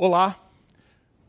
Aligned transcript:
Olá, 0.00 0.40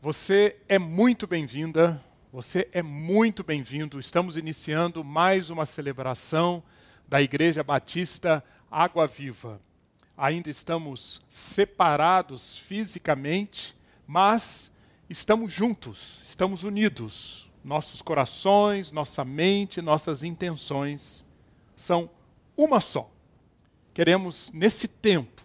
você 0.00 0.56
é 0.68 0.78
muito 0.78 1.26
bem-vinda, 1.26 2.00
você 2.32 2.68
é 2.70 2.80
muito 2.80 3.42
bem-vindo. 3.42 3.98
Estamos 3.98 4.36
iniciando 4.36 5.02
mais 5.02 5.50
uma 5.50 5.66
celebração 5.66 6.62
da 7.08 7.20
Igreja 7.20 7.64
Batista 7.64 8.44
Água 8.70 9.08
Viva. 9.08 9.60
Ainda 10.16 10.50
estamos 10.50 11.20
separados 11.28 12.58
fisicamente, 12.58 13.76
mas 14.06 14.70
estamos 15.08 15.52
juntos, 15.52 16.20
estamos 16.24 16.62
unidos. 16.62 17.50
Nossos 17.64 18.00
corações, 18.00 18.92
nossa 18.92 19.24
mente, 19.24 19.82
nossas 19.82 20.22
intenções 20.22 21.26
são 21.74 22.08
uma 22.56 22.78
só. 22.78 23.10
Queremos, 23.92 24.52
nesse 24.52 24.86
tempo, 24.86 25.42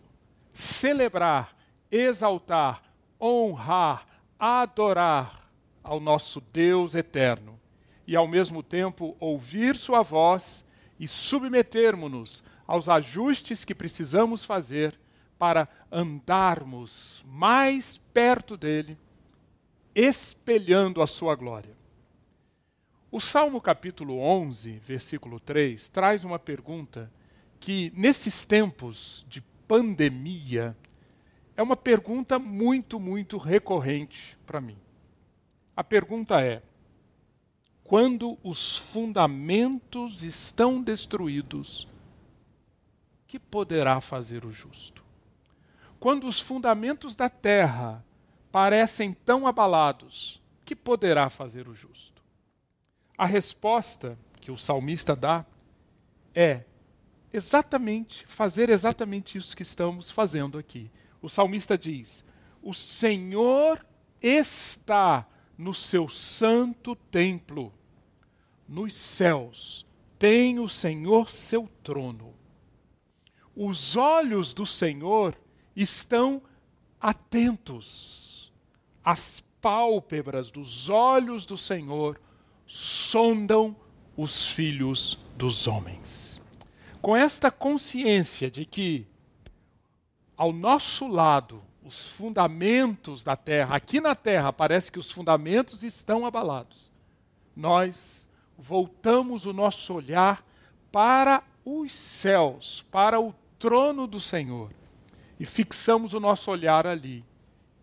celebrar, 0.54 1.58
exaltar, 1.90 2.86
honrar, 3.20 4.06
adorar 4.40 5.50
ao 5.84 6.00
nosso 6.00 6.42
Deus 6.54 6.96
eterno 6.96 7.60
e, 8.08 8.16
ao 8.16 8.28
mesmo 8.28 8.62
tempo, 8.62 9.16
ouvir 9.20 9.76
Sua 9.76 10.02
voz 10.02 10.68
e 11.00 11.08
submetermos-nos 11.08 12.44
aos 12.68 12.90
ajustes 12.90 13.64
que 13.64 13.76
precisamos 13.76 14.44
fazer 14.44 14.98
para 15.38 15.68
andarmos 15.92 17.24
mais 17.28 17.98
perto 18.14 18.58
dele, 18.58 18.98
espelhando 19.94 21.02
a 21.02 21.08
Sua 21.08 21.36
glória. 21.36 21.76
O 23.12 23.20
Salmo 23.22 23.62
capítulo 23.62 24.20
11, 24.20 24.80
versículo 24.80 25.40
3, 25.40 25.90
traz 25.90 26.24
uma 26.24 26.40
pergunta 26.40 27.12
que, 27.60 27.92
nesses 27.96 28.46
tempos 28.46 29.26
de 29.30 29.42
pandemia, 29.68 30.76
é 31.58 31.64
uma 31.64 31.76
pergunta 31.76 32.38
muito, 32.38 33.00
muito 33.00 33.38
recorrente 33.38 34.38
para 34.46 34.60
mim. 34.60 34.78
A 35.76 35.84
pergunta 35.84 36.42
é: 36.42 36.62
quando 37.84 38.38
os 38.44 38.78
fundamentos 38.78 40.24
estão 40.24 40.82
destruídos, 40.82 41.88
que 43.28 43.40
poderá 43.40 44.02
fazer 44.02 44.46
o 44.46 44.52
justo? 44.52 45.04
Quando 46.00 46.28
os 46.28 46.40
fundamentos 46.40 47.16
da 47.16 47.30
terra 47.30 48.04
parecem 48.52 49.14
tão 49.14 49.48
abalados, 49.48 50.42
que 50.64 50.76
poderá 50.76 51.30
fazer 51.30 51.68
o 51.68 51.74
justo? 51.74 52.24
A 53.18 53.26
resposta 53.26 54.18
que 54.42 54.52
o 54.52 54.58
salmista 54.58 55.16
dá 55.16 55.46
é 56.34 56.64
exatamente 57.32 58.26
fazer 58.28 58.70
exatamente 58.70 59.38
isso 59.38 59.56
que 59.56 59.64
estamos 59.64 60.12
fazendo 60.12 60.58
aqui 60.58 60.92
o 61.26 61.30
salmista 61.30 61.78
diz: 61.78 62.24
O 62.62 62.74
Senhor 62.74 63.86
está 64.22 65.28
no 65.58 65.74
seu 65.74 66.08
santo 66.08 66.96
templo, 66.96 67.74
nos 68.68 68.94
céus 68.94 69.86
tem 70.18 70.60
o 70.60 70.70
Senhor 70.70 71.30
seu 71.30 71.70
trono. 71.84 72.34
Os 73.56 73.96
olhos 73.96 74.54
do 74.54 74.66
Senhor 74.66 75.38
estão 75.76 76.42
atentos. 77.00 78.52
As 79.04 79.44
pálpebras 79.62 80.52
dos 80.52 80.90
olhos 80.90 81.46
do 81.46 81.58
Senhor 81.58 82.20
sondam 82.66 83.76
os 84.18 84.48
filhos 84.48 85.20
dos 85.38 85.68
homens. 85.68 86.42
Com 87.02 87.16
esta 87.16 87.52
consciência 87.52 88.50
de 88.50 88.66
que 88.66 89.08
ao 90.38 90.52
nosso 90.52 91.08
lado 91.08 91.62
os 91.84 92.08
fundamentos 92.08 93.24
da 93.24 93.36
terra, 93.36 93.76
aqui 93.76 94.02
na 94.02 94.16
terra 94.16 94.52
parece 94.52 94.92
que 94.92 94.98
os 94.98 95.12
fundamentos 95.12 95.84
estão 95.84 96.26
abalados. 96.26 96.92
Nós 97.56 98.28
voltamos 98.58 99.46
o 99.46 99.54
nosso 99.54 99.94
olhar 99.94 100.44
para 100.92 101.44
os 101.64 101.94
céus, 101.94 102.84
para 102.92 103.20
o 103.20 103.34
trono 103.60 104.08
do 104.08 104.20
Senhor, 104.20 104.72
e 105.40 105.46
fixamos 105.46 106.14
o 106.14 106.20
nosso 106.20 106.50
olhar 106.50 106.88
ali. 106.88 107.24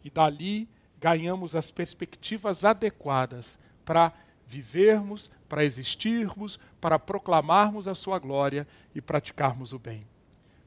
E 0.04 0.10
dali 0.10 0.68
ganhamos 0.98 1.54
as 1.54 1.70
perspectivas 1.70 2.64
adequadas 2.64 3.58
para 3.84 4.12
vivermos, 4.46 5.30
para 5.48 5.64
existirmos, 5.64 6.58
para 6.80 6.98
proclamarmos 6.98 7.86
a 7.86 7.94
sua 7.94 8.18
glória 8.18 8.66
e 8.94 9.00
praticarmos 9.00 9.72
o 9.72 9.78
bem. 9.78 10.11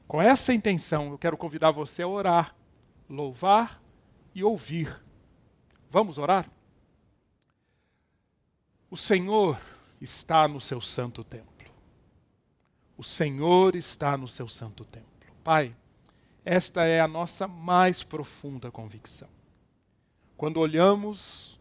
Com 0.06 0.22
essa 0.22 0.54
intenção, 0.54 1.10
eu 1.10 1.18
quero 1.18 1.36
convidar 1.36 1.70
você 1.70 2.02
a 2.02 2.08
orar, 2.08 2.54
louvar 3.08 3.82
e 4.34 4.44
ouvir. 4.44 5.02
Vamos 5.90 6.16
orar? 6.18 6.48
O 8.88 8.96
Senhor 8.96 9.60
está 10.00 10.46
no 10.46 10.60
seu 10.60 10.80
santo 10.80 11.24
templo. 11.24 11.50
O 12.96 13.02
Senhor 13.02 13.74
está 13.74 14.16
no 14.16 14.28
seu 14.28 14.48
santo 14.48 14.84
templo. 14.84 15.10
Pai, 15.42 15.74
esta 16.44 16.84
é 16.84 17.00
a 17.00 17.08
nossa 17.08 17.48
mais 17.48 18.02
profunda 18.02 18.70
convicção. 18.70 19.28
Quando 20.36 20.60
olhamos 20.60 21.58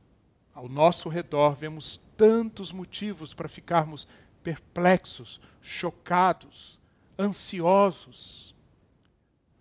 ao 0.53 0.69
nosso 0.69 1.09
redor, 1.09 1.55
vemos 1.55 1.97
tantos 2.15 2.71
motivos 2.71 3.33
para 3.33 3.49
ficarmos 3.49 4.07
perplexos, 4.43 5.41
chocados, 5.61 6.79
ansiosos. 7.17 8.55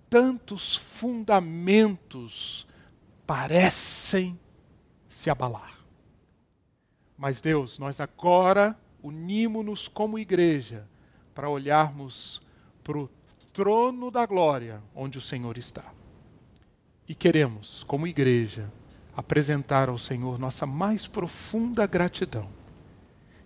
Tantos 0.09 0.76
fundamentos 0.76 2.66
parecem 3.26 4.38
se 5.09 5.31
abalar. 5.31 5.78
Mas, 7.16 7.41
Deus, 7.41 7.78
nós 7.78 8.00
agora 8.00 8.78
unimos-nos 9.03 9.88
como 9.88 10.19
igreja 10.19 10.88
para 11.34 11.48
olharmos 11.48 12.42
para 12.82 12.98
o 12.98 13.10
trono 13.53 14.10
da 14.10 14.26
glória 14.26 14.82
onde 14.94 15.19
o 15.19 15.21
Senhor 15.21 15.56
está. 15.59 15.92
E 17.09 17.15
queremos, 17.15 17.84
como 17.84 18.06
igreja, 18.06 18.72
apresentar 19.16 19.88
ao 19.88 19.98
Senhor 19.98 20.38
nossa 20.38 20.66
mais 20.66 21.06
profunda 21.06 21.86
gratidão. 21.86 22.48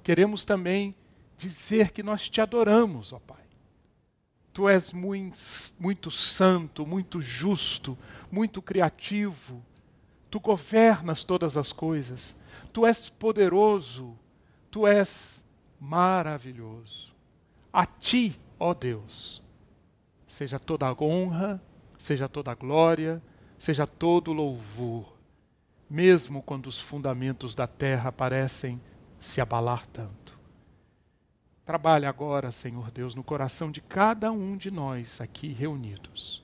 Queremos 0.02 0.44
também 0.44 0.94
dizer 1.36 1.90
que 1.90 2.02
nós 2.02 2.28
te 2.28 2.40
adoramos, 2.40 3.12
ó 3.12 3.18
Pai. 3.18 3.47
Tu 4.58 4.68
és 4.68 4.92
muito, 4.92 5.38
muito 5.78 6.10
santo, 6.10 6.84
muito 6.84 7.22
justo, 7.22 7.96
muito 8.28 8.60
criativo. 8.60 9.64
Tu 10.28 10.40
governas 10.40 11.22
todas 11.22 11.56
as 11.56 11.72
coisas. 11.72 12.34
Tu 12.72 12.84
és 12.84 13.08
poderoso. 13.08 14.18
Tu 14.68 14.84
és 14.84 15.44
maravilhoso. 15.78 17.14
A 17.72 17.86
ti, 17.86 18.36
ó 18.58 18.74
Deus, 18.74 19.40
seja 20.26 20.58
toda 20.58 20.88
a 20.88 21.04
honra, 21.04 21.62
seja 21.96 22.28
toda 22.28 22.50
a 22.50 22.56
glória, 22.56 23.22
seja 23.60 23.86
todo 23.86 24.32
o 24.32 24.34
louvor, 24.34 25.16
mesmo 25.88 26.42
quando 26.42 26.66
os 26.66 26.80
fundamentos 26.80 27.54
da 27.54 27.68
terra 27.68 28.10
parecem 28.10 28.80
se 29.20 29.40
abalar 29.40 29.86
tanto. 29.86 30.27
Trabalha 31.68 32.08
agora, 32.08 32.50
Senhor 32.50 32.90
Deus, 32.90 33.14
no 33.14 33.22
coração 33.22 33.70
de 33.70 33.82
cada 33.82 34.32
um 34.32 34.56
de 34.56 34.70
nós 34.70 35.20
aqui 35.20 35.48
reunidos. 35.48 36.42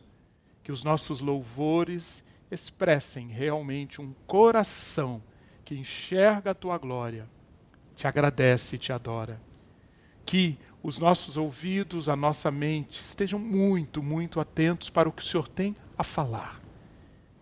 Que 0.62 0.70
os 0.70 0.84
nossos 0.84 1.22
louvores 1.22 2.22
expressem 2.50 3.28
realmente 3.28 4.02
um 4.02 4.12
coração 4.26 5.22
que 5.64 5.74
enxerga 5.74 6.50
a 6.50 6.54
tua 6.54 6.76
glória, 6.76 7.26
te 7.96 8.06
agradece 8.06 8.76
e 8.76 8.78
te 8.78 8.92
adora. 8.92 9.40
Que 10.26 10.58
os 10.82 10.98
nossos 10.98 11.38
ouvidos, 11.38 12.10
a 12.10 12.16
nossa 12.16 12.50
mente 12.50 13.02
estejam 13.02 13.38
muito, 13.38 14.02
muito 14.02 14.40
atentos 14.40 14.90
para 14.90 15.08
o 15.08 15.12
que 15.12 15.22
o 15.22 15.24
Senhor 15.24 15.48
tem 15.48 15.74
a 15.96 16.04
falar. 16.04 16.60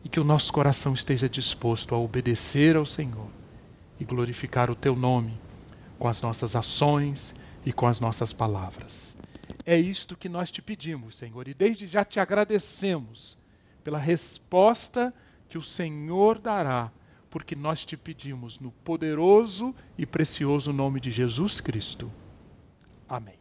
E 0.05 0.09
que 0.09 0.21
o 0.21 0.25
nosso 0.25 0.53
coração 0.53 0.95
esteja 0.95 1.29
disposto 1.29 1.97
a 1.97 1.99
obedecer 1.99 2.77
ao 2.77 2.87
Senhor 2.87 3.27
e 3.99 4.05
glorificar 4.05 4.71
o 4.71 4.77
teu 4.77 4.95
nome 4.95 5.37
com 5.99 6.07
as 6.07 6.23
nossas 6.23 6.55
ações 6.55 7.42
e 7.65 7.73
com 7.73 7.87
as 7.87 8.01
nossas 8.01 8.33
palavras. 8.33 9.17
É 9.65 9.79
isto 9.79 10.17
que 10.17 10.29
nós 10.29 10.51
te 10.51 10.61
pedimos, 10.61 11.17
Senhor, 11.17 11.47
e 11.47 11.55
desde 11.55 11.87
já 11.87 12.05
te 12.05 12.19
agradecemos 12.19 13.39
pela 13.85 13.99
resposta 13.99 15.15
que 15.49 15.59
o 15.59 15.63
Senhor 15.63 16.39
dará, 16.39 16.91
porque 17.31 17.55
nós 17.55 17.85
te 17.85 17.97
pedimos 17.97 18.59
no 18.59 18.71
poderoso 18.71 19.75
e 19.97 20.05
precioso 20.05 20.73
nome 20.73 21.01
de 21.01 21.11
Jesus 21.11 21.61
Cristo. 21.61 22.11
Amém. 23.09 23.39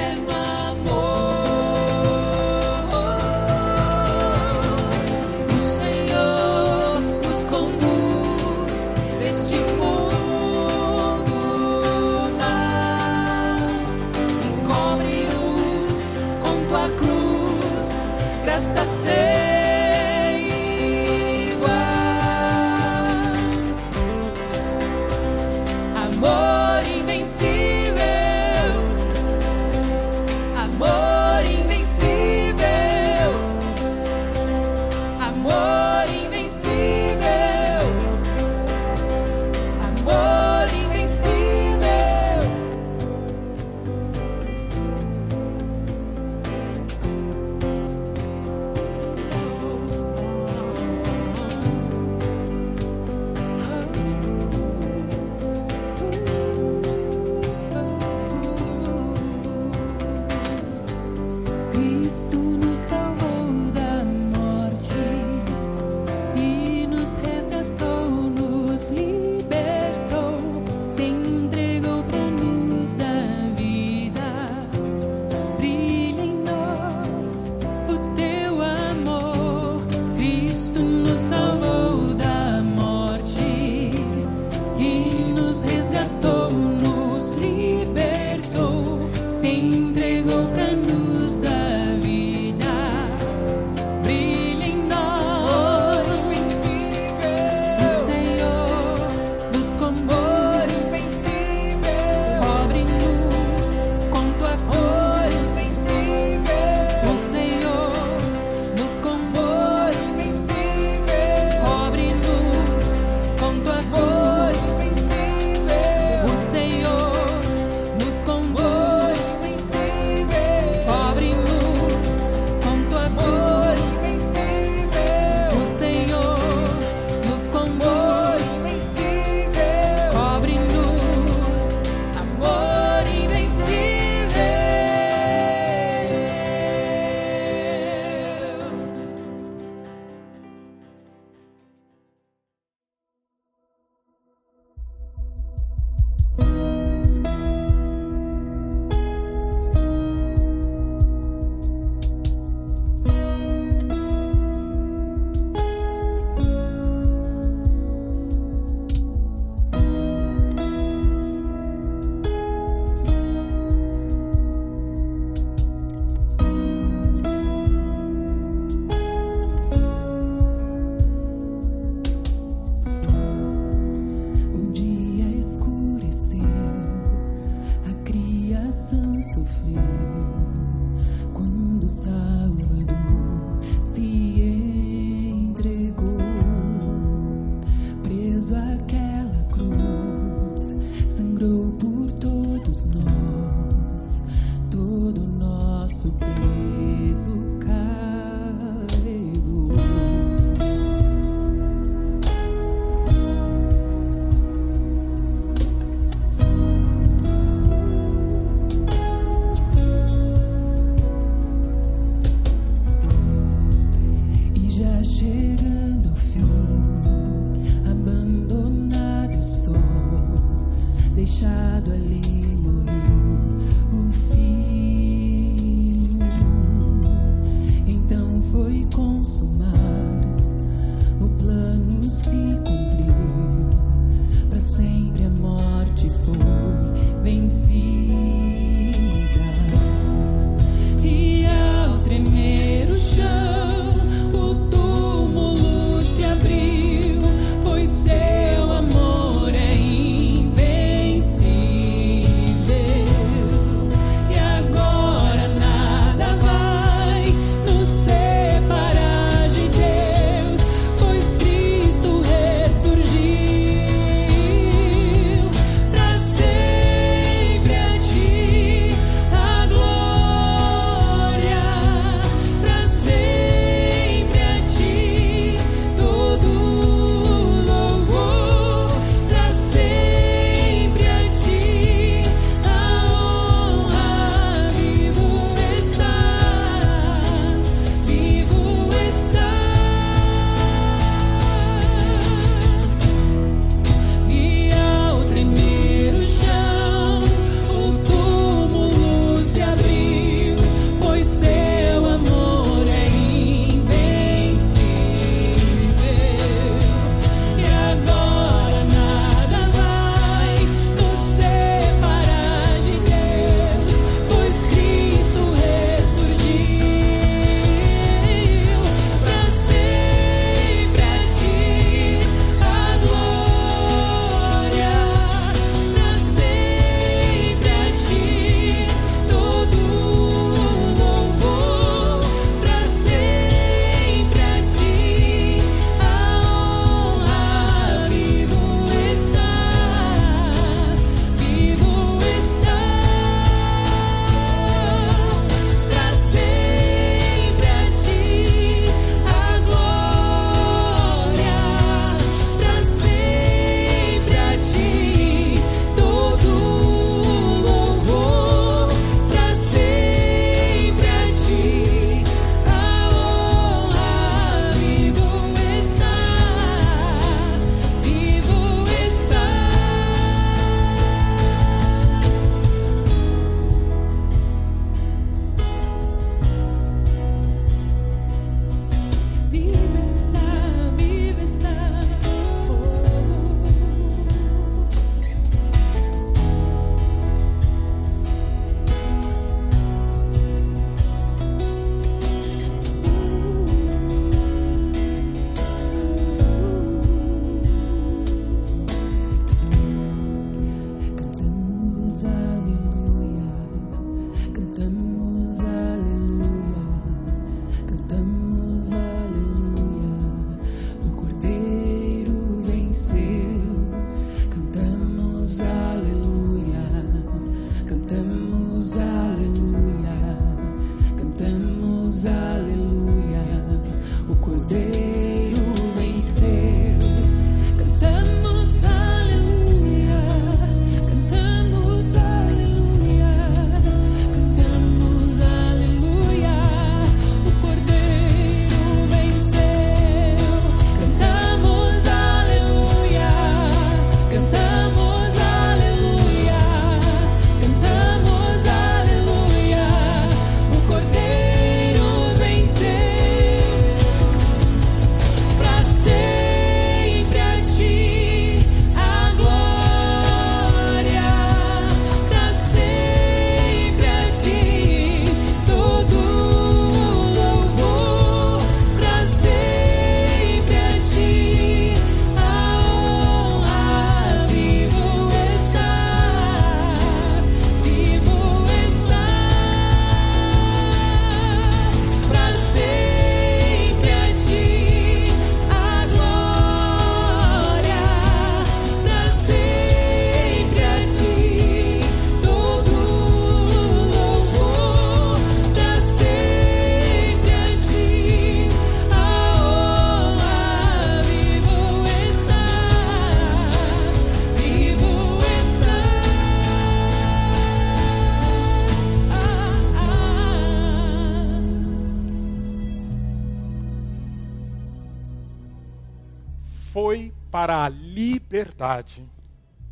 liberdade 518.79 519.27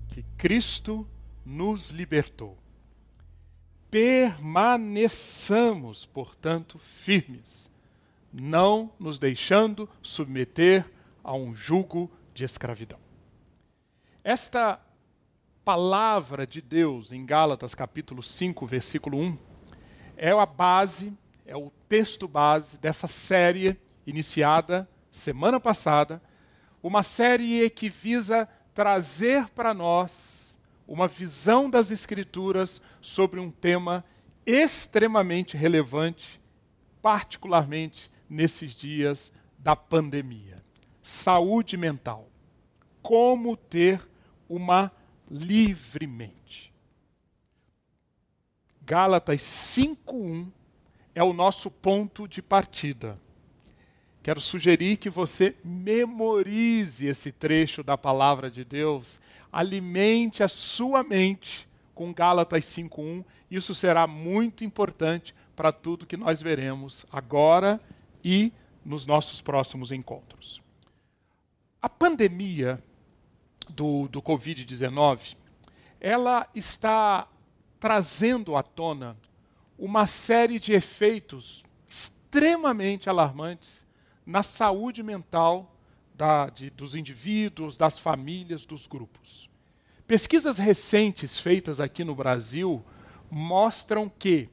que 0.08 0.24
Cristo 0.38 1.06
nos 1.46 1.91
libertou. 1.91 2.58
Permaneçamos, 3.91 6.06
portanto, 6.06 6.77
firmes, 6.77 7.70
não 8.32 8.89
nos 8.98 9.20
deixando 9.20 9.89
submeter 10.01 10.89
a 11.22 11.34
um 11.34 11.53
jugo 11.53 12.10
de 12.34 12.46
escravidão. 12.46 13.00
Esta 14.24 14.79
palavra 15.65 16.48
de 16.48 16.62
Deus 16.62 17.12
em 17.12 17.25
Gálatas 17.25 17.75
capítulo 17.75 18.24
5, 18.24 18.65
versículo 18.65 19.20
1, 19.20 19.38
é 20.15 20.32
a 20.32 20.46
base, 20.46 21.12
é 21.46 21.58
o 21.58 21.70
texto 21.89 22.25
base 22.27 22.79
dessa 22.79 23.08
série 23.08 23.77
iniciada 24.06 24.88
semana 25.12 25.60
passada, 25.60 26.22
uma 26.82 27.03
série 27.03 27.70
que 27.70 27.89
visa 27.89 28.48
trazer 28.77 29.50
para 29.55 29.74
nós 29.74 30.55
uma 30.88 31.07
visão 31.07 31.67
das 31.67 31.89
Escrituras 31.89 32.79
sobre 33.01 33.39
um 33.39 33.50
tema 33.50 34.05
extremamente 34.46 35.57
relevante, 35.57 36.39
particularmente 37.01 38.12
nesses 38.29 38.75
dias 38.75 39.34
da 39.57 39.75
pandemia: 39.75 40.63
saúde 41.01 41.75
mental. 41.75 42.27
Como 43.01 43.57
ter 43.57 44.00
uma 44.48 44.91
livremente. 45.27 46.72
Gálatas 48.84 49.41
5:1 49.41 50.51
é 51.15 51.24
o 51.24 51.34
nosso 51.34 51.72
ponto 51.72 52.27
de 52.27 52.43
partida. 52.43 53.19
Quero 54.27 54.41
sugerir 54.41 54.98
que 54.98 55.10
você 55.10 55.55
memorize 55.63 57.07
esse 57.07 57.31
trecho 57.31 57.81
da 57.81 57.98
palavra 57.98 58.51
de 58.51 58.65
Deus, 58.65 59.22
alimente 59.50 60.43
a 60.43 60.50
sua 60.50 61.01
mente 61.01 61.65
com 61.96 62.13
Gálatas 62.13 62.65
5:1. 62.65 63.24
Isso 63.50 63.74
será 63.74 64.05
muito 64.05 64.65
importante 64.65 65.34
para 65.55 65.72
tudo 65.72 66.05
que 66.05 66.17
nós 66.17 66.41
veremos 66.41 67.05
agora 67.10 67.79
e 68.22 68.51
nos 68.84 69.05
nossos 69.07 69.41
próximos 69.41 69.93
encontros. 69.93 70.62
A 71.81 71.88
pandemia 71.88 72.84
do, 73.69 74.10
do 74.10 74.22
Covid-19, 74.22 75.38
ela 76.01 76.50
está 76.53 77.29
trazendo 77.79 78.57
à 78.57 78.62
tona 78.62 79.15
uma 79.79 80.05
série 80.05 80.60
de 80.60 80.74
efeitos 80.74 81.63
extremamente 81.88 83.10
alarmantes 83.10 83.87
na 84.27 84.43
saúde 84.43 85.01
mental 85.01 85.74
da, 86.13 86.50
de, 86.50 86.69
dos 86.69 86.96
indivíduos, 86.96 87.77
das 87.77 87.98
famílias, 87.98 88.65
dos 88.65 88.86
grupos. 88.86 89.50
Pesquisas 90.05 90.57
recentes 90.57 91.39
feitas 91.39 91.79
aqui 91.79 92.03
no 92.03 92.13
Brasil 92.13 92.84
mostram 93.31 94.10
que, 94.10 94.50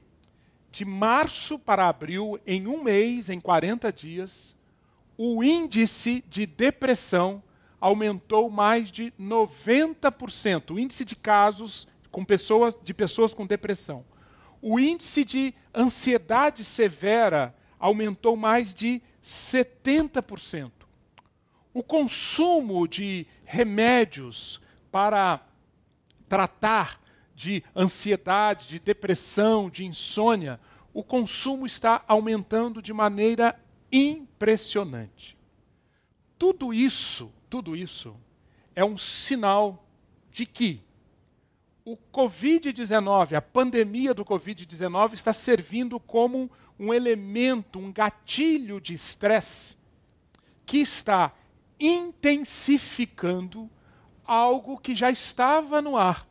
de 0.71 0.85
março 0.85 1.59
para 1.59 1.89
abril, 1.89 2.39
em 2.47 2.67
um 2.67 2.81
mês, 2.81 3.29
em 3.29 3.39
40 3.39 3.91
dias, 3.91 4.55
o 5.17 5.43
índice 5.43 6.23
de 6.29 6.45
depressão 6.45 7.43
aumentou 7.79 8.49
mais 8.49 8.89
de 8.89 9.11
90%, 9.19 10.71
o 10.71 10.79
índice 10.79 11.03
de 11.03 11.17
casos 11.17 11.85
com 12.09 12.23
pessoas, 12.23 12.77
de 12.81 12.93
pessoas 12.93 13.33
com 13.33 13.45
depressão. 13.45 14.05
O 14.61 14.79
índice 14.79 15.25
de 15.25 15.53
ansiedade 15.73 16.63
severa 16.63 17.53
aumentou 17.77 18.37
mais 18.37 18.73
de 18.73 19.01
70%. 19.25 20.71
O 21.73 21.81
consumo 21.81 22.87
de 22.87 23.25
remédios 23.43 24.61
para 24.91 25.43
tratar 26.29 27.01
de 27.33 27.63
ansiedade, 27.75 28.67
de 28.67 28.79
depressão, 28.79 29.67
de 29.67 29.83
insônia, 29.83 30.59
o 30.93 31.03
consumo 31.03 31.65
está 31.65 32.03
aumentando 32.07 32.83
de 32.83 32.93
maneira 32.93 33.59
impressionante. 33.91 35.35
Tudo 36.37 36.71
isso, 36.71 37.33
tudo 37.49 37.75
isso 37.75 38.15
é 38.75 38.85
um 38.85 38.95
sinal 38.95 39.87
de 40.31 40.45
que 40.45 40.84
o 41.85 41.95
Covid-19, 41.95 43.33
a 43.37 43.41
pandemia 43.41 44.11
do 44.11 44.25
Covid-19 44.25 45.13
está 45.13 45.31
servindo 45.31 45.99
como 45.99 46.49
um 46.79 46.91
elemento, 46.91 47.77
um 47.77 47.93
gatilho 47.93 48.81
de 48.81 48.95
estresse 48.95 49.77
que 50.65 50.79
está 50.79 51.31
intensificando 51.79 53.69
algo 54.25 54.79
que 54.79 54.95
já 54.95 55.11
estava 55.11 55.79
no 55.79 55.95
ar. 55.95 56.27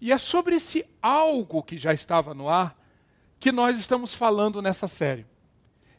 E 0.00 0.10
é 0.10 0.16
sobre 0.16 0.56
esse 0.56 0.86
algo 1.02 1.62
que 1.62 1.76
já 1.76 1.92
estava 1.92 2.32
no 2.32 2.48
ar 2.48 2.74
que 3.38 3.52
nós 3.52 3.78
estamos 3.78 4.14
falando 4.14 4.62
nessa 4.62 4.88
série. 4.88 5.26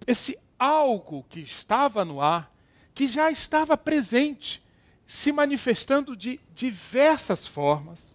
Esse 0.08 0.40
algo 0.58 1.24
que 1.30 1.40
estava 1.40 2.04
no 2.04 2.20
ar, 2.20 2.52
que 2.96 3.08
já 3.08 3.30
estava 3.30 3.78
presente, 3.78 4.66
se 5.06 5.32
manifestando 5.32 6.16
de 6.16 6.40
diversas 6.56 7.46
formas, 7.46 8.15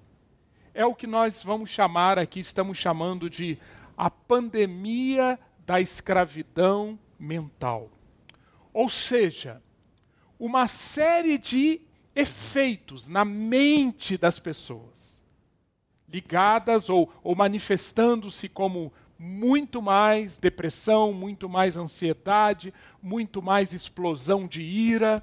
é 0.74 0.84
o 0.84 0.94
que 0.94 1.06
nós 1.06 1.42
vamos 1.42 1.70
chamar 1.70 2.18
aqui, 2.18 2.40
estamos 2.40 2.78
chamando 2.78 3.28
de 3.28 3.58
a 3.96 4.10
pandemia 4.10 5.38
da 5.66 5.80
escravidão 5.80 6.98
mental. 7.18 7.90
Ou 8.72 8.88
seja, 8.88 9.62
uma 10.38 10.66
série 10.66 11.36
de 11.36 11.80
efeitos 12.14 13.08
na 13.08 13.24
mente 13.24 14.16
das 14.16 14.38
pessoas, 14.38 15.22
ligadas 16.08 16.88
ou, 16.88 17.12
ou 17.22 17.34
manifestando-se 17.34 18.48
como 18.48 18.92
muito 19.18 19.82
mais 19.82 20.38
depressão, 20.38 21.12
muito 21.12 21.48
mais 21.48 21.76
ansiedade, 21.76 22.72
muito 23.02 23.42
mais 23.42 23.74
explosão 23.74 24.46
de 24.46 24.62
ira. 24.62 25.22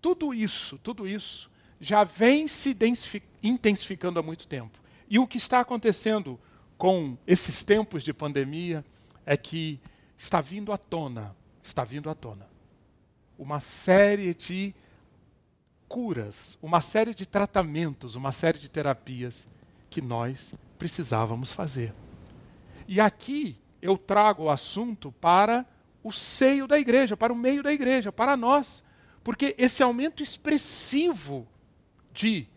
Tudo 0.00 0.34
isso, 0.34 0.78
tudo 0.78 1.08
isso 1.08 1.50
já 1.80 2.04
vem 2.04 2.46
se 2.46 2.74
intensificando 3.42 4.18
há 4.18 4.22
muito 4.22 4.46
tempo. 4.46 4.78
E 5.08 5.18
o 5.18 5.26
que 5.26 5.36
está 5.36 5.60
acontecendo 5.60 6.38
com 6.78 7.16
esses 7.26 7.62
tempos 7.62 8.02
de 8.02 8.12
pandemia 8.12 8.84
é 9.24 9.36
que 9.36 9.80
está 10.16 10.40
vindo 10.40 10.72
à 10.72 10.78
tona, 10.78 11.34
está 11.62 11.84
vindo 11.84 12.08
à 12.08 12.14
tona, 12.14 12.48
uma 13.38 13.60
série 13.60 14.34
de 14.34 14.74
curas, 15.88 16.58
uma 16.62 16.80
série 16.80 17.14
de 17.14 17.26
tratamentos, 17.26 18.14
uma 18.14 18.32
série 18.32 18.58
de 18.58 18.70
terapias 18.70 19.48
que 19.90 20.00
nós 20.00 20.54
precisávamos 20.78 21.52
fazer. 21.52 21.92
E 22.88 23.00
aqui 23.00 23.58
eu 23.80 23.98
trago 23.98 24.44
o 24.44 24.50
assunto 24.50 25.12
para 25.12 25.66
o 26.02 26.10
seio 26.10 26.66
da 26.66 26.78
igreja, 26.78 27.16
para 27.16 27.32
o 27.32 27.36
meio 27.36 27.62
da 27.62 27.72
igreja, 27.72 28.10
para 28.10 28.36
nós, 28.36 28.84
porque 29.22 29.54
esse 29.58 29.82
aumento 29.82 30.22
expressivo 30.22 31.46
de 32.12 32.48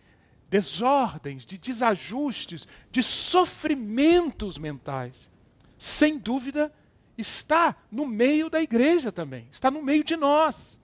desordens, 0.50 1.46
de 1.46 1.58
desajustes, 1.58 2.68
de 2.92 3.02
sofrimentos 3.02 4.58
mentais, 4.58 5.30
sem 5.78 6.18
dúvida, 6.18 6.72
está 7.18 7.76
no 7.92 8.06
meio 8.06 8.50
da 8.50 8.62
igreja 8.62 9.12
também, 9.12 9.48
está 9.52 9.72
no 9.72 9.82
meio 9.82 10.04
de 10.04 10.16
nós. 10.16 10.82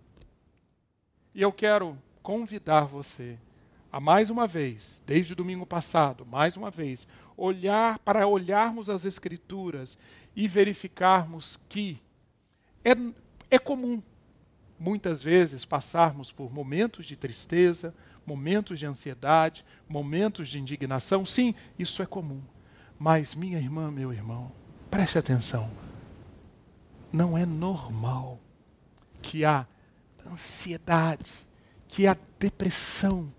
E 1.34 1.42
eu 1.42 1.52
quero 1.52 1.98
convidar 2.22 2.86
você 2.86 3.38
a 3.92 4.00
mais 4.00 4.30
uma 4.30 4.48
vez, 4.48 5.04
desde 5.06 5.36
domingo 5.36 5.66
passado, 5.66 6.26
mais 6.26 6.56
uma 6.56 6.72
vez, 6.72 7.08
olhar 7.36 8.00
para 8.00 8.26
olharmos 8.26 8.90
as 8.90 9.06
escrituras 9.06 9.98
e 10.36 10.48
verificarmos 10.48 11.60
que 11.68 12.02
é, 12.86 12.92
é 13.50 13.60
comum 13.60 14.02
muitas 14.80 15.22
vezes 15.22 15.66
passarmos 15.66 16.32
por 16.32 16.52
momentos 16.52 17.06
de 17.06 17.16
tristeza, 17.16 17.94
momentos 18.26 18.80
de 18.80 18.86
ansiedade, 18.86 19.66
momentos 19.88 20.48
de 20.48 20.60
indignação. 20.60 21.26
Sim, 21.26 21.54
isso 21.78 22.02
é 22.02 22.06
comum. 22.06 22.42
Mas, 22.98 23.34
minha 23.34 23.58
irmã, 23.58 23.90
meu 23.90 24.14
irmão, 24.14 24.52
preste 24.90 25.18
atenção. 25.18 25.72
Não 27.12 27.38
é 27.38 27.46
normal 27.46 28.40
que 29.22 29.44
a 29.44 29.66
ansiedade, 30.26 31.30
que 31.88 32.08
a 32.08 32.16
depressão, 32.40 33.34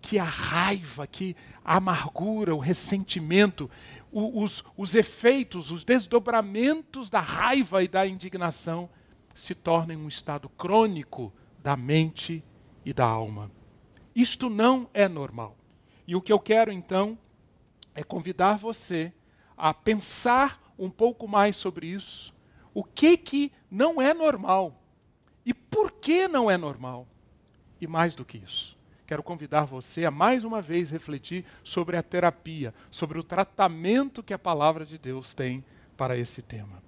que 0.00 0.18
a 0.18 0.24
raiva, 0.24 1.06
que 1.06 1.36
a 1.64 1.76
amargura, 1.76 2.54
o 2.54 2.58
ressentimento, 2.58 3.70
os, 4.10 4.64
os 4.76 4.94
efeitos, 4.94 5.70
os 5.70 5.84
desdobramentos 5.84 7.10
da 7.10 7.20
raiva 7.20 7.82
e 7.82 7.88
da 7.88 8.06
indignação 8.06 8.88
se 9.34 9.54
tornem 9.54 9.96
um 9.96 10.08
estado 10.08 10.48
crônico 10.48 11.32
da 11.62 11.76
mente 11.76 12.42
e 12.84 12.92
da 12.92 13.04
alma. 13.04 13.50
Isto 14.20 14.50
não 14.50 14.86
é 14.92 15.08
normal. 15.08 15.56
E 16.06 16.14
o 16.14 16.20
que 16.20 16.30
eu 16.30 16.38
quero 16.38 16.70
então 16.70 17.18
é 17.94 18.04
convidar 18.04 18.58
você 18.58 19.10
a 19.56 19.72
pensar 19.72 20.60
um 20.78 20.90
pouco 20.90 21.26
mais 21.26 21.56
sobre 21.56 21.86
isso. 21.86 22.34
O 22.74 22.84
que 22.84 23.16
que 23.16 23.50
não 23.70 24.00
é 24.00 24.12
normal? 24.12 24.78
E 25.44 25.54
por 25.54 25.90
que 25.90 26.28
não 26.28 26.50
é 26.50 26.58
normal? 26.58 27.08
E 27.80 27.86
mais 27.86 28.14
do 28.14 28.22
que 28.22 28.36
isso, 28.36 28.76
quero 29.06 29.22
convidar 29.22 29.64
você 29.64 30.04
a 30.04 30.10
mais 30.10 30.44
uma 30.44 30.60
vez 30.60 30.90
refletir 30.90 31.46
sobre 31.64 31.96
a 31.96 32.02
terapia, 32.02 32.74
sobre 32.90 33.18
o 33.18 33.22
tratamento 33.22 34.22
que 34.22 34.34
a 34.34 34.38
palavra 34.38 34.84
de 34.84 34.98
Deus 34.98 35.32
tem 35.32 35.64
para 35.96 36.14
esse 36.14 36.42
tema. 36.42 36.82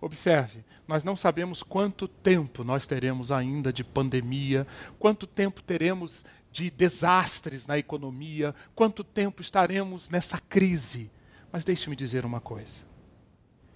Observe, 0.00 0.64
nós 0.88 1.04
não 1.04 1.14
sabemos 1.14 1.62
quanto 1.62 2.08
tempo 2.08 2.64
nós 2.64 2.88
teremos 2.88 3.30
ainda 3.30 3.72
de 3.72 3.84
pandemia, 3.84 4.66
quanto 4.98 5.28
tempo 5.28 5.62
teremos 5.62 6.24
de 6.52 6.70
desastres 6.70 7.66
na 7.66 7.78
economia, 7.78 8.54
quanto 8.74 9.02
tempo 9.02 9.40
estaremos 9.40 10.10
nessa 10.10 10.38
crise. 10.38 11.10
Mas 11.50 11.64
deixe-me 11.64 11.96
dizer 11.96 12.24
uma 12.24 12.40
coisa. 12.40 12.82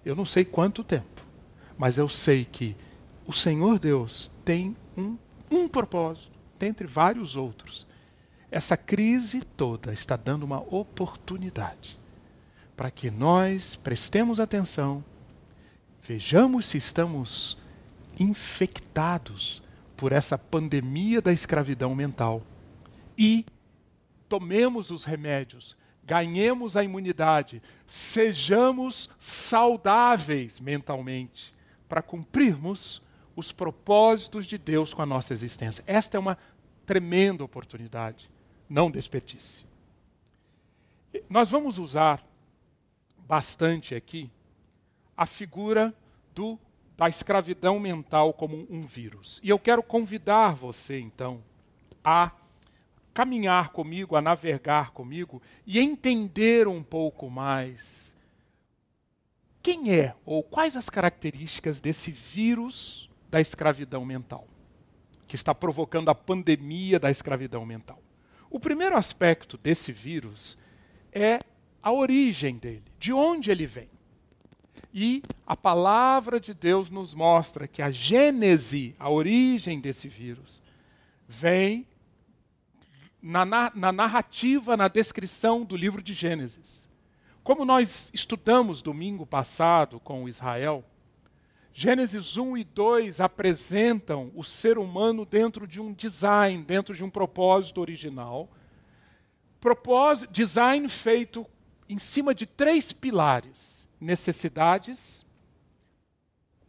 Eu 0.04 0.14
não 0.14 0.24
sei 0.24 0.44
quanto 0.44 0.84
tempo, 0.84 1.26
mas 1.76 1.98
eu 1.98 2.08
sei 2.08 2.44
que 2.44 2.76
o 3.26 3.32
Senhor 3.32 3.78
Deus 3.78 4.30
tem 4.44 4.76
um, 4.96 5.16
um 5.50 5.66
propósito, 5.66 6.38
dentre 6.58 6.86
vários 6.86 7.34
outros. 7.34 7.86
Essa 8.50 8.76
crise 8.76 9.40
toda 9.40 9.92
está 9.92 10.16
dando 10.16 10.44
uma 10.44 10.60
oportunidade 10.72 11.98
para 12.76 12.90
que 12.90 13.10
nós 13.10 13.74
prestemos 13.74 14.38
atenção 14.38 15.02
Vejamos 16.06 16.66
se 16.66 16.78
estamos 16.78 17.58
infectados 18.16 19.60
por 19.96 20.12
essa 20.12 20.38
pandemia 20.38 21.20
da 21.20 21.32
escravidão 21.32 21.96
mental 21.96 22.42
e 23.16 23.44
tomemos 24.28 24.90
os 24.90 25.04
remédios, 25.04 25.76
ganhemos 26.04 26.76
a 26.76 26.84
imunidade, 26.84 27.62
sejamos 27.86 29.10
saudáveis 29.18 30.60
mentalmente 30.60 31.54
para 31.88 32.02
cumprirmos 32.02 33.02
os 33.34 33.52
propósitos 33.52 34.46
de 34.46 34.56
Deus 34.56 34.94
com 34.94 35.02
a 35.02 35.06
nossa 35.06 35.34
existência. 35.34 35.84
Esta 35.86 36.16
é 36.16 36.20
uma 36.20 36.38
tremenda 36.86 37.44
oportunidade. 37.44 38.30
Não 38.68 38.90
desperdice. 38.90 39.64
Nós 41.28 41.50
vamos 41.50 41.78
usar 41.78 42.24
bastante 43.26 43.94
aqui 43.94 44.30
a 45.16 45.26
figura 45.26 45.94
do, 46.34 46.58
da 46.96 47.08
escravidão 47.08 47.80
mental 47.80 48.32
como 48.32 48.66
um 48.70 48.82
vírus. 48.82 49.40
E 49.42 49.48
eu 49.48 49.58
quero 49.58 49.82
convidar 49.82 50.54
você, 50.54 50.98
então, 50.98 51.42
a 52.04 52.30
caminhar 53.16 53.70
comigo, 53.70 54.14
a 54.14 54.20
navegar 54.20 54.90
comigo 54.90 55.40
e 55.66 55.78
entender 55.78 56.68
um 56.68 56.82
pouco 56.82 57.30
mais 57.30 58.14
quem 59.62 59.90
é 59.90 60.14
ou 60.26 60.42
quais 60.42 60.76
as 60.76 60.90
características 60.90 61.80
desse 61.80 62.10
vírus 62.10 63.08
da 63.30 63.40
escravidão 63.40 64.04
mental, 64.04 64.46
que 65.26 65.34
está 65.34 65.54
provocando 65.54 66.10
a 66.10 66.14
pandemia 66.14 67.00
da 67.00 67.10
escravidão 67.10 67.64
mental. 67.64 67.98
O 68.50 68.60
primeiro 68.60 68.94
aspecto 68.94 69.56
desse 69.56 69.92
vírus 69.92 70.58
é 71.10 71.40
a 71.82 71.90
origem 71.90 72.58
dele, 72.58 72.84
de 72.98 73.14
onde 73.14 73.50
ele 73.50 73.66
vem. 73.66 73.88
E 74.92 75.22
a 75.46 75.56
palavra 75.56 76.38
de 76.38 76.52
Deus 76.52 76.90
nos 76.90 77.14
mostra 77.14 77.66
que 77.66 77.80
a 77.80 77.90
gênese, 77.90 78.94
a 78.98 79.08
origem 79.08 79.80
desse 79.80 80.06
vírus, 80.06 80.60
vem 81.26 81.86
na, 83.20 83.44
na, 83.44 83.92
narrativa, 83.92 84.76
na 84.76 84.88
descrição 84.88 85.64
do 85.64 85.76
livro 85.76 86.02
de 86.02 86.14
Gênesis. 86.14 86.88
Como 87.42 87.64
nós 87.64 88.10
estudamos 88.12 88.82
domingo 88.82 89.24
passado 89.24 90.00
com 90.00 90.28
Israel, 90.28 90.84
Gênesis 91.72 92.36
1 92.36 92.56
e 92.56 92.64
2 92.64 93.20
apresentam 93.20 94.32
o 94.34 94.42
ser 94.42 94.78
humano 94.78 95.24
dentro 95.24 95.66
de 95.66 95.80
um 95.80 95.92
design, 95.92 96.64
dentro 96.64 96.94
de 96.94 97.04
um 97.04 97.10
propósito 97.10 97.80
original. 97.80 98.48
Propósito, 99.60 100.32
design 100.32 100.88
feito 100.88 101.46
em 101.88 101.98
cima 101.98 102.34
de 102.34 102.46
três 102.46 102.92
pilares 102.92 103.86
necessidades 104.00 105.24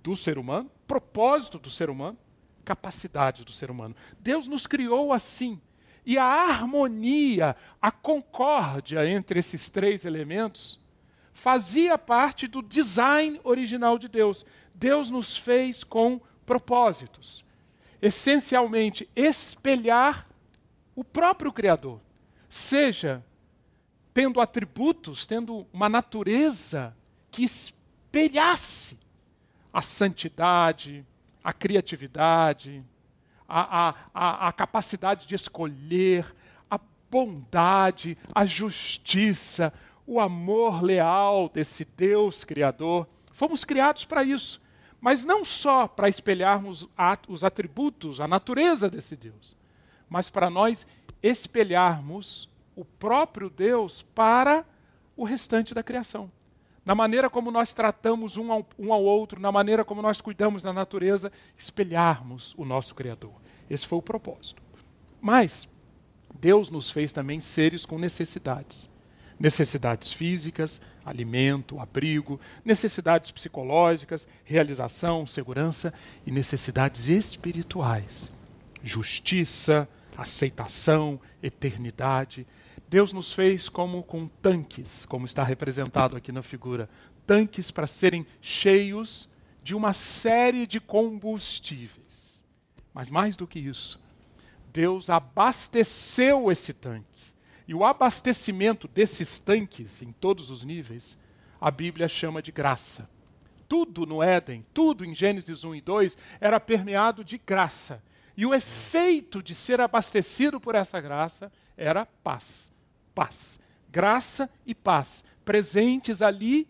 do 0.04 0.16
ser 0.16 0.38
humano, 0.38 0.72
propósito 0.86 1.60
do 1.60 1.70
ser 1.70 1.90
humano, 1.90 2.18
capacidades 2.64 3.44
do 3.44 3.52
ser 3.52 3.72
humano. 3.72 3.96
Deus 4.20 4.48
nos 4.48 4.68
criou 4.68 5.12
assim. 5.14 5.60
E 6.08 6.18
a 6.18 6.24
harmonia, 6.24 7.54
a 7.82 7.92
concórdia 7.92 9.06
entre 9.06 9.42
esses 9.42 9.68
três 9.68 10.06
elementos 10.06 10.80
fazia 11.34 11.98
parte 11.98 12.48
do 12.48 12.62
design 12.62 13.42
original 13.44 14.00
de 14.00 14.08
Deus. 14.08 14.46
Deus 14.74 15.10
nos 15.10 15.36
fez 15.36 15.84
com 15.84 16.22
propósitos. 16.46 17.44
Essencialmente, 18.02 19.10
espelhar 19.14 20.30
o 20.96 21.04
próprio 21.04 21.52
Criador. 21.52 22.00
Seja 22.48 23.22
tendo 24.14 24.40
atributos, 24.40 25.26
tendo 25.26 25.68
uma 25.74 25.90
natureza 25.90 26.96
que 27.30 27.44
espelhasse 27.44 28.98
a 29.74 29.82
santidade, 29.82 31.06
a 31.44 31.52
criatividade, 31.52 32.82
a, 33.48 33.96
a, 34.14 34.48
a, 34.48 34.52
capacidade 34.52 35.26
de 35.26 35.36
escolher, 35.36 36.36
a 36.70 36.80
bondade, 37.10 38.18
a 38.34 38.46
justiça, 38.46 39.74
o 40.06 40.20
amor 40.20 40.84
leal 40.84 41.50
desse 41.50 41.86
Deus 41.86 42.44
Criador. 42.44 43.08
Fomos 43.32 43.64
criados 43.64 44.06
para 44.06 44.24
isso, 44.24 44.62
mas 45.00 45.26
não 45.26 45.46
só 45.46 45.88
para 45.88 46.10
espelharmos 46.10 46.88
os 47.28 47.44
atributos, 47.44 48.20
a 48.20 48.28
natureza 48.28 48.90
desse 48.90 49.16
Deus, 49.16 49.56
mas 50.10 50.30
para 50.30 50.50
nós 50.50 50.86
espelharmos 51.22 52.50
o 52.76 52.84
próprio 52.84 53.50
Deus 53.50 54.02
para 54.02 54.66
o 55.16 55.24
restante 55.24 55.74
da 55.74 55.82
criação 55.82 56.32
na 56.88 56.96
maneira 56.96 57.30
como 57.30 57.52
nós 57.52 57.74
tratamos 57.74 58.38
um 58.38 58.50
ao, 58.50 58.66
um 58.80 58.94
ao 58.94 59.04
outro, 59.04 59.42
na 59.42 59.52
maneira 59.52 59.84
como 59.84 60.02
nós 60.02 60.22
cuidamos 60.22 60.64
da 60.64 60.72
natureza, 60.72 61.30
espelharmos 61.58 62.56
o 62.58 62.64
nosso 62.64 62.96
Criador. 62.96 63.34
Esse 63.70 63.86
foi 63.86 64.00
o 64.00 64.02
propósito. 64.02 64.64
Mas 65.20 65.68
Deus 66.40 66.70
nos 66.70 66.90
fez 66.90 67.12
também 67.12 67.42
seres 67.42 67.86
com 67.86 68.00
necessidades. 68.00 68.90
Necessidades 69.38 70.14
físicas, 70.14 70.80
alimento, 71.06 71.78
abrigo, 71.78 72.40
necessidades 72.64 73.32
psicológicas, 73.32 74.26
realização, 74.46 75.28
segurança 75.28 75.94
e 76.26 76.32
necessidades 76.32 77.10
espirituais, 77.10 78.32
justiça, 78.82 79.90
aceitação, 80.16 81.20
eternidade. 81.44 82.48
Deus 82.90 83.12
nos 83.12 83.34
fez 83.34 83.68
como 83.68 84.02
com 84.02 84.28
tanques, 84.28 85.06
como 85.06 85.26
está 85.26 85.44
representado 85.44 86.16
aqui 86.16 86.32
na 86.32 86.42
figura, 86.42 86.90
tanques 87.26 87.70
para 87.70 87.86
serem 87.86 88.26
cheios 88.42 89.28
de 89.62 89.76
uma 89.76 89.92
série 89.92 90.66
de 90.66 90.80
combustíveis. 90.80 92.42
Mas 92.94 93.10
mais 93.10 93.36
do 93.36 93.46
que 93.46 93.60
isso, 93.60 94.00
Deus 94.72 95.10
abasteceu 95.10 96.50
esse 96.50 96.74
tanque. 96.74 97.06
E 97.68 97.74
o 97.74 97.84
abastecimento 97.84 98.88
desses 98.88 99.38
tanques, 99.38 100.02
em 100.02 100.14
todos 100.14 100.50
os 100.50 100.64
níveis, 100.64 101.18
a 101.60 101.70
Bíblia 101.70 102.08
chama 102.08 102.42
de 102.42 102.52
graça. 102.52 103.10
Tudo 103.68 104.06
no 104.06 104.24
Éden, 104.24 104.66
tudo 104.74 105.04
em 105.04 105.14
Gênesis 105.14 105.66
1 105.66 105.76
e 105.76 105.82
2, 105.82 106.18
era 106.40 106.58
permeado 106.58 107.22
de 107.26 107.38
graça. 107.38 108.02
E 108.38 108.46
o 108.46 108.54
efeito 108.54 109.44
de 109.44 109.54
ser 109.54 109.82
abastecido 109.82 110.58
por 110.62 110.74
essa 110.74 111.02
graça 111.02 111.52
era 111.76 112.06
paz. 112.06 112.72
Paz. 113.18 113.60
Graça 113.90 114.48
e 114.64 114.76
paz, 114.76 115.26
presentes 115.44 116.22
ali, 116.22 116.70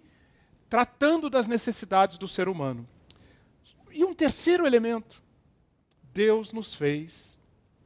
tratando 0.69 1.29
das 1.29 1.45
necessidades 1.45 2.17
do 2.17 2.25
ser 2.25 2.47
humano. 2.47 2.87
E 3.91 4.05
um 4.05 4.15
terceiro 4.15 4.65
elemento: 4.65 5.21
Deus 6.13 6.53
nos 6.53 6.73
fez 6.73 7.37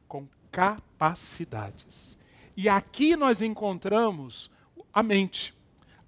com 0.06 0.28
capacidades. 0.52 2.16
E 2.56 2.68
aqui 2.68 3.16
nós 3.16 3.42
encontramos 3.42 4.48
a 4.92 5.02
mente. 5.02 5.52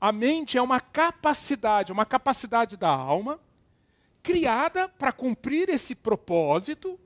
A 0.01 0.13
mente 0.13 0.57
é 0.57 0.63
uma 0.63 0.79
capacidade, 0.79 1.91
uma 1.91 2.07
capacidade 2.07 2.77
da 2.77 2.91
alma, 2.91 3.41
criada 4.23 4.89
para 4.89 5.11
cumprir 5.11 5.69
esse 5.71 5.97
propósito 5.97 7.01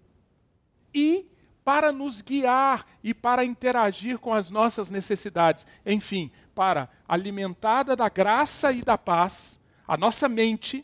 e 0.92 1.26
para 1.68 1.92
nos 1.92 2.22
guiar 2.22 2.86
e 3.04 3.12
para 3.12 3.44
interagir 3.44 4.18
com 4.18 4.32
as 4.32 4.50
nossas 4.50 4.88
necessidades. 4.88 5.66
Enfim, 5.84 6.30
para, 6.54 6.88
alimentada 7.06 7.94
da 7.94 8.08
graça 8.08 8.72
e 8.72 8.80
da 8.80 8.96
paz, 8.96 9.60
a 9.86 9.94
nossa 9.94 10.30
mente 10.30 10.82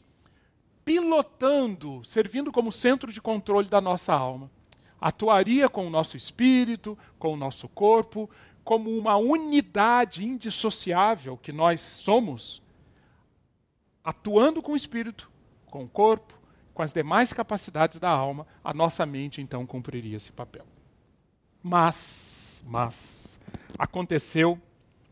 pilotando, 0.85 2.05
servindo 2.05 2.53
como 2.53 2.71
centro 2.71 3.11
de 3.11 3.19
controle 3.19 3.67
da 3.67 3.81
nossa 3.81 4.13
alma. 4.13 4.51
Atuaria 5.01 5.71
com 5.71 5.87
o 5.87 5.91
nosso 5.91 6.19
espírito, 6.19 6.99
com 7.19 7.33
o 7.33 7.37
nosso 7.37 7.67
corpo, 7.67 8.29
como 8.63 8.91
uma 8.91 9.17
unidade 9.17 10.23
indissociável 10.23 11.39
que 11.39 11.51
nós 11.51 11.81
somos, 11.81 12.61
atuando 14.05 14.61
com 14.61 14.73
o 14.73 14.77
espírito, 14.77 15.31
com 15.65 15.85
o 15.85 15.89
corpo, 15.89 16.39
com 16.75 16.83
as 16.83 16.93
demais 16.93 17.33
capacidades 17.33 17.99
da 17.99 18.11
alma, 18.11 18.47
a 18.63 18.75
nossa 18.75 19.07
mente 19.07 19.41
então 19.41 19.65
cumpriria 19.65 20.19
esse 20.19 20.31
papel. 20.31 20.74
Mas, 21.67 22.63
mas, 22.67 23.41
aconteceu 23.79 24.61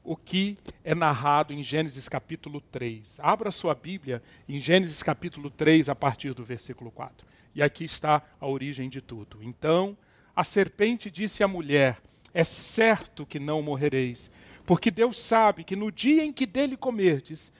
o 0.04 0.14
que 0.14 0.58
é 0.84 0.94
narrado 0.94 1.54
em 1.54 1.62
Gênesis 1.62 2.10
capítulo 2.10 2.60
3. 2.60 3.18
Abra 3.20 3.50
sua 3.50 3.74
Bíblia 3.74 4.22
em 4.46 4.60
Gênesis 4.60 5.02
capítulo 5.02 5.48
3, 5.48 5.88
a 5.88 5.94
partir 5.94 6.34
do 6.34 6.44
versículo 6.44 6.90
4. 6.90 7.26
E 7.54 7.62
aqui 7.62 7.84
está 7.84 8.20
a 8.38 8.46
origem 8.46 8.90
de 8.90 9.00
tudo. 9.00 9.38
Então, 9.40 9.96
a 10.36 10.44
serpente 10.44 11.10
disse 11.10 11.42
à 11.42 11.48
mulher: 11.48 12.02
É 12.34 12.44
certo 12.44 13.24
que 13.24 13.40
não 13.40 13.62
morrereis, 13.62 14.30
porque 14.66 14.90
Deus 14.90 15.18
sabe 15.18 15.64
que 15.64 15.74
no 15.74 15.90
dia 15.90 16.22
em 16.22 16.34
que 16.34 16.44
dele 16.44 16.76
comerdes, 16.76 17.50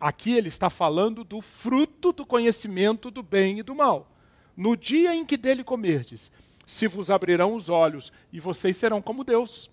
Aqui 0.00 0.32
ele 0.32 0.48
está 0.48 0.68
falando 0.68 1.22
do 1.22 1.40
fruto 1.40 2.12
do 2.12 2.26
conhecimento 2.26 3.10
do 3.10 3.22
bem 3.22 3.60
e 3.60 3.62
do 3.62 3.74
mal. 3.74 4.10
No 4.56 4.76
dia 4.76 5.14
em 5.14 5.24
que 5.24 5.36
dele 5.36 5.62
comerdes, 5.62 6.30
se 6.66 6.86
vos 6.86 7.10
abrirão 7.10 7.54
os 7.54 7.68
olhos 7.68 8.12
e 8.32 8.40
vocês 8.40 8.76
serão 8.76 9.02
como 9.02 9.24
Deus, 9.24 9.70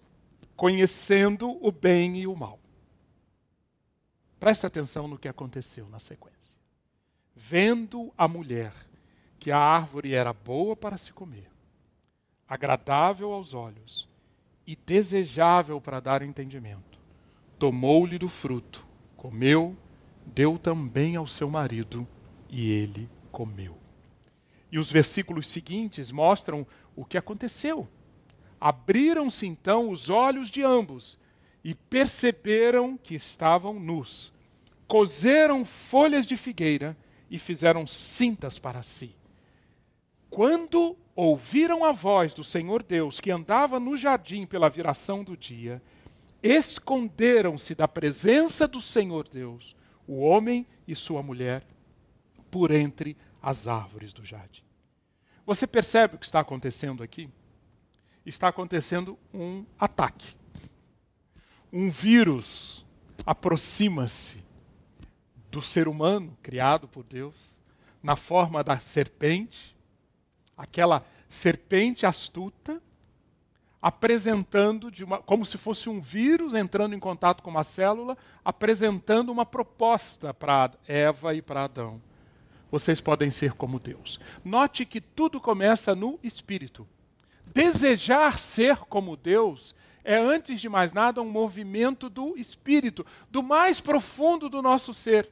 conhecendo 0.55 1.57
o 1.65 1.71
bem 1.71 2.17
e 2.17 2.27
o 2.27 2.35
mal. 2.35 2.59
Preste 4.39 4.65
atenção 4.65 5.07
no 5.07 5.17
que 5.17 5.27
aconteceu 5.27 5.87
na 5.89 5.99
sequência. 5.99 6.59
Vendo 7.35 8.11
a 8.17 8.27
mulher 8.27 8.73
que 9.39 9.51
a 9.51 9.57
árvore 9.57 10.13
era 10.13 10.33
boa 10.33 10.75
para 10.75 10.97
se 10.97 11.13
comer, 11.13 11.49
agradável 12.47 13.31
aos 13.31 13.53
olhos 13.53 14.07
e 14.67 14.75
desejável 14.75 15.79
para 15.79 15.99
dar 15.99 16.21
entendimento, 16.21 16.99
tomou-lhe 17.57 18.17
do 18.17 18.29
fruto 18.29 18.91
comeu, 19.21 19.77
deu 20.25 20.57
também 20.57 21.15
ao 21.15 21.27
seu 21.27 21.47
marido, 21.47 22.07
e 22.49 22.71
ele 22.71 23.07
comeu. 23.31 23.77
E 24.71 24.79
os 24.79 24.91
versículos 24.91 25.45
seguintes 25.45 26.11
mostram 26.11 26.65
o 26.95 27.05
que 27.05 27.17
aconteceu. 27.17 27.87
Abriram-se 28.59 29.47
então 29.47 29.89
os 29.89 30.09
olhos 30.09 30.49
de 30.49 30.63
ambos 30.63 31.17
e 31.63 31.73
perceberam 31.73 32.97
que 32.97 33.15
estavam 33.15 33.79
nus. 33.79 34.31
Cozeram 34.87 35.63
folhas 35.63 36.25
de 36.25 36.35
figueira 36.35 36.97
e 37.29 37.39
fizeram 37.39 37.87
cintas 37.87 38.59
para 38.59 38.83
si. 38.83 39.15
Quando 40.29 40.97
ouviram 41.15 41.83
a 41.83 41.91
voz 41.91 42.33
do 42.33 42.43
Senhor 42.43 42.83
Deus 42.83 43.19
que 43.19 43.31
andava 43.31 43.79
no 43.79 43.97
jardim 43.97 44.45
pela 44.45 44.69
viração 44.69 45.23
do 45.23 45.35
dia, 45.35 45.81
esconderam-se 46.41 47.75
da 47.75 47.87
presença 47.87 48.67
do 48.67 48.81
Senhor 48.81 49.27
Deus, 49.27 49.75
o 50.07 50.19
homem 50.19 50.65
e 50.87 50.95
sua 50.95 51.21
mulher, 51.21 51.63
por 52.49 52.71
entre 52.71 53.15
as 53.41 53.67
árvores 53.67 54.13
do 54.13 54.25
jardim. 54.25 54.70
Você 55.51 55.67
percebe 55.67 56.15
o 56.15 56.17
que 56.17 56.23
está 56.23 56.39
acontecendo 56.39 57.03
aqui? 57.03 57.29
Está 58.25 58.47
acontecendo 58.47 59.19
um 59.33 59.65
ataque. 59.77 60.33
Um 61.73 61.89
vírus 61.89 62.85
aproxima-se 63.25 64.41
do 65.51 65.61
ser 65.61 65.89
humano 65.89 66.37
criado 66.41 66.87
por 66.87 67.03
Deus, 67.03 67.35
na 68.01 68.15
forma 68.15 68.63
da 68.63 68.79
serpente, 68.79 69.75
aquela 70.55 71.05
serpente 71.27 72.05
astuta, 72.05 72.81
apresentando, 73.81 74.89
uma, 75.03 75.17
como 75.17 75.45
se 75.45 75.57
fosse 75.57 75.89
um 75.89 75.99
vírus 75.99 76.53
entrando 76.53 76.95
em 76.95 76.99
contato 76.99 77.43
com 77.43 77.49
uma 77.49 77.65
célula, 77.65 78.17
apresentando 78.45 79.33
uma 79.33 79.45
proposta 79.45 80.33
para 80.33 80.71
Eva 80.87 81.35
e 81.35 81.41
para 81.41 81.65
Adão. 81.65 82.01
Vocês 82.71 83.01
podem 83.01 83.29
ser 83.29 83.51
como 83.51 83.79
Deus. 83.79 84.17
Note 84.43 84.85
que 84.85 85.01
tudo 85.01 85.41
começa 85.41 85.93
no 85.93 86.17
espírito. 86.23 86.87
Desejar 87.53 88.39
ser 88.39 88.77
como 88.77 89.17
Deus 89.17 89.75
é, 90.03 90.15
antes 90.17 90.59
de 90.59 90.69
mais 90.69 90.93
nada, 90.93 91.21
um 91.21 91.29
movimento 91.29 92.09
do 92.09 92.35
espírito, 92.37 93.05
do 93.29 93.43
mais 93.43 93.79
profundo 93.79 94.49
do 94.49 94.61
nosso 94.61 94.93
ser. 94.93 95.29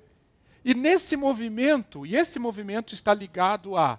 E 0.64 0.74
nesse 0.74 1.16
movimento, 1.16 2.06
e 2.06 2.16
esse 2.16 2.38
movimento 2.38 2.94
está 2.94 3.14
ligado 3.14 3.76
a 3.78 3.98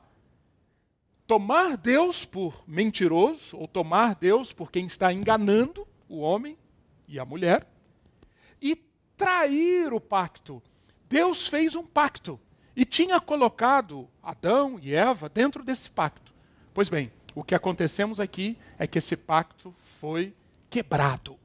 tomar 1.26 1.76
Deus 1.76 2.24
por 2.24 2.62
mentiroso, 2.66 3.56
ou 3.56 3.66
tomar 3.66 4.14
Deus 4.14 4.52
por 4.52 4.70
quem 4.70 4.84
está 4.84 5.12
enganando 5.12 5.88
o 6.08 6.18
homem 6.20 6.58
e 7.08 7.18
a 7.18 7.24
mulher, 7.24 7.66
e 8.60 8.76
trair 9.16 9.92
o 9.92 10.00
pacto. 10.00 10.62
Deus 11.08 11.48
fez 11.48 11.74
um 11.74 11.84
pacto 11.84 12.38
e 12.80 12.84
tinha 12.86 13.20
colocado 13.20 14.08
Adão 14.22 14.80
e 14.80 14.94
Eva 14.94 15.28
dentro 15.28 15.62
desse 15.62 15.90
pacto. 15.90 16.32
Pois 16.72 16.88
bem, 16.88 17.12
o 17.34 17.44
que 17.44 17.54
acontecemos 17.54 18.18
aqui 18.18 18.56
é 18.78 18.86
que 18.86 18.96
esse 18.96 19.18
pacto 19.18 19.70
foi 19.98 20.34
quebrado. 20.70 21.36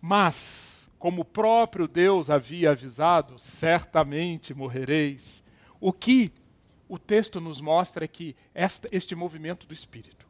Mas, 0.00 0.90
como 0.98 1.22
o 1.22 1.24
próprio 1.24 1.86
Deus 1.86 2.30
havia 2.30 2.72
avisado, 2.72 3.38
certamente 3.38 4.52
morrereis. 4.52 5.44
O 5.80 5.92
que 5.92 6.32
o 6.88 6.98
texto 6.98 7.40
nos 7.40 7.60
mostra 7.60 8.08
que 8.08 8.34
esta, 8.52 8.88
este 8.90 9.14
movimento 9.14 9.68
do 9.68 9.72
Espírito 9.72 10.26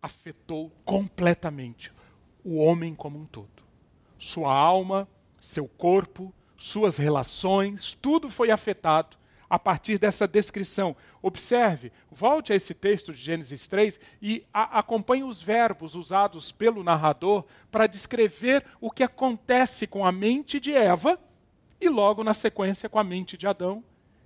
afetou 0.00 0.70
completamente 0.84 1.92
o 2.44 2.58
homem 2.58 2.94
como 2.94 3.18
um 3.18 3.26
todo. 3.26 3.64
Sua 4.16 4.54
alma, 4.54 5.08
seu 5.40 5.66
corpo, 5.66 6.32
suas 6.56 6.98
relações, 6.98 7.98
tudo 8.00 8.30
foi 8.30 8.52
afetado 8.52 9.23
a 9.48 9.58
partir 9.58 9.98
dessa 9.98 10.26
descrição. 10.26 10.96
Observe, 11.22 11.92
volte 12.10 12.52
a 12.52 12.56
esse 12.56 12.74
texto 12.74 13.12
de 13.12 13.20
Gênesis 13.20 13.68
3 13.68 14.00
e 14.20 14.44
a, 14.52 14.78
acompanhe 14.78 15.24
os 15.24 15.42
verbos 15.42 15.94
usados 15.94 16.52
pelo 16.52 16.82
narrador 16.82 17.44
para 17.70 17.86
descrever 17.86 18.64
o 18.80 18.90
que 18.90 19.02
acontece 19.02 19.86
com 19.86 20.04
a 20.04 20.12
mente 20.12 20.58
de 20.58 20.72
Eva 20.72 21.18
e 21.80 21.88
logo 21.88 22.24
na 22.24 22.34
sequência 22.34 22.88
com 22.88 22.98
a 22.98 23.04
mente 23.04 23.36
de 23.36 23.46
Adão 23.46 23.84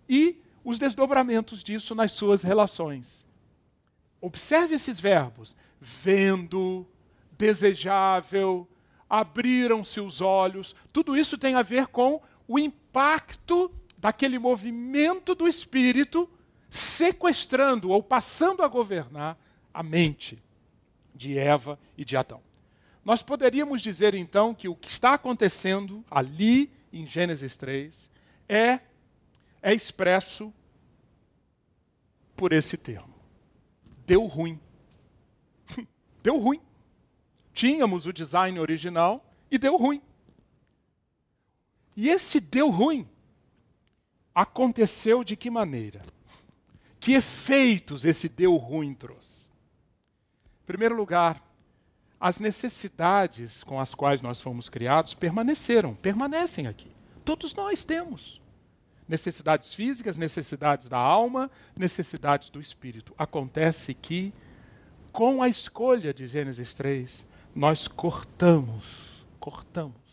e 0.08 0.40
os 0.64 0.78
desdobramentos 0.78 1.62
disso 1.62 1.94
nas 1.94 2.12
suas 2.12 2.42
relações. 2.42 3.26
Observe 4.20 4.74
esses 4.74 4.98
verbos: 4.98 5.56
vendo, 5.80 6.86
desejável, 7.32 8.68
abriram-se 9.08 10.00
os 10.00 10.20
olhos. 10.20 10.74
Tudo 10.92 11.16
isso 11.16 11.38
tem 11.38 11.54
a 11.54 11.62
ver 11.62 11.86
com 11.86 12.20
o 12.46 12.58
impacto 12.58 13.70
daquele 13.98 14.38
movimento 14.38 15.34
do 15.34 15.48
espírito 15.48 16.30
sequestrando 16.70 17.90
ou 17.90 18.02
passando 18.02 18.62
a 18.62 18.68
governar 18.68 19.36
a 19.74 19.82
mente 19.82 20.42
de 21.14 21.36
Eva 21.36 21.78
e 21.96 22.04
de 22.04 22.16
Adão. 22.16 22.40
Nós 23.04 23.22
poderíamos 23.22 23.82
dizer 23.82 24.14
então 24.14 24.54
que 24.54 24.68
o 24.68 24.76
que 24.76 24.88
está 24.88 25.14
acontecendo 25.14 26.04
ali 26.10 26.70
em 26.92 27.06
Gênesis 27.06 27.56
3 27.56 28.10
é, 28.48 28.80
é 29.60 29.74
expresso 29.74 30.52
por 32.36 32.52
esse 32.52 32.76
termo. 32.76 33.14
Deu 34.06 34.26
ruim. 34.26 34.60
deu 36.22 36.38
ruim. 36.38 36.60
Tínhamos 37.52 38.06
o 38.06 38.12
design 38.12 38.60
original 38.60 39.24
e 39.50 39.58
deu 39.58 39.76
ruim. 39.76 40.00
E 41.96 42.08
esse 42.08 42.38
deu 42.40 42.70
ruim 42.70 43.08
aconteceu 44.38 45.24
de 45.24 45.34
que 45.34 45.50
maneira? 45.50 46.00
Que 47.00 47.14
efeitos 47.14 48.04
esse 48.04 48.28
deu 48.28 48.54
ruim 48.54 48.94
trouxe? 48.94 49.48
Em 50.62 50.66
primeiro 50.66 50.94
lugar, 50.94 51.42
as 52.20 52.38
necessidades 52.38 53.64
com 53.64 53.80
as 53.80 53.96
quais 53.96 54.22
nós 54.22 54.40
fomos 54.40 54.68
criados 54.68 55.12
permaneceram, 55.12 55.92
permanecem 55.92 56.68
aqui. 56.68 56.88
Todos 57.24 57.52
nós 57.52 57.84
temos 57.84 58.40
necessidades 59.08 59.74
físicas, 59.74 60.16
necessidades 60.16 60.88
da 60.88 60.98
alma, 60.98 61.50
necessidades 61.76 62.48
do 62.48 62.60
espírito. 62.60 63.12
Acontece 63.18 63.92
que, 63.92 64.32
com 65.10 65.42
a 65.42 65.48
escolha 65.48 66.14
de 66.14 66.28
Gênesis 66.28 66.74
3, 66.74 67.26
nós 67.56 67.88
cortamos, 67.88 69.26
cortamos 69.40 70.07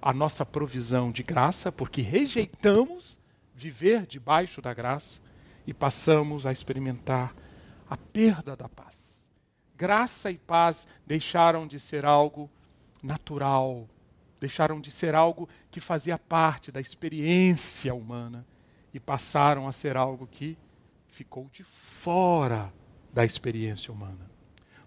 a 0.00 0.12
nossa 0.12 0.46
provisão 0.46 1.12
de 1.12 1.22
graça, 1.22 1.70
porque 1.70 2.00
rejeitamos 2.00 3.18
viver 3.54 4.06
debaixo 4.06 4.62
da 4.62 4.72
graça 4.72 5.20
e 5.66 5.74
passamos 5.74 6.46
a 6.46 6.52
experimentar 6.52 7.34
a 7.88 7.96
perda 7.96 8.56
da 8.56 8.68
paz. 8.68 9.28
Graça 9.76 10.30
e 10.30 10.38
paz 10.38 10.86
deixaram 11.06 11.66
de 11.66 11.78
ser 11.78 12.04
algo 12.04 12.50
natural, 13.02 13.88
deixaram 14.38 14.80
de 14.80 14.90
ser 14.90 15.14
algo 15.14 15.48
que 15.70 15.80
fazia 15.80 16.18
parte 16.18 16.72
da 16.72 16.80
experiência 16.80 17.94
humana 17.94 18.46
e 18.92 19.00
passaram 19.00 19.68
a 19.68 19.72
ser 19.72 19.96
algo 19.96 20.26
que 20.26 20.56
ficou 21.08 21.48
de 21.52 21.62
fora 21.62 22.72
da 23.12 23.24
experiência 23.24 23.92
humana. 23.92 24.30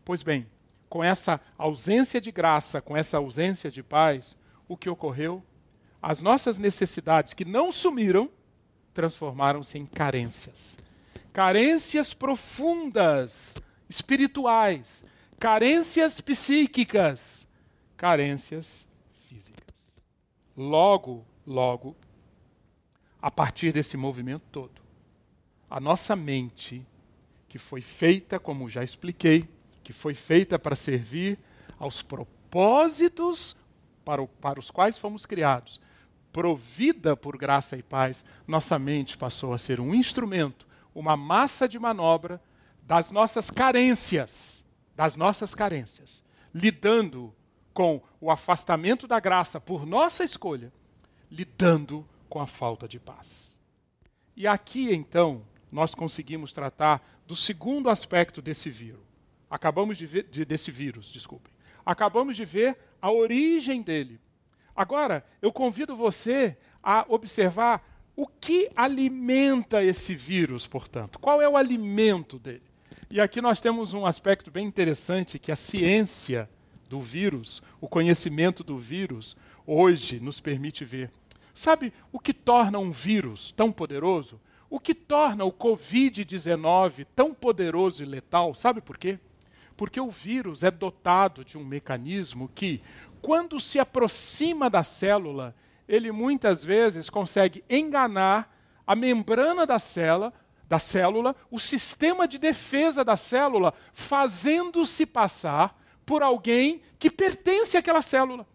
Pois 0.04 0.23
bem, 0.23 0.47
com 0.89 1.04
essa 1.04 1.39
ausência 1.58 2.19
de 2.19 2.32
graça, 2.32 2.82
com 2.82 2.95
essa 2.95 3.17
ausência 3.17 3.69
de 3.69 3.82
paz, 3.84 4.36
o 4.73 4.77
que 4.77 4.89
ocorreu? 4.89 5.43
As 6.01 6.21
nossas 6.21 6.57
necessidades 6.57 7.33
que 7.33 7.45
não 7.45 7.71
sumiram 7.71 8.29
transformaram-se 8.93 9.77
em 9.77 9.86
carências. 9.86 10.77
Carências 11.31 12.13
profundas, 12.13 13.55
espirituais, 13.89 15.03
carências 15.39 16.21
psíquicas, 16.21 17.47
carências 17.97 18.88
Logo, 20.55 21.25
logo, 21.47 21.95
a 23.19 23.31
partir 23.31 23.71
desse 23.71 23.97
movimento 23.97 24.43
todo, 24.51 24.81
a 25.67 25.79
nossa 25.79 26.15
mente, 26.15 26.86
que 27.49 27.57
foi 27.57 27.81
feita, 27.81 28.39
como 28.39 28.69
já 28.69 28.83
expliquei, 28.83 29.49
que 29.83 29.91
foi 29.91 30.13
feita 30.13 30.59
para 30.59 30.75
servir 30.75 31.39
aos 31.79 32.03
propósitos 32.03 33.57
para, 34.04 34.22
o, 34.22 34.28
para 34.28 34.60
os 34.60 34.70
quais 34.70 34.98
fomos 34.98 35.26
criados, 35.26 35.80
provida 36.32 37.16
por 37.16 37.38
graça 37.38 37.78
e 37.78 37.84
paz, 37.84 38.26
nossa 38.48 38.80
mente 38.80 39.18
passou 39.18 39.54
a 39.54 39.58
ser 39.58 39.80
um 39.80 39.94
instrumento, 39.94 40.68
uma 40.94 41.16
massa 41.16 41.68
de 41.68 41.78
manobra 41.78 42.42
das 42.82 43.12
nossas 43.12 43.50
carências, 43.52 44.66
das 44.96 45.16
nossas 45.16 45.54
carências, 45.56 46.24
lidando 46.54 47.34
com 47.74 48.02
o 48.20 48.30
afastamento 48.30 49.08
da 49.08 49.20
graça 49.20 49.60
por 49.60 49.86
nossa 49.86 50.24
escolha, 50.24 50.72
lidando 51.30 52.08
com 52.30 52.39
a 52.39 52.48
falta 52.48 52.88
de 52.88 53.00
paz. 53.00 53.60
E 54.36 54.48
aqui, 54.48 54.92
então, 54.94 55.44
nós 55.72 55.94
conseguimos 55.96 56.52
tratar 56.52 57.04
do 57.28 57.36
segundo 57.36 57.89
aspecto 57.89 58.42
desse 58.42 58.70
vírus. 58.70 59.02
Acabamos 59.50 59.98
de 59.98 60.08
ver 60.08 60.28
de, 60.30 60.44
desse 60.44 60.72
vírus, 60.72 61.12
desculpem. 61.12 61.53
Acabamos 61.86 62.36
de 62.36 62.46
ver 62.46 62.78
a 63.02 63.12
origem 63.12 63.82
dele. 63.82 64.19
Agora, 64.76 65.26
eu 65.41 65.52
convido 65.52 65.96
você 65.96 66.58
a 66.82 67.06
observar 67.08 67.84
o 68.15 68.28
que 68.28 68.69
alimenta 68.76 69.84
esse 69.84 70.15
vírus, 70.15 70.67
portanto. 70.67 71.19
Qual 71.19 71.41
é 71.41 71.50
o 71.50 71.58
alimento 71.58 72.38
dele? 72.38 72.63
E 73.10 73.19
aqui 73.22 73.41
nós 73.41 73.60
temos 73.60 73.93
um 73.93 74.06
aspecto 74.06 74.50
bem 74.50 74.65
interessante 74.65 75.38
que 75.38 75.52
a 75.52 75.56
ciência 75.56 76.50
do 76.89 77.00
vírus, 77.00 77.62
o 77.80 77.88
conhecimento 77.88 78.63
do 78.63 78.78
vírus, 78.78 79.36
hoje 79.65 80.19
nos 80.19 80.39
permite 80.39 80.86
ver. 80.86 81.12
Sabe 81.54 81.93
o 82.12 82.19
que 82.19 82.34
torna 82.34 82.80
um 82.80 82.91
vírus 82.91 83.52
tão 83.52 83.72
poderoso? 83.72 84.39
O 84.69 84.80
que 84.80 84.96
torna 84.96 85.46
o 85.46 85.52
Covid-19 85.52 87.06
tão 87.15 87.34
poderoso 87.34 88.02
e 88.02 88.06
letal? 88.06 88.56
Sabe 88.56 88.82
por 88.82 88.98
quê? 88.98 89.19
Porque 89.75 89.99
o 89.99 90.09
vírus 90.09 90.63
é 90.63 90.71
dotado 90.71 91.43
de 91.43 91.57
um 91.57 91.63
mecanismo 91.63 92.49
que, 92.53 92.81
quando 93.21 93.59
se 93.59 93.79
aproxima 93.79 94.69
da 94.69 94.83
célula, 94.83 95.55
ele 95.88 96.12
muitas 96.12 96.63
vezes 96.63 97.09
consegue 97.09 97.63
enganar 97.69 98.55
a 98.86 98.95
membrana 98.95 99.65
da 99.65 99.79
célula, 99.79 100.33
da 100.67 100.79
célula, 100.79 101.36
o 101.51 101.59
sistema 101.59 102.27
de 102.27 102.38
defesa 102.38 103.03
da 103.03 103.15
célula, 103.15 103.73
fazendo-se 103.91 105.05
passar 105.05 105.79
por 106.05 106.23
alguém 106.23 106.81
que 106.97 107.09
pertence 107.09 107.77
àquela 107.77 108.01
célula. 108.01 108.47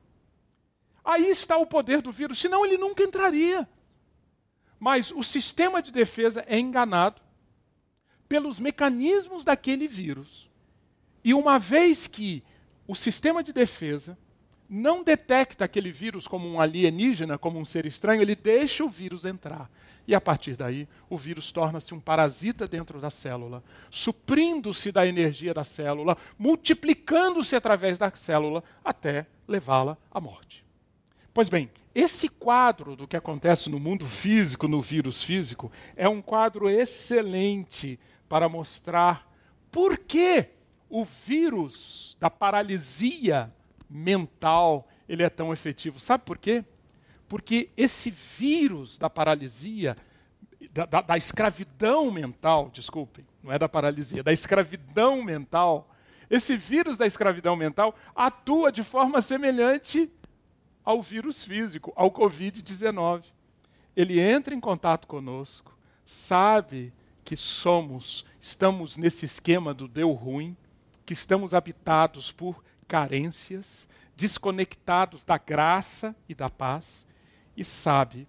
Aí 1.04 1.30
está 1.30 1.56
o 1.56 1.66
poder 1.66 2.02
do 2.02 2.12
vírus, 2.12 2.38
senão 2.38 2.64
ele 2.64 2.76
nunca 2.76 3.02
entraria. 3.02 3.68
Mas 4.78 5.10
o 5.10 5.22
sistema 5.22 5.80
de 5.82 5.90
defesa 5.90 6.44
é 6.46 6.58
enganado 6.58 7.22
pelos 8.28 8.60
mecanismos 8.60 9.44
daquele 9.44 9.88
vírus. 9.88 10.50
E 11.28 11.34
uma 11.34 11.58
vez 11.58 12.06
que 12.06 12.42
o 12.86 12.94
sistema 12.94 13.44
de 13.44 13.52
defesa 13.52 14.16
não 14.66 15.04
detecta 15.04 15.66
aquele 15.66 15.92
vírus 15.92 16.26
como 16.26 16.48
um 16.48 16.58
alienígena, 16.58 17.36
como 17.36 17.58
um 17.58 17.66
ser 17.66 17.84
estranho, 17.84 18.22
ele 18.22 18.34
deixa 18.34 18.82
o 18.82 18.88
vírus 18.88 19.26
entrar. 19.26 19.70
E 20.06 20.14
a 20.14 20.22
partir 20.22 20.56
daí, 20.56 20.88
o 21.06 21.18
vírus 21.18 21.52
torna-se 21.52 21.92
um 21.92 22.00
parasita 22.00 22.66
dentro 22.66 22.98
da 22.98 23.10
célula, 23.10 23.62
suprindo-se 23.90 24.90
da 24.90 25.06
energia 25.06 25.52
da 25.52 25.64
célula, 25.64 26.16
multiplicando-se 26.38 27.54
através 27.54 27.98
da 27.98 28.10
célula 28.10 28.64
até 28.82 29.26
levá-la 29.46 29.98
à 30.10 30.18
morte. 30.18 30.64
Pois 31.34 31.50
bem, 31.50 31.70
esse 31.94 32.30
quadro 32.30 32.96
do 32.96 33.06
que 33.06 33.18
acontece 33.18 33.68
no 33.68 33.78
mundo 33.78 34.06
físico, 34.06 34.66
no 34.66 34.80
vírus 34.80 35.22
físico, 35.22 35.70
é 35.94 36.08
um 36.08 36.22
quadro 36.22 36.70
excelente 36.70 38.00
para 38.30 38.48
mostrar 38.48 39.30
por 39.70 39.98
que 39.98 40.56
o 40.88 41.04
vírus 41.04 42.16
da 42.18 42.30
paralisia 42.30 43.52
mental 43.88 44.88
ele 45.08 45.22
é 45.22 45.30
tão 45.30 45.52
efetivo. 45.52 45.98
Sabe 45.98 46.24
por 46.24 46.38
quê? 46.38 46.64
Porque 47.28 47.70
esse 47.76 48.10
vírus 48.10 48.98
da 48.98 49.08
paralisia, 49.08 49.96
da, 50.72 50.86
da, 50.86 51.00
da, 51.00 51.16
escravidão 51.16 52.10
mental, 52.10 52.70
desculpem, 52.72 53.26
não 53.42 53.52
é 53.52 53.58
da 53.58 53.68
paralisia, 53.68 54.22
da 54.22 54.32
escravidão 54.32 55.22
mental, 55.22 55.88
esse 56.30 56.56
vírus 56.56 56.96
da 56.96 57.06
escravidão 57.06 57.56
mental 57.56 57.94
atua 58.14 58.70
de 58.70 58.82
forma 58.82 59.22
semelhante 59.22 60.10
ao 60.84 61.02
vírus 61.02 61.44
físico, 61.44 61.92
ao 61.96 62.10
Covid-19. 62.10 63.24
Ele 63.96 64.20
entra 64.20 64.54
em 64.54 64.60
contato 64.60 65.06
conosco, 65.06 65.76
sabe 66.06 66.92
que 67.24 67.36
somos, 67.36 68.24
estamos 68.40 68.96
nesse 68.96 69.26
esquema 69.26 69.74
do 69.74 69.88
deu 69.88 70.12
ruim, 70.12 70.56
que 71.08 71.14
estamos 71.14 71.54
habitados 71.54 72.30
por 72.30 72.62
carências, 72.86 73.88
desconectados 74.14 75.24
da 75.24 75.38
graça 75.38 76.14
e 76.28 76.34
da 76.34 76.50
paz, 76.50 77.06
e 77.56 77.64
sabe 77.64 78.28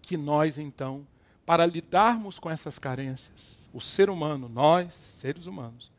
que 0.00 0.16
nós, 0.16 0.56
então, 0.56 1.04
para 1.44 1.66
lidarmos 1.66 2.38
com 2.38 2.48
essas 2.48 2.78
carências, 2.78 3.68
o 3.72 3.80
ser 3.80 4.08
humano, 4.08 4.48
nós, 4.48 4.94
seres 4.94 5.46
humanos, 5.46 5.90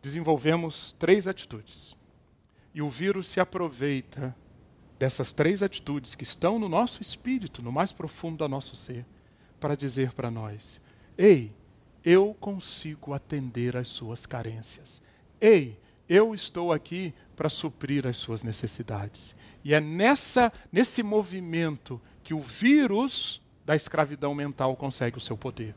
desenvolvemos 0.00 0.92
três 1.00 1.26
atitudes. 1.26 1.96
E 2.72 2.80
o 2.80 2.88
vírus 2.88 3.26
se 3.26 3.40
aproveita 3.40 4.36
dessas 5.00 5.32
três 5.32 5.64
atitudes 5.64 6.14
que 6.14 6.22
estão 6.22 6.60
no 6.60 6.68
nosso 6.68 7.02
espírito, 7.02 7.60
no 7.60 7.72
mais 7.72 7.90
profundo 7.90 8.36
do 8.36 8.48
nosso 8.48 8.76
ser, 8.76 9.04
para 9.58 9.74
dizer 9.74 10.12
para 10.12 10.30
nós: 10.30 10.80
Ei, 11.18 11.52
eu 12.04 12.36
consigo 12.38 13.12
atender 13.12 13.76
às 13.76 13.88
suas 13.88 14.26
carências. 14.26 15.02
Ei, 15.40 15.78
eu 16.08 16.34
estou 16.34 16.72
aqui 16.72 17.14
para 17.36 17.48
suprir 17.48 18.06
as 18.06 18.16
suas 18.16 18.42
necessidades. 18.42 19.34
E 19.62 19.72
é 19.74 19.80
nessa, 19.80 20.52
nesse 20.70 21.02
movimento 21.02 22.00
que 22.22 22.34
o 22.34 22.40
vírus 22.40 23.40
da 23.64 23.74
escravidão 23.74 24.34
mental 24.34 24.76
consegue 24.76 25.16
o 25.16 25.20
seu 25.20 25.36
poder. 25.36 25.74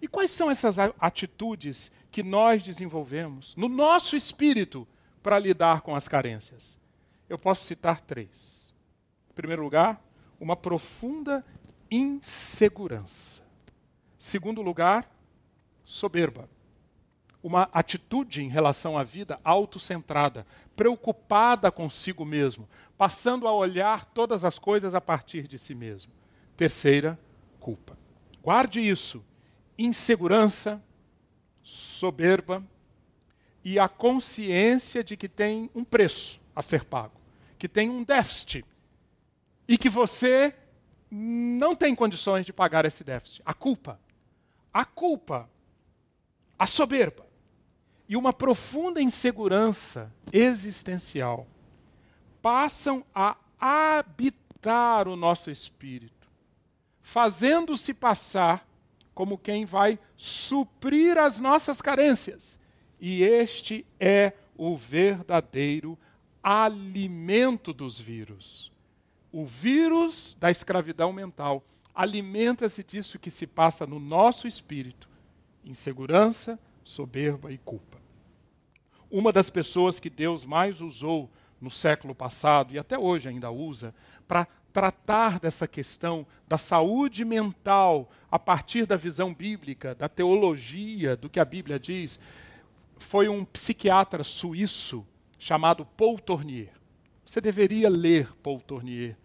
E 0.00 0.08
quais 0.08 0.30
são 0.30 0.50
essas 0.50 0.76
atitudes 0.98 1.92
que 2.10 2.22
nós 2.22 2.62
desenvolvemos 2.62 3.54
no 3.56 3.68
nosso 3.68 4.16
espírito 4.16 4.88
para 5.22 5.38
lidar 5.38 5.82
com 5.82 5.94
as 5.94 6.08
carências? 6.08 6.78
Eu 7.28 7.38
posso 7.38 7.64
citar 7.64 8.00
três. 8.00 8.74
Em 9.30 9.34
primeiro 9.34 9.62
lugar, 9.62 10.02
uma 10.40 10.56
profunda 10.56 11.44
insegurança. 11.90 13.42
Segundo 14.18 14.62
lugar, 14.62 15.10
soberba. 15.84 16.48
Uma 17.42 17.68
atitude 17.72 18.42
em 18.42 18.48
relação 18.48 18.98
à 18.98 19.02
vida 19.02 19.40
autocentrada, 19.42 20.46
preocupada 20.76 21.70
consigo 21.70 22.24
mesmo, 22.24 22.68
passando 22.98 23.48
a 23.48 23.54
olhar 23.54 24.04
todas 24.04 24.44
as 24.44 24.58
coisas 24.58 24.94
a 24.94 25.00
partir 25.00 25.48
de 25.48 25.58
si 25.58 25.74
mesmo. 25.74 26.12
Terceira, 26.56 27.18
culpa. 27.58 27.96
Guarde 28.42 28.80
isso 28.80 29.24
insegurança, 29.80 30.82
soberba 31.62 32.62
e 33.64 33.78
a 33.78 33.88
consciência 33.88 35.02
de 35.02 35.16
que 35.16 35.28
tem 35.28 35.70
um 35.74 35.84
preço 35.84 36.40
a 36.54 36.60
ser 36.60 36.84
pago, 36.84 37.18
que 37.58 37.66
tem 37.66 37.88
um 37.88 38.04
déficit 38.04 38.64
e 39.66 39.78
que 39.78 39.88
você 39.88 40.54
não 41.10 41.74
tem 41.74 41.94
condições 41.94 42.44
de 42.44 42.52
pagar 42.52 42.84
esse 42.84 43.02
déficit. 43.02 43.40
A 43.44 43.54
culpa. 43.54 43.98
A 44.72 44.84
culpa, 44.84 45.48
a 46.58 46.66
soberba 46.66 47.26
e 48.10 48.16
uma 48.16 48.32
profunda 48.32 49.00
insegurança 49.00 50.12
existencial 50.32 51.46
passam 52.42 53.04
a 53.14 53.36
habitar 53.56 55.06
o 55.06 55.14
nosso 55.14 55.48
espírito, 55.48 56.28
fazendo-se 57.00 57.94
passar 57.94 58.68
como 59.14 59.38
quem 59.38 59.64
vai 59.64 59.96
suprir 60.16 61.18
as 61.18 61.38
nossas 61.38 61.80
carências. 61.80 62.58
E 63.00 63.22
este 63.22 63.86
é 64.00 64.32
o 64.56 64.76
verdadeiro 64.76 65.96
alimento 66.42 67.72
dos 67.72 68.00
vírus. 68.00 68.72
O 69.30 69.46
vírus 69.46 70.36
da 70.40 70.50
escravidão 70.50 71.12
mental 71.12 71.64
alimenta-se 71.94 72.82
disso 72.82 73.20
que 73.20 73.30
se 73.30 73.46
passa 73.46 73.86
no 73.86 74.00
nosso 74.00 74.48
espírito: 74.48 75.08
insegurança, 75.64 76.58
soberba 76.82 77.52
e 77.52 77.58
culpa. 77.58 77.99
Uma 79.10 79.32
das 79.32 79.50
pessoas 79.50 79.98
que 79.98 80.08
Deus 80.08 80.44
mais 80.44 80.80
usou 80.80 81.30
no 81.60 81.70
século 81.70 82.14
passado 82.14 82.72
e 82.72 82.78
até 82.78 82.98
hoje 82.98 83.28
ainda 83.28 83.50
usa 83.50 83.94
para 84.26 84.46
tratar 84.72 85.40
dessa 85.40 85.66
questão 85.66 86.26
da 86.48 86.56
saúde 86.56 87.24
mental 87.24 88.10
a 88.30 88.38
partir 88.38 88.86
da 88.86 88.96
visão 88.96 89.34
bíblica, 89.34 89.94
da 89.94 90.08
teologia, 90.08 91.16
do 91.16 91.28
que 91.28 91.40
a 91.40 91.44
Bíblia 91.44 91.78
diz, 91.78 92.18
foi 92.98 93.28
um 93.28 93.44
psiquiatra 93.44 94.22
suíço 94.22 95.04
chamado 95.38 95.84
Paul 95.84 96.18
Tournier. 96.18 96.70
Você 97.24 97.40
deveria 97.40 97.88
ler 97.88 98.32
Paul 98.42 98.60
Tournier. 98.60 99.16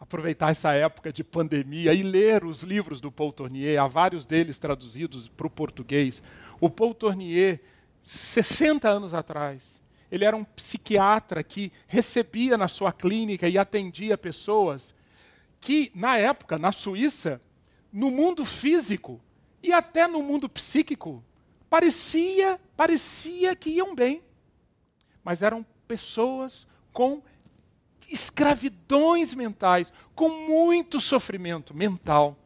Aproveitar 0.00 0.50
essa 0.50 0.72
época 0.72 1.12
de 1.12 1.24
pandemia 1.24 1.92
e 1.92 2.02
ler 2.02 2.44
os 2.44 2.62
livros 2.62 3.00
do 3.00 3.10
Paul 3.10 3.32
Tournier, 3.32 3.82
há 3.82 3.86
vários 3.88 4.24
deles 4.24 4.58
traduzidos 4.58 5.26
para 5.26 5.46
o 5.46 5.50
português. 5.50 6.22
O 6.60 6.70
Paul 6.70 6.94
Tournier, 6.94 7.60
60 8.08 8.88
anos 8.88 9.12
atrás, 9.12 9.82
ele 10.10 10.24
era 10.24 10.34
um 10.34 10.42
psiquiatra 10.42 11.44
que 11.44 11.70
recebia 11.86 12.56
na 12.56 12.66
sua 12.66 12.90
clínica 12.90 13.46
e 13.46 13.58
atendia 13.58 14.16
pessoas 14.16 14.94
que, 15.60 15.92
na 15.94 16.16
época, 16.16 16.58
na 16.58 16.72
Suíça, 16.72 17.38
no 17.92 18.10
mundo 18.10 18.46
físico 18.46 19.20
e 19.62 19.74
até 19.74 20.06
no 20.06 20.22
mundo 20.22 20.48
psíquico, 20.48 21.22
parecia, 21.68 22.58
parecia 22.74 23.54
que 23.54 23.68
iam 23.68 23.94
bem. 23.94 24.22
Mas 25.22 25.42
eram 25.42 25.62
pessoas 25.86 26.66
com 26.94 27.22
escravidões 28.08 29.34
mentais, 29.34 29.92
com 30.14 30.30
muito 30.30 30.98
sofrimento 30.98 31.74
mental. 31.74 32.38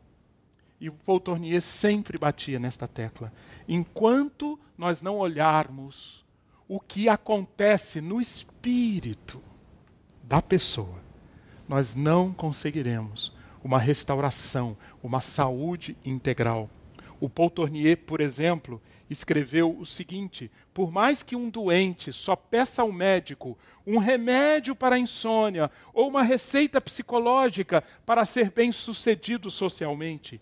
E 0.82 0.88
o 0.88 0.92
Paul 0.92 1.20
Tournier 1.20 1.62
sempre 1.62 2.18
batia 2.18 2.58
nesta 2.58 2.88
tecla. 2.88 3.32
Enquanto 3.68 4.58
nós 4.76 5.00
não 5.00 5.16
olharmos 5.16 6.24
o 6.66 6.80
que 6.80 7.08
acontece 7.08 8.00
no 8.00 8.20
espírito 8.20 9.40
da 10.24 10.42
pessoa, 10.42 10.98
nós 11.68 11.94
não 11.94 12.32
conseguiremos 12.32 13.32
uma 13.62 13.78
restauração, 13.78 14.76
uma 15.00 15.20
saúde 15.20 15.96
integral. 16.04 16.68
O 17.20 17.30
Paul 17.30 17.50
Tournier, 17.50 17.98
por 17.98 18.20
exemplo, 18.20 18.82
escreveu 19.08 19.78
o 19.78 19.86
seguinte: 19.86 20.50
por 20.74 20.90
mais 20.90 21.22
que 21.22 21.36
um 21.36 21.48
doente 21.48 22.12
só 22.12 22.34
peça 22.34 22.82
ao 22.82 22.90
médico 22.90 23.56
um 23.86 23.98
remédio 23.98 24.74
para 24.74 24.96
a 24.96 24.98
insônia 24.98 25.70
ou 25.94 26.08
uma 26.08 26.24
receita 26.24 26.80
psicológica 26.80 27.84
para 28.04 28.24
ser 28.24 28.50
bem-sucedido 28.50 29.48
socialmente, 29.48 30.40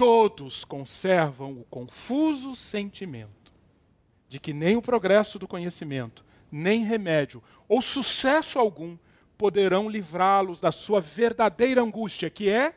todos 0.00 0.64
conservam 0.64 1.52
o 1.60 1.64
confuso 1.64 2.56
sentimento 2.56 3.52
de 4.30 4.40
que 4.40 4.54
nem 4.54 4.74
o 4.74 4.80
progresso 4.80 5.38
do 5.38 5.46
conhecimento, 5.46 6.24
nem 6.50 6.82
remédio 6.82 7.42
ou 7.68 7.82
sucesso 7.82 8.58
algum 8.58 8.96
poderão 9.36 9.90
livrá-los 9.90 10.58
da 10.58 10.72
sua 10.72 11.02
verdadeira 11.02 11.82
angústia, 11.82 12.30
que 12.30 12.48
é 12.48 12.74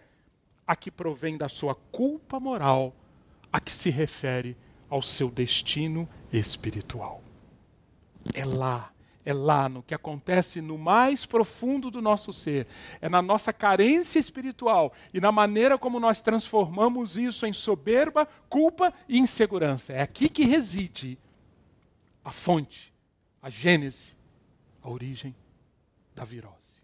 a 0.67 0.75
que 0.75 0.91
provém 0.91 1.37
da 1.37 1.47
sua 1.47 1.73
culpa 1.73 2.41
moral, 2.41 2.93
a 3.53 3.57
que 3.61 3.71
se 3.71 3.89
refere 3.89 4.57
ao 4.89 5.01
seu 5.01 5.31
destino 5.31 6.09
espiritual. 6.29 7.23
É 8.33 8.43
lá, 8.43 8.92
é 9.25 9.33
lá 9.33 9.69
no 9.69 9.81
que 9.81 9.93
acontece 9.93 10.61
no 10.61 10.77
mais 10.77 11.25
profundo 11.25 11.89
do 11.89 12.01
nosso 12.01 12.33
ser, 12.33 12.67
é 13.01 13.07
na 13.07 13.21
nossa 13.21 13.53
carência 13.53 14.19
espiritual 14.19 14.93
e 15.13 15.21
na 15.21 15.31
maneira 15.31 15.77
como 15.77 15.99
nós 15.99 16.21
transformamos 16.21 17.17
isso 17.17 17.45
em 17.45 17.53
soberba, 17.53 18.27
culpa 18.49 18.93
e 19.07 19.17
insegurança. 19.17 19.93
É 19.93 20.01
aqui 20.01 20.27
que 20.27 20.43
reside 20.43 21.17
a 22.23 22.31
fonte, 22.31 22.93
a 23.41 23.49
gênese, 23.49 24.13
a 24.81 24.89
origem 24.89 25.35
da 26.13 26.23
virose. 26.23 26.81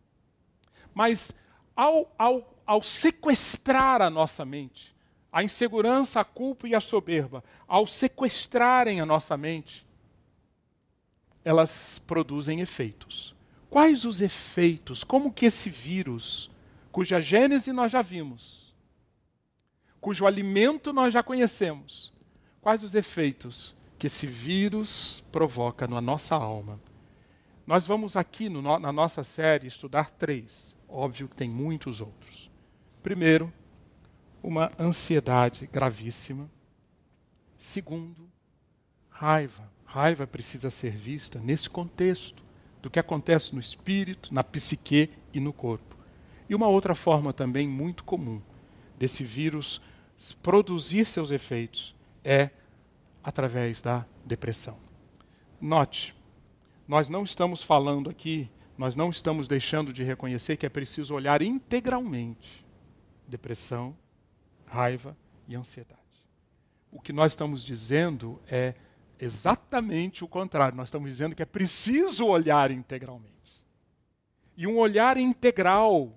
Mas 0.93 1.33
ao, 1.75 2.13
ao, 2.17 2.57
ao 2.65 2.81
sequestrar 2.81 4.01
a 4.01 4.09
nossa 4.09 4.45
mente, 4.45 4.95
a 5.31 5.43
insegurança, 5.43 6.19
a 6.19 6.25
culpa 6.25 6.67
e 6.67 6.73
a 6.73 6.79
soberba, 6.79 7.43
ao 7.67 7.85
sequestrarem 7.85 8.99
a 8.99 9.05
nossa 9.05 9.37
mente, 9.37 9.85
elas 11.43 11.99
produzem 11.99 12.61
efeitos. 12.61 13.35
Quais 13.69 14.05
os 14.05 14.21
efeitos? 14.21 15.03
Como 15.03 15.31
que 15.31 15.45
esse 15.45 15.69
vírus, 15.69 16.49
cuja 16.91 17.21
gênese 17.21 17.71
nós 17.71 17.91
já 17.91 18.01
vimos, 18.01 18.73
cujo 20.01 20.25
alimento 20.25 20.91
nós 20.91 21.13
já 21.13 21.21
conhecemos, 21.21 22.11
quais 22.61 22.83
os 22.83 22.95
efeitos 22.95 23.75
que 23.97 24.07
esse 24.07 24.25
vírus 24.25 25.23
provoca 25.31 25.87
na 25.87 25.99
nossa 25.99 26.35
alma. 26.35 26.79
Nós 27.67 27.85
vamos 27.85 28.15
aqui 28.15 28.49
no, 28.49 28.61
na 28.79 28.91
nossa 28.91 29.23
série 29.23 29.67
estudar 29.67 30.09
três, 30.09 30.75
óbvio 30.87 31.27
que 31.27 31.35
tem 31.35 31.49
muitos 31.49 32.01
outros. 32.01 32.49
Primeiro, 33.03 33.53
uma 34.41 34.71
ansiedade 34.79 35.67
gravíssima. 35.71 36.49
Segundo, 37.57 38.29
raiva. 39.09 39.69
Raiva 39.89 40.27
precisa 40.27 40.69
ser 40.69 40.91
vista 40.91 41.39
nesse 41.39 41.67
contexto 41.67 42.43
do 42.79 42.91
que 42.91 42.99
acontece 42.99 43.55
no 43.55 43.59
espírito, 43.59 44.31
na 44.31 44.43
psique 44.43 45.09
e 45.33 45.39
no 45.39 45.51
corpo. 45.51 45.97
E 46.47 46.53
uma 46.53 46.67
outra 46.67 46.93
forma 46.93 47.33
também 47.33 47.67
muito 47.67 48.03
comum 48.03 48.39
desse 48.99 49.23
vírus 49.23 49.81
produzir 50.43 51.05
seus 51.05 51.31
efeitos 51.31 51.95
é 52.23 52.51
através 53.23 53.81
da 53.81 54.05
depressão. 54.23 54.77
Note, 55.59 56.15
nós 56.87 57.09
não 57.09 57.23
estamos 57.23 57.63
falando 57.63 58.11
aqui, 58.11 58.47
nós 58.77 58.95
não 58.95 59.09
estamos 59.09 59.47
deixando 59.47 59.91
de 59.91 60.03
reconhecer 60.03 60.55
que 60.55 60.67
é 60.67 60.69
preciso 60.69 61.15
olhar 61.15 61.41
integralmente 61.41 62.63
depressão, 63.27 63.97
raiva 64.67 65.17
e 65.47 65.55
ansiedade. 65.55 65.99
O 66.91 67.01
que 67.01 67.11
nós 67.11 67.31
estamos 67.31 67.63
dizendo 67.63 68.39
é 68.47 68.75
exatamente 69.20 70.24
o 70.24 70.28
contrário. 70.28 70.76
Nós 70.76 70.88
estamos 70.88 71.09
dizendo 71.09 71.36
que 71.36 71.43
é 71.43 71.45
preciso 71.45 72.26
olhar 72.26 72.72
integralmente. 72.72 73.30
E 74.55 74.65
um 74.65 74.78
olhar 74.78 75.17
integral 75.17 76.13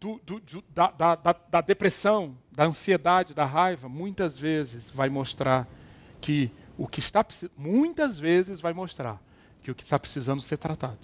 do, 0.00 0.20
do, 0.24 0.40
do, 0.40 0.64
da, 0.70 0.90
da, 0.90 1.14
da 1.14 1.60
depressão, 1.60 2.36
da 2.50 2.64
ansiedade, 2.64 3.34
da 3.34 3.44
raiva, 3.44 3.88
muitas 3.88 4.38
vezes 4.38 4.88
vai 4.90 5.08
mostrar 5.08 5.68
que 6.20 6.50
o 6.78 6.88
que 6.88 7.00
está 7.00 7.24
muitas 7.56 8.18
vezes 8.18 8.60
vai 8.60 8.72
mostrar 8.72 9.22
que 9.62 9.70
o 9.70 9.74
que 9.74 9.82
está 9.82 9.98
precisando 9.98 10.40
ser 10.40 10.56
tratado 10.56 10.98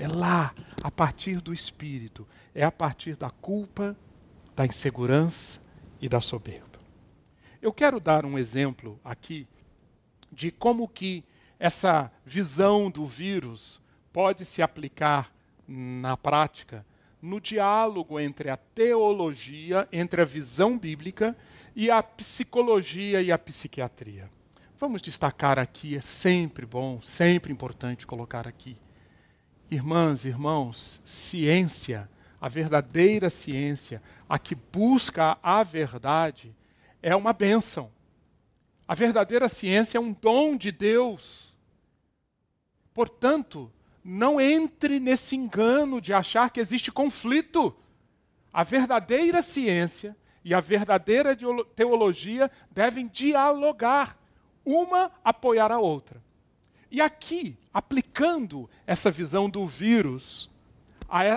É 0.00 0.08
lá, 0.08 0.52
a 0.82 0.90
partir 0.90 1.40
do 1.40 1.54
espírito, 1.54 2.26
é 2.52 2.64
a 2.64 2.72
partir 2.72 3.16
da 3.16 3.30
culpa, 3.30 3.96
da 4.56 4.66
insegurança 4.66 5.60
e 6.00 6.08
da 6.08 6.20
soberba. 6.20 6.80
Eu 7.62 7.72
quero 7.72 8.00
dar 8.00 8.26
um 8.26 8.36
exemplo 8.36 8.98
aqui 9.04 9.46
de 10.40 10.50
como 10.50 10.88
que 10.88 11.22
essa 11.58 12.10
visão 12.24 12.90
do 12.90 13.04
vírus 13.04 13.78
pode 14.10 14.46
se 14.46 14.62
aplicar 14.62 15.30
na 15.68 16.16
prática 16.16 16.82
no 17.20 17.38
diálogo 17.38 18.18
entre 18.18 18.48
a 18.48 18.56
teologia, 18.56 19.86
entre 19.92 20.22
a 20.22 20.24
visão 20.24 20.78
bíblica 20.78 21.36
e 21.76 21.90
a 21.90 22.02
psicologia 22.02 23.20
e 23.20 23.30
a 23.30 23.36
psiquiatria. 23.36 24.30
Vamos 24.78 25.02
destacar 25.02 25.58
aqui, 25.58 25.94
é 25.94 26.00
sempre 26.00 26.64
bom, 26.64 27.02
sempre 27.02 27.52
importante 27.52 28.06
colocar 28.06 28.48
aqui. 28.48 28.78
Irmãs, 29.70 30.24
irmãos, 30.24 31.02
ciência, 31.04 32.08
a 32.40 32.48
verdadeira 32.48 33.28
ciência, 33.28 34.02
a 34.26 34.38
que 34.38 34.54
busca 34.54 35.36
a 35.42 35.62
verdade, 35.62 36.56
é 37.02 37.14
uma 37.14 37.34
bênção. 37.34 37.90
A 38.90 38.94
verdadeira 38.96 39.48
ciência 39.48 39.98
é 39.98 40.00
um 40.00 40.12
dom 40.12 40.56
de 40.56 40.72
Deus. 40.72 41.54
Portanto, 42.92 43.70
não 44.02 44.40
entre 44.40 44.98
nesse 44.98 45.36
engano 45.36 46.00
de 46.00 46.12
achar 46.12 46.50
que 46.50 46.58
existe 46.58 46.90
conflito. 46.90 47.72
A 48.52 48.64
verdadeira 48.64 49.42
ciência 49.42 50.16
e 50.44 50.52
a 50.52 50.58
verdadeira 50.58 51.38
teologia 51.76 52.50
devem 52.68 53.06
dialogar, 53.06 54.18
uma 54.64 55.12
apoiar 55.22 55.70
a 55.70 55.78
outra. 55.78 56.20
E 56.90 57.00
aqui, 57.00 57.56
aplicando 57.72 58.68
essa 58.84 59.08
visão 59.08 59.48
do 59.48 59.68
vírus 59.68 60.50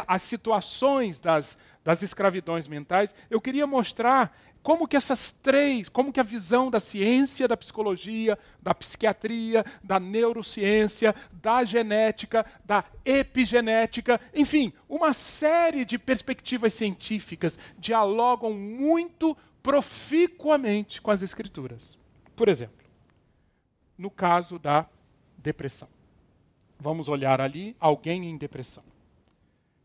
às 0.08 0.24
situações 0.24 1.22
das, 1.22 1.56
das 1.84 2.02
escravidões 2.02 2.68
mentais, 2.68 3.14
eu 3.30 3.40
queria 3.40 3.68
mostrar 3.68 4.36
como 4.64 4.88
que 4.88 4.96
essas 4.96 5.34
três, 5.34 5.90
como 5.90 6.12
que 6.12 6.22
a 6.22 6.24
visão 6.24 6.72
da 6.72 6.80
ciência, 6.80 7.50
da 7.50 7.58
psicologia, 7.58 8.40
da 8.62 8.74
psiquiatria, 8.74 9.66
da 9.84 10.00
neurociência, 10.00 11.14
da 11.34 11.66
genética, 11.66 12.46
da 12.64 12.86
epigenética, 13.04 14.22
enfim, 14.34 14.72
uma 14.88 15.12
série 15.12 15.84
de 15.84 16.00
perspectivas 16.00 16.74
científicas 16.74 17.60
dialogam 17.78 18.54
muito 18.54 19.38
proficuamente 19.62 21.02
com 21.02 21.12
as 21.12 21.22
escrituras. 21.22 21.98
Por 22.34 22.48
exemplo, 22.48 22.86
no 23.98 24.10
caso 24.10 24.58
da 24.58 24.88
depressão. 25.38 25.90
Vamos 26.80 27.10
olhar 27.10 27.42
ali 27.42 27.76
alguém 27.80 28.30
em 28.30 28.38
depressão. 28.38 28.84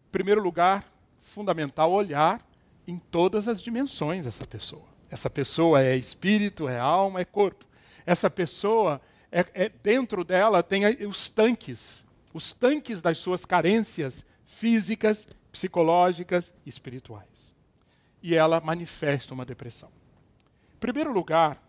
Em 0.07 0.11
primeiro 0.13 0.41
lugar, 0.41 0.91
fundamental 1.19 1.91
olhar 1.93 2.48
em 2.89 2.99
todas 2.99 3.47
as 3.47 3.61
dimensões 3.61 4.27
essa 4.27 4.47
pessoa. 4.47 4.87
Essa 5.11 5.29
pessoa 5.29 5.83
é 5.83 5.95
espírito, 5.95 6.67
é 6.67 6.79
alma, 6.79 7.21
é 7.21 7.25
corpo. 7.25 7.67
Essa 8.07 8.31
pessoa, 8.31 8.99
é, 9.31 9.45
é 9.53 9.69
dentro 9.69 10.25
dela 10.25 10.63
tem 10.63 10.85
os 11.07 11.29
tanques, 11.29 12.03
os 12.33 12.55
tanques 12.55 13.03
das 13.03 13.19
suas 13.19 13.45
carências 13.45 14.25
físicas, 14.47 15.29
psicológicas 15.53 16.51
e 16.65 16.71
espirituais. 16.71 17.55
E 18.23 18.35
ela 18.35 18.59
manifesta 18.59 19.35
uma 19.35 19.45
depressão. 19.45 19.91
Em 20.75 20.79
primeiro 20.79 21.13
lugar, 21.13 21.63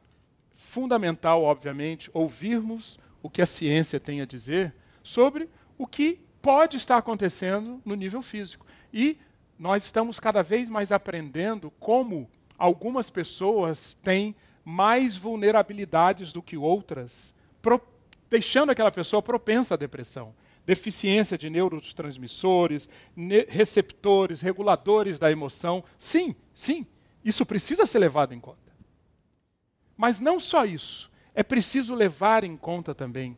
fundamental, 0.54 1.44
obviamente, 1.44 2.10
ouvirmos 2.14 2.98
o 3.22 3.30
que 3.30 3.42
a 3.42 3.46
ciência 3.46 4.00
tem 4.00 4.22
a 4.22 4.26
dizer 4.26 4.74
sobre 5.04 5.50
o 5.78 5.86
que 5.86 6.18
pode 6.42 6.78
estar 6.78 6.96
acontecendo 6.96 7.82
no 7.84 7.96
nível 7.96 8.22
físico. 8.22 8.66
E 8.94 9.18
nós 9.60 9.84
estamos 9.84 10.22
cada 10.22 10.42
vez 10.42 10.70
mais 10.70 10.90
aprendendo 10.90 11.70
como 11.80 12.30
algumas 12.58 13.10
pessoas 13.10 13.94
têm 14.02 14.34
mais 14.64 15.18
vulnerabilidades 15.18 16.32
do 16.32 16.42
que 16.42 16.56
outras, 16.56 17.34
deixando 18.30 18.70
aquela 18.70 18.92
pessoa 18.92 19.22
propensa 19.22 19.74
à 19.74 19.78
depressão. 19.78 20.34
Deficiência 20.66 21.38
de 21.38 21.50
neurotransmissores, 21.50 22.88
ne 23.16 23.42
receptores, 23.50 24.40
reguladores 24.40 25.20
da 25.20 25.32
emoção. 25.32 25.84
Sim, 25.98 26.36
sim, 26.54 26.86
isso 27.26 27.46
precisa 27.46 27.86
ser 27.86 28.00
levado 28.00 28.34
em 28.34 28.40
conta. 28.40 28.70
Mas 29.98 30.22
não 30.22 30.40
só 30.40 30.64
isso. 30.64 31.12
É 31.34 31.44
preciso 31.44 31.96
levar 31.96 32.44
em 32.44 32.56
conta 32.56 32.94
também 32.96 33.36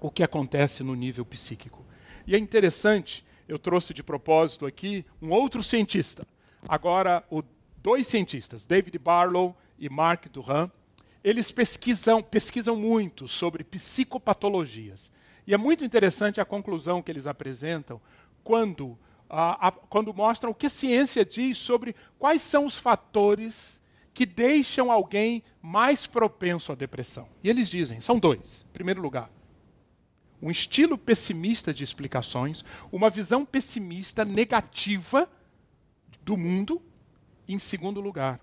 o 0.00 0.10
que 0.10 0.22
acontece 0.22 0.82
no 0.82 0.94
nível 0.94 1.24
psíquico. 1.24 1.84
E 2.26 2.34
é 2.34 2.38
interessante 2.38 3.24
eu 3.48 3.58
trouxe 3.58 3.94
de 3.94 4.02
propósito 4.02 4.66
aqui 4.66 5.04
um 5.20 5.30
outro 5.30 5.62
cientista. 5.62 6.26
Agora, 6.68 7.24
o, 7.30 7.42
dois 7.78 8.06
cientistas, 8.06 8.66
David 8.66 8.98
Barlow 8.98 9.56
e 9.78 9.88
Mark 9.88 10.26
Duran, 10.28 10.70
eles 11.24 11.50
pesquisam, 11.50 12.22
pesquisam 12.22 12.76
muito 12.76 13.26
sobre 13.26 13.64
psicopatologias. 13.64 15.10
E 15.46 15.54
é 15.54 15.56
muito 15.56 15.84
interessante 15.84 16.40
a 16.40 16.44
conclusão 16.44 17.02
que 17.02 17.10
eles 17.10 17.26
apresentam 17.26 18.00
quando, 18.44 18.98
a, 19.28 19.68
a, 19.68 19.72
quando 19.72 20.12
mostram 20.12 20.50
o 20.50 20.54
que 20.54 20.66
a 20.66 20.70
ciência 20.70 21.24
diz 21.24 21.56
sobre 21.56 21.96
quais 22.18 22.42
são 22.42 22.66
os 22.66 22.78
fatores 22.78 23.80
que 24.12 24.26
deixam 24.26 24.92
alguém 24.92 25.42
mais 25.62 26.06
propenso 26.06 26.72
à 26.72 26.74
depressão. 26.74 27.28
E 27.42 27.48
eles 27.48 27.68
dizem, 27.68 28.00
são 28.00 28.18
dois. 28.18 28.66
Em 28.68 28.72
primeiro 28.72 29.00
lugar, 29.00 29.30
um 30.40 30.50
estilo 30.50 30.96
pessimista 30.96 31.74
de 31.74 31.82
explicações, 31.82 32.64
uma 32.92 33.10
visão 33.10 33.44
pessimista, 33.44 34.24
negativa 34.24 35.28
do 36.22 36.36
mundo. 36.36 36.80
Em 37.48 37.58
segundo 37.58 38.00
lugar, 38.00 38.38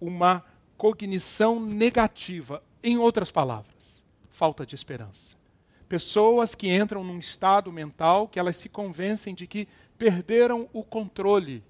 uma 0.00 0.44
cognição 0.76 1.60
negativa. 1.60 2.62
Em 2.82 2.96
outras 2.96 3.30
palavras, 3.30 4.04
falta 4.30 4.64
de 4.64 4.74
esperança. 4.74 5.36
Pessoas 5.88 6.54
que 6.54 6.72
entram 6.72 7.04
num 7.04 7.18
estado 7.18 7.70
mental 7.70 8.26
que 8.26 8.38
elas 8.38 8.56
se 8.56 8.68
convencem 8.68 9.34
de 9.34 9.46
que 9.46 9.68
perderam 9.98 10.68
o 10.72 10.82
controle. 10.82 11.62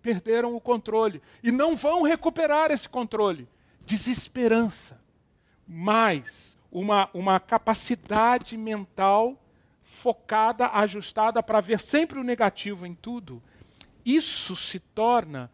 Perderam 0.00 0.54
o 0.54 0.60
controle. 0.60 1.20
E 1.42 1.50
não 1.50 1.74
vão 1.74 2.02
recuperar 2.02 2.70
esse 2.70 2.88
controle. 2.88 3.48
Desesperança. 3.84 5.00
Mais 5.66 6.57
uma, 6.70 7.08
uma 7.14 7.40
capacidade 7.40 8.56
mental 8.56 9.36
focada, 9.82 10.68
ajustada 10.68 11.42
para 11.42 11.60
ver 11.60 11.80
sempre 11.80 12.18
o 12.18 12.24
negativo 12.24 12.86
em 12.86 12.94
tudo, 12.94 13.42
isso 14.04 14.54
se 14.54 14.78
torna 14.78 15.50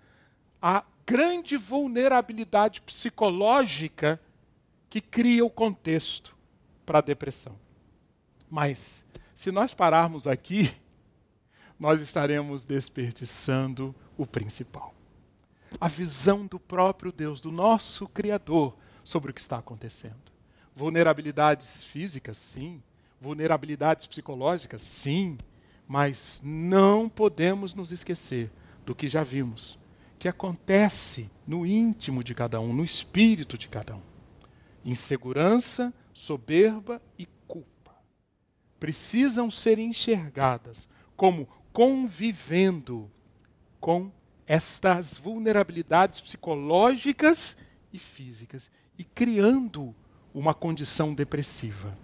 a 0.61 0.85
grande 1.07 1.57
vulnerabilidade 1.57 2.81
psicológica 2.81 4.21
que 4.89 5.01
cria 5.01 5.45
o 5.45 5.51
contexto 5.51 6.37
para 6.85 6.99
a 6.99 7.03
depressão. 7.03 7.57
Mas, 8.51 9.05
se 9.35 9.51
nós 9.51 9.75
pararmos 9.75 10.27
aqui, 10.27 10.73
nós 11.79 12.01
estaremos 12.01 12.65
desperdiçando 12.65 13.95
o 14.17 14.27
principal. 14.27 14.95
A 15.81 15.89
visão 15.89 16.47
do 16.47 16.59
próprio 16.59 17.11
Deus, 17.11 17.41
do 17.41 17.51
nosso 17.51 18.09
Criador, 18.09 18.77
sobre 19.03 19.31
o 19.31 19.35
que 19.35 19.41
está 19.41 19.59
acontecendo. 19.59 20.24
Vulnerabilidades 20.75 21.85
físicas, 21.85 22.39
sim. 22.39 22.83
Vulnerabilidades 23.21 24.07
psicológicas, 24.07 24.83
sim. 24.83 25.37
Mas 25.87 26.41
não 26.45 27.09
podemos 27.09 27.75
nos 27.75 27.93
esquecer 27.93 28.51
do 28.85 28.95
que 28.95 29.09
já 29.09 29.23
vimos, 29.23 29.79
que 30.19 30.29
acontece 30.29 31.31
no 31.47 31.67
íntimo 31.67 32.25
de 32.25 32.35
cada 32.35 32.61
um, 32.61 32.73
no 32.73 32.85
espírito 32.85 33.57
de 33.57 33.69
cada 33.69 33.95
um. 33.95 34.03
Insegurança, 34.85 35.93
soberba 36.13 37.01
e 37.19 37.27
culpa 37.47 37.75
precisam 38.85 39.51
ser 39.51 39.79
enxergadas 39.79 40.87
como 41.17 41.49
convivendo 41.73 43.11
com 43.81 44.13
estas 44.47 45.17
vulnerabilidades 45.17 46.21
psicológicas 46.21 47.57
e 47.91 47.99
físicas 47.99 48.71
e 48.99 49.03
criando 49.03 49.97
uma 50.35 50.53
condição 50.53 51.15
depressiva. 51.15 51.97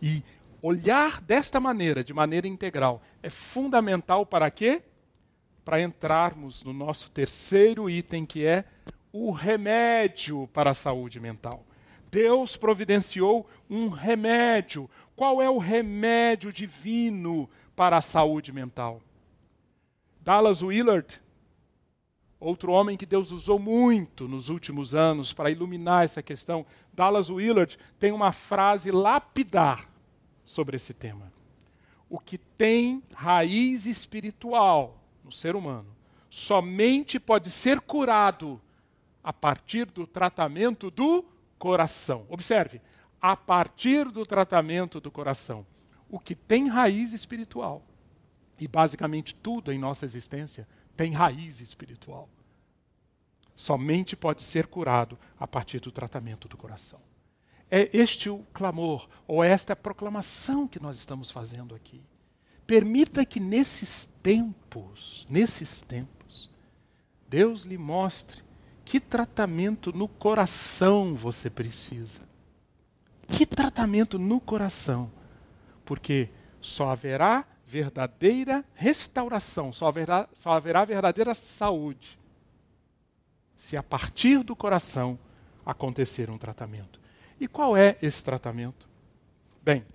E 0.00 0.22
olhar 0.62 1.20
desta 1.20 1.58
maneira, 1.58 2.04
de 2.04 2.14
maneira 2.14 2.46
integral, 2.46 3.02
é 3.22 3.28
fundamental 3.28 4.24
para 4.24 4.50
quê? 4.50 4.82
Para 5.64 5.82
entrarmos 5.82 6.62
no 6.62 6.72
nosso 6.72 7.10
terceiro 7.10 7.90
item, 7.90 8.24
que 8.24 8.46
é 8.46 8.64
o 9.12 9.32
remédio 9.32 10.48
para 10.52 10.70
a 10.70 10.74
saúde 10.74 11.18
mental. 11.18 11.64
Deus 12.10 12.56
providenciou 12.56 13.48
um 13.68 13.88
remédio. 13.88 14.88
Qual 15.14 15.42
é 15.42 15.50
o 15.50 15.58
remédio 15.58 16.52
divino 16.52 17.48
para 17.74 17.96
a 17.98 18.02
saúde 18.02 18.52
mental? 18.52 19.00
Dallas 20.20 20.62
Willard 20.62 21.20
Outro 22.40 22.72
homem 22.72 22.96
que 22.96 23.04
Deus 23.04 23.30
usou 23.32 23.58
muito 23.58 24.26
nos 24.26 24.48
últimos 24.48 24.94
anos 24.94 25.30
para 25.30 25.50
iluminar 25.50 26.04
essa 26.04 26.22
questão, 26.22 26.64
Dallas 26.92 27.28
Willard, 27.28 27.78
tem 27.98 28.12
uma 28.12 28.32
frase 28.32 28.90
lapidar 28.90 29.88
sobre 30.44 30.76
esse 30.76 30.94
tema. 30.94 31.30
o 32.10 32.18
que 32.18 32.36
tem 32.36 33.02
raiz 33.14 33.86
espiritual 33.86 35.00
no 35.24 35.30
ser 35.30 35.54
humano 35.54 35.86
somente 36.28 37.20
pode 37.20 37.50
ser 37.50 37.80
curado 37.80 38.60
a 39.22 39.32
partir 39.32 39.86
do 39.86 40.06
tratamento 40.06 40.90
do 40.90 41.24
coração. 41.56 42.26
Observe, 42.28 42.80
a 43.22 43.36
partir 43.36 44.10
do 44.10 44.26
tratamento 44.26 45.00
do 45.00 45.10
coração. 45.10 45.64
O 46.08 46.18
que 46.18 46.34
tem 46.34 46.68
raiz 46.68 47.12
espiritual, 47.12 47.84
e 48.58 48.66
basicamente 48.66 49.34
tudo 49.34 49.70
em 49.72 49.78
nossa 49.78 50.04
existência 50.04 50.66
tem 51.00 51.12
raiz 51.12 51.62
espiritual, 51.62 52.28
somente 53.56 54.14
pode 54.14 54.42
ser 54.42 54.66
curado 54.66 55.18
a 55.38 55.46
partir 55.46 55.80
do 55.80 55.90
tratamento 55.90 56.46
do 56.46 56.58
coração. 56.58 57.00
É 57.70 57.88
este 57.96 58.28
o 58.28 58.44
clamor, 58.52 59.08
ou 59.26 59.42
esta 59.42 59.72
é 59.72 59.74
a 59.74 59.76
proclamação 59.76 60.68
que 60.68 60.78
nós 60.78 60.98
estamos 60.98 61.30
fazendo 61.30 61.74
aqui. 61.74 62.02
Permita 62.66 63.24
que 63.24 63.40
nesses 63.40 64.12
tempos, 64.22 65.26
nesses 65.30 65.80
tempos, 65.80 66.50
Deus 67.26 67.62
lhe 67.62 67.78
mostre 67.78 68.42
que 68.84 69.00
tratamento 69.00 69.96
no 69.96 70.06
coração 70.06 71.14
você 71.14 71.48
precisa. 71.48 72.28
Que 73.26 73.46
tratamento 73.46 74.18
no 74.18 74.38
coração. 74.38 75.10
Porque 75.82 76.28
só 76.60 76.90
haverá 76.90 77.46
verdadeira 77.70 78.64
restauração, 78.74 79.72
só 79.72 79.86
haverá, 79.86 80.28
só 80.32 80.50
haverá 80.50 80.84
verdadeira 80.84 81.34
saúde 81.34 82.18
se 83.56 83.76
a 83.76 83.82
partir 83.82 84.42
do 84.42 84.56
coração 84.56 85.16
acontecer 85.64 86.28
um 86.30 86.36
tratamento. 86.36 87.00
E 87.38 87.46
qual 87.46 87.76
é 87.76 87.96
esse 88.02 88.24
tratamento? 88.24 88.88
Bem, 89.62 89.86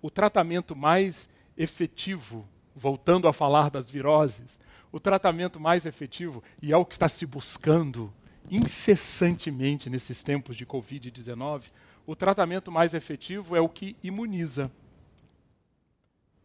o 0.00 0.08
tratamento 0.08 0.76
mais 0.76 1.28
efetivo, 1.56 2.46
voltando 2.76 3.26
a 3.26 3.32
falar 3.32 3.70
das 3.70 3.90
viroses, 3.90 4.60
o 4.92 5.00
tratamento 5.00 5.58
mais 5.58 5.84
efetivo, 5.84 6.44
e 6.62 6.72
é 6.72 6.76
o 6.76 6.84
que 6.84 6.94
está 6.94 7.08
se 7.08 7.26
buscando 7.26 8.14
incessantemente 8.48 9.90
nesses 9.90 10.22
tempos 10.22 10.56
de 10.56 10.64
Covid-19, 10.64 11.72
o 12.06 12.14
tratamento 12.14 12.70
mais 12.70 12.94
efetivo 12.94 13.56
é 13.56 13.60
o 13.60 13.68
que 13.68 13.96
imuniza. 14.00 14.70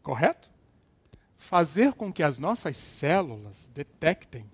Correto? 0.03 0.51
Fazer 1.37 1.93
com 1.93 2.11
que 2.11 2.21
as 2.21 2.37
nossas 2.37 2.77
células 2.77 3.69
detectem 3.73 4.45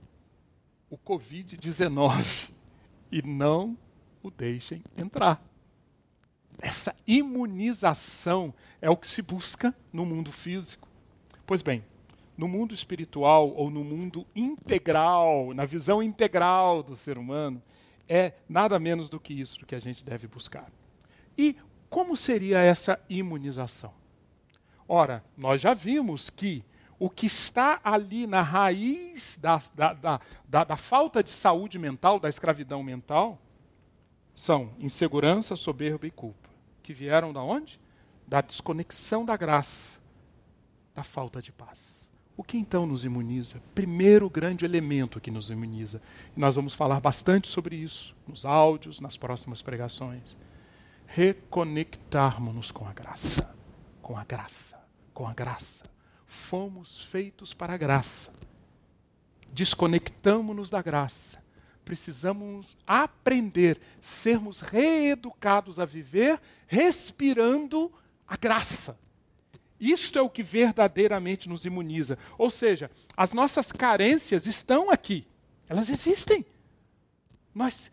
o 0.89 0.97
Covid-19 0.97 2.51
e 3.11 3.21
não 3.23 3.75
o 4.21 4.29
deixem 4.29 4.83
entrar. 4.95 5.43
Essa 6.61 6.95
imunização 7.07 8.53
é 8.81 8.89
o 8.89 8.97
que 8.97 9.07
se 9.07 9.21
busca 9.21 9.73
no 9.91 10.05
mundo 10.05 10.31
físico. 10.31 10.87
Pois 11.45 11.61
bem, 11.61 11.83
no 12.37 12.47
mundo 12.47 12.73
espiritual 12.73 13.49
ou 13.55 13.69
no 13.69 13.83
mundo 13.83 14.27
integral, 14.35 15.53
na 15.53 15.65
visão 15.65 16.03
integral 16.03 16.83
do 16.83 16.95
ser 16.95 17.17
humano, 17.17 17.61
é 18.07 18.33
nada 18.47 18.79
menos 18.79 19.09
do 19.09 19.19
que 19.19 19.33
isso 19.33 19.65
que 19.65 19.75
a 19.75 19.79
gente 19.79 20.03
deve 20.03 20.27
buscar. 20.27 20.71
E 21.37 21.55
como 21.89 22.15
seria 22.15 22.59
essa 22.59 22.99
imunização? 23.09 23.98
Ora, 24.91 25.23
nós 25.37 25.61
já 25.61 25.75
vimos 25.75 26.31
que 26.31 26.65
o 26.97 27.11
que 27.11 27.27
está 27.27 27.79
ali 27.83 28.25
na 28.25 28.41
raiz 28.41 29.37
da, 29.39 29.61
da, 29.75 29.93
da, 29.93 30.63
da, 30.63 30.75
falta 30.75 31.23
de 31.23 31.29
saúde 31.29 31.77
mental, 31.77 32.19
da 32.19 32.27
escravidão 32.27 32.81
mental, 32.81 33.39
são 34.33 34.73
insegurança, 34.79 35.55
soberba 35.55 36.07
e 36.07 36.11
culpa, 36.11 36.49
que 36.81 36.91
vieram 36.91 37.31
da 37.31 37.41
onde? 37.43 37.79
Da 38.27 38.41
desconexão 38.41 39.23
da 39.23 39.37
graça, 39.37 39.99
da 40.95 41.03
falta 41.03 41.39
de 41.39 41.51
paz. 41.51 42.09
O 42.35 42.43
que 42.43 42.57
então 42.57 42.87
nos 42.87 43.05
imuniza? 43.05 43.61
Primeiro 43.75 44.27
grande 44.27 44.65
elemento 44.65 45.21
que 45.21 45.29
nos 45.29 45.51
imuniza. 45.51 46.01
E 46.35 46.39
nós 46.39 46.55
vamos 46.55 46.73
falar 46.73 46.99
bastante 46.99 47.47
sobre 47.47 47.75
isso 47.75 48.15
nos 48.27 48.43
áudios, 48.43 48.99
nas 48.99 49.15
próximas 49.15 49.61
pregações. 49.61 50.35
Reconectarmos-nos 51.05 52.71
com 52.71 52.87
a 52.87 52.93
graça. 52.93 53.55
Com 54.01 54.17
a 54.17 54.23
graça. 54.23 54.78
Com 55.19 55.27
a 55.27 55.33
graça. 55.33 55.83
Fomos 56.25 57.03
feitos 57.03 57.53
para 57.53 57.73
a 57.73 57.77
graça. 57.77 58.33
Desconectamos-nos 59.51 60.69
da 60.69 60.81
graça 60.81 61.37
precisamos 61.83 62.77
aprender, 62.85 63.81
sermos 63.99 64.61
reeducados 64.61 65.79
a 65.79 65.85
viver 65.85 66.39
respirando 66.67 67.91
a 68.27 68.37
graça. 68.37 68.95
Isto 69.79 70.19
é 70.19 70.21
o 70.21 70.29
que 70.29 70.43
verdadeiramente 70.43 71.49
nos 71.49 71.65
imuniza. 71.65 72.15
Ou 72.37 72.51
seja, 72.51 72.91
as 73.17 73.33
nossas 73.33 73.71
carências 73.71 74.45
estão 74.45 74.91
aqui, 74.91 75.25
elas 75.67 75.89
existem. 75.89 76.45
Nós 77.55 77.91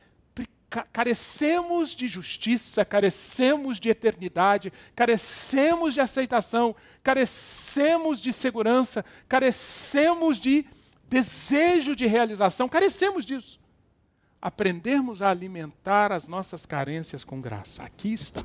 carecemos 0.69 1.95
de 1.95 2.09
justiça, 2.09 2.85
carecemos 2.85 3.79
de 3.79 3.89
eternidade, 3.89 4.73
carecemos 4.95 5.95
de 5.95 6.01
aceitação, 6.01 6.75
carecemos 7.03 8.21
de 8.21 8.33
segurança, 8.33 9.05
carecemos 9.29 10.39
de 10.39 10.67
desejo 11.09 11.95
de 11.95 12.07
realização, 12.07 12.69
carecemos 12.69 13.25
disso 13.25 13.61
aprendermos 14.41 15.23
a 15.23 15.31
alimentar 15.31 16.13
as 16.13 16.29
nossas 16.29 16.65
carências 16.65 17.25
com 17.25 17.41
graça. 17.41 17.83
Aqui 17.83 18.13
está 18.13 18.45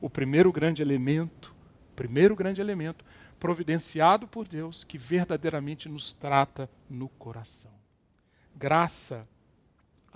o 0.00 0.08
primeiro 0.08 0.50
grande 0.52 0.80
elemento, 0.80 1.54
primeiro 1.94 2.34
grande 2.34 2.60
elemento 2.60 3.04
providenciado 3.38 4.26
por 4.26 4.48
Deus 4.48 4.82
que 4.82 4.96
verdadeiramente 4.96 5.90
nos 5.90 6.12
trata 6.12 6.70
no 6.88 7.08
coração. 7.08 7.72
Graça 8.54 9.28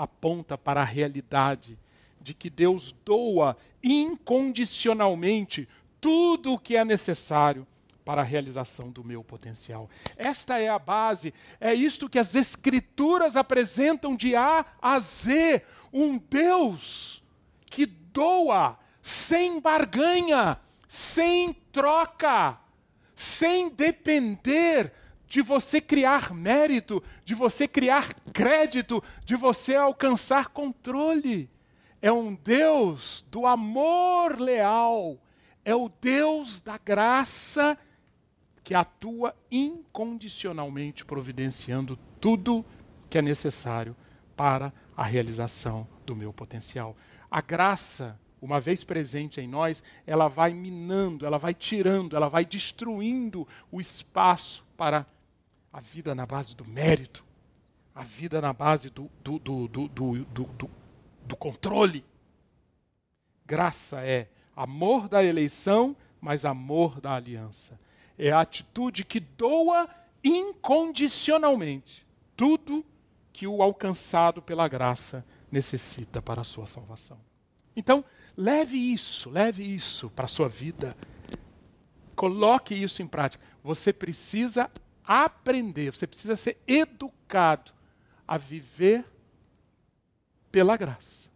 aponta 0.02 0.56
para 0.56 0.80
a 0.80 0.84
realidade 0.84 1.78
de 2.20 2.32
que 2.32 2.48
Deus 2.48 2.90
doa 3.04 3.54
incondicionalmente 3.82 5.68
tudo 6.00 6.54
o 6.54 6.58
que 6.58 6.74
é 6.76 6.84
necessário 6.84 7.66
para 8.02 8.22
a 8.22 8.24
realização 8.24 8.90
do 8.90 9.04
meu 9.04 9.22
potencial. 9.22 9.90
Esta 10.16 10.58
é 10.58 10.68
a 10.68 10.78
base, 10.78 11.34
é 11.60 11.74
isto 11.74 12.08
que 12.08 12.18
as 12.18 12.34
Escrituras 12.34 13.36
apresentam 13.36 14.16
de 14.16 14.34
A 14.34 14.64
a 14.80 14.98
Z. 14.98 15.62
Um 15.92 16.16
Deus 16.16 17.22
que 17.66 17.84
doa 17.84 18.78
sem 19.02 19.60
barganha, 19.60 20.56
sem 20.88 21.52
troca, 21.70 22.58
sem 23.14 23.68
depender 23.68 24.92
de 25.30 25.40
você 25.42 25.80
criar 25.80 26.34
mérito, 26.34 27.00
de 27.24 27.36
você 27.36 27.68
criar 27.68 28.12
crédito, 28.32 29.00
de 29.24 29.36
você 29.36 29.76
alcançar 29.76 30.48
controle. 30.48 31.48
É 32.02 32.10
um 32.10 32.34
Deus 32.34 33.24
do 33.30 33.46
amor 33.46 34.40
leal, 34.40 35.16
é 35.64 35.72
o 35.72 35.88
Deus 35.88 36.60
da 36.60 36.76
graça 36.76 37.78
que 38.64 38.74
atua 38.74 39.32
incondicionalmente 39.48 41.04
providenciando 41.04 41.96
tudo 42.20 42.66
que 43.08 43.16
é 43.16 43.22
necessário 43.22 43.94
para 44.36 44.72
a 44.96 45.04
realização 45.04 45.86
do 46.04 46.16
meu 46.16 46.32
potencial. 46.32 46.96
A 47.30 47.40
graça, 47.40 48.18
uma 48.42 48.58
vez 48.58 48.82
presente 48.82 49.40
em 49.40 49.46
nós, 49.46 49.80
ela 50.04 50.26
vai 50.26 50.52
minando, 50.52 51.24
ela 51.24 51.38
vai 51.38 51.54
tirando, 51.54 52.16
ela 52.16 52.28
vai 52.28 52.44
destruindo 52.44 53.46
o 53.70 53.80
espaço 53.80 54.64
para 54.76 55.06
a 55.72 55.80
vida 55.80 56.14
na 56.14 56.26
base 56.26 56.54
do 56.56 56.64
mérito, 56.64 57.24
a 57.94 58.02
vida 58.02 58.40
na 58.40 58.52
base 58.52 58.90
do, 58.90 59.10
do, 59.22 59.38
do, 59.38 59.68
do, 59.68 59.88
do, 59.88 60.24
do, 60.24 60.70
do 61.24 61.36
controle. 61.36 62.04
Graça 63.46 64.04
é 64.04 64.28
amor 64.54 65.08
da 65.08 65.22
eleição, 65.24 65.96
mas 66.20 66.44
amor 66.44 67.00
da 67.00 67.14
aliança 67.14 67.78
é 68.20 68.30
a 68.30 68.40
atitude 68.40 69.02
que 69.02 69.18
doa 69.18 69.88
incondicionalmente 70.22 72.06
tudo 72.36 72.84
que 73.32 73.46
o 73.46 73.62
alcançado 73.62 74.42
pela 74.42 74.68
graça 74.68 75.24
necessita 75.50 76.20
para 76.20 76.42
a 76.42 76.44
sua 76.44 76.66
salvação. 76.66 77.18
Então, 77.74 78.04
leve 78.36 78.76
isso, 78.76 79.30
leve 79.30 79.62
isso 79.62 80.10
para 80.10 80.26
a 80.26 80.28
sua 80.28 80.48
vida. 80.48 80.94
Coloque 82.14 82.74
isso 82.74 83.02
em 83.02 83.06
prática. 83.06 83.42
Você 83.64 83.92
precisa 83.92 84.70
aprender, 85.18 85.90
você 85.90 86.06
precisa 86.06 86.36
ser 86.36 86.58
educado 86.68 87.72
a 88.28 88.38
viver 88.38 89.04
pela 90.52 90.76
graça. 90.76 91.28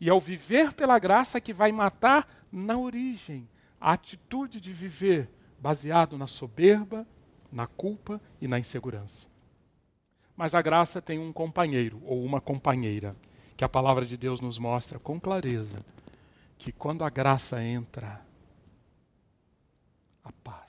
E 0.00 0.08
ao 0.08 0.18
viver 0.18 0.72
pela 0.72 0.98
graça 0.98 1.40
que 1.40 1.52
vai 1.52 1.70
matar 1.70 2.26
na 2.50 2.78
origem 2.78 3.46
a 3.78 3.92
atitude 3.92 4.60
de 4.60 4.72
viver 4.72 5.28
baseado 5.58 6.16
na 6.16 6.26
soberba, 6.26 7.06
na 7.52 7.66
culpa 7.66 8.18
e 8.40 8.48
na 8.48 8.58
insegurança. 8.58 9.26
Mas 10.34 10.54
a 10.54 10.62
graça 10.62 11.02
tem 11.02 11.18
um 11.18 11.32
companheiro 11.32 12.00
ou 12.04 12.24
uma 12.24 12.40
companheira, 12.40 13.14
que 13.54 13.64
a 13.64 13.68
palavra 13.68 14.06
de 14.06 14.16
Deus 14.16 14.40
nos 14.40 14.58
mostra 14.58 14.98
com 14.98 15.20
clareza 15.20 15.78
que 16.56 16.72
quando 16.72 17.04
a 17.04 17.10
graça 17.10 17.62
entra, 17.62 18.24
a 20.24 20.32
paz. 20.44 20.59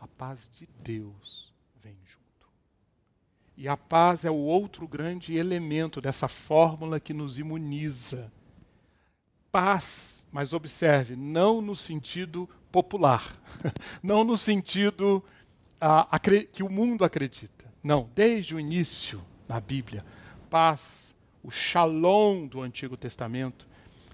A 0.00 0.08
paz 0.08 0.50
de 0.58 0.66
Deus 0.82 1.52
vem 1.82 1.96
junto. 2.04 2.48
E 3.54 3.68
a 3.68 3.76
paz 3.76 4.24
é 4.24 4.30
o 4.30 4.34
outro 4.34 4.88
grande 4.88 5.36
elemento 5.36 6.00
dessa 6.00 6.26
fórmula 6.26 6.98
que 6.98 7.12
nos 7.12 7.38
imuniza. 7.38 8.32
Paz, 9.52 10.26
mas 10.32 10.54
observe, 10.54 11.14
não 11.14 11.60
no 11.60 11.76
sentido 11.76 12.48
popular, 12.72 13.36
não 14.02 14.24
no 14.24 14.38
sentido 14.38 15.22
ah, 15.78 16.08
que 16.50 16.62
o 16.62 16.70
mundo 16.70 17.04
acredita. 17.04 17.70
Não, 17.82 18.08
desde 18.14 18.54
o 18.54 18.60
início 18.60 19.22
na 19.46 19.60
Bíblia, 19.60 20.04
paz, 20.48 21.14
o 21.42 21.50
shalom 21.50 22.46
do 22.46 22.62
Antigo 22.62 22.96
Testamento, 22.96 23.68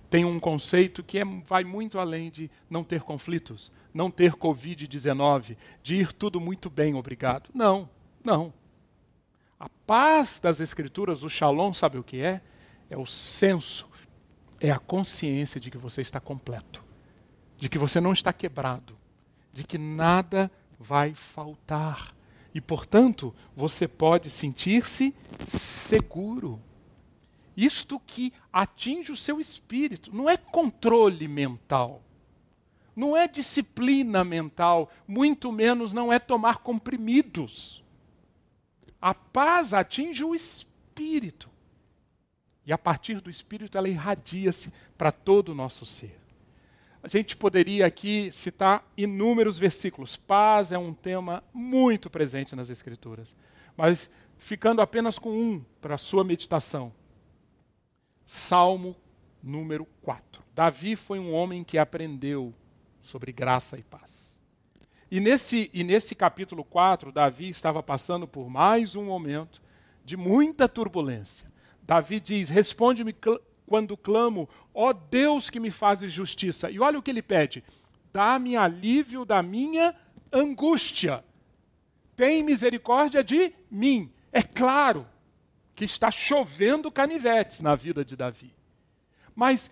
tem 0.08 0.24
um 0.24 0.40
conceito 0.40 1.02
que 1.02 1.18
é, 1.18 1.24
vai 1.24 1.64
muito 1.64 1.98
além 1.98 2.30
de 2.30 2.50
não 2.70 2.82
ter 2.82 3.02
conflitos, 3.02 3.72
não 3.96 4.10
ter 4.10 4.34
Covid-19, 4.34 5.56
de 5.82 5.96
ir 5.96 6.12
tudo 6.12 6.38
muito 6.38 6.68
bem, 6.68 6.94
obrigado. 6.94 7.48
Não, 7.54 7.88
não. 8.22 8.52
A 9.58 9.70
paz 9.86 10.38
das 10.38 10.60
Escrituras, 10.60 11.22
o 11.22 11.30
shalom, 11.30 11.72
sabe 11.72 11.96
o 11.96 12.04
que 12.04 12.20
é? 12.20 12.42
É 12.90 12.96
o 12.96 13.06
senso, 13.06 13.88
é 14.60 14.70
a 14.70 14.78
consciência 14.78 15.58
de 15.58 15.70
que 15.70 15.78
você 15.78 16.02
está 16.02 16.20
completo, 16.20 16.84
de 17.56 17.70
que 17.70 17.78
você 17.78 17.98
não 17.98 18.12
está 18.12 18.34
quebrado, 18.34 18.98
de 19.50 19.64
que 19.64 19.78
nada 19.78 20.50
vai 20.78 21.14
faltar. 21.14 22.14
E, 22.54 22.60
portanto, 22.60 23.34
você 23.56 23.88
pode 23.88 24.28
sentir-se 24.28 25.14
seguro. 25.46 26.60
Isto 27.56 27.98
que 27.98 28.30
atinge 28.52 29.10
o 29.10 29.16
seu 29.16 29.40
espírito, 29.40 30.14
não 30.14 30.28
é 30.28 30.36
controle 30.36 31.26
mental, 31.26 32.02
não 32.96 33.14
é 33.14 33.28
disciplina 33.28 34.24
mental, 34.24 34.90
muito 35.06 35.52
menos 35.52 35.92
não 35.92 36.10
é 36.10 36.18
tomar 36.18 36.58
comprimidos. 36.58 37.84
A 39.00 39.12
paz 39.12 39.74
atinge 39.74 40.24
o 40.24 40.34
espírito. 40.34 41.50
E 42.64 42.72
a 42.72 42.78
partir 42.78 43.20
do 43.20 43.28
espírito 43.28 43.76
ela 43.76 43.88
irradia-se 43.88 44.72
para 44.96 45.12
todo 45.12 45.50
o 45.50 45.54
nosso 45.54 45.84
ser. 45.84 46.18
A 47.02 47.08
gente 47.08 47.36
poderia 47.36 47.86
aqui 47.86 48.32
citar 48.32 48.84
inúmeros 48.96 49.58
versículos. 49.58 50.16
Paz 50.16 50.72
é 50.72 50.78
um 50.78 50.92
tema 50.92 51.44
muito 51.52 52.10
presente 52.10 52.56
nas 52.56 52.70
Escrituras. 52.70 53.36
Mas 53.76 54.10
ficando 54.38 54.80
apenas 54.80 55.18
com 55.18 55.30
um 55.30 55.64
para 55.80 55.94
a 55.94 55.98
sua 55.98 56.24
meditação. 56.24 56.92
Salmo 58.24 58.96
número 59.40 59.86
4. 60.02 60.42
Davi 60.52 60.96
foi 60.96 61.20
um 61.20 61.32
homem 61.32 61.62
que 61.62 61.78
aprendeu 61.78 62.52
sobre 63.06 63.32
graça 63.32 63.78
e 63.78 63.82
paz. 63.82 64.38
E 65.10 65.20
nesse, 65.20 65.70
e 65.72 65.84
nesse 65.84 66.14
capítulo 66.14 66.64
4, 66.64 67.12
Davi 67.12 67.48
estava 67.48 67.82
passando 67.82 68.26
por 68.26 68.50
mais 68.50 68.96
um 68.96 69.04
momento 69.04 69.62
de 70.04 70.16
muita 70.16 70.68
turbulência. 70.68 71.50
Davi 71.82 72.20
diz: 72.20 72.48
Responde-me 72.48 73.12
cl 73.12 73.40
quando 73.64 73.96
clamo, 73.96 74.48
ó 74.72 74.92
Deus 74.92 75.50
que 75.50 75.58
me 75.58 75.70
fazes 75.70 76.12
justiça. 76.12 76.70
E 76.70 76.78
olha 76.78 76.98
o 76.98 77.02
que 77.02 77.10
ele 77.10 77.22
pede: 77.22 77.62
Dá-me 78.12 78.56
alívio 78.56 79.24
da 79.24 79.42
minha 79.42 79.94
angústia. 80.32 81.24
Tem 82.16 82.42
misericórdia 82.42 83.22
de 83.22 83.52
mim. 83.70 84.12
É 84.32 84.42
claro 84.42 85.06
que 85.74 85.84
está 85.84 86.10
chovendo 86.10 86.90
canivetes 86.90 87.60
na 87.60 87.76
vida 87.76 88.04
de 88.04 88.16
Davi. 88.16 88.54
Mas 89.34 89.70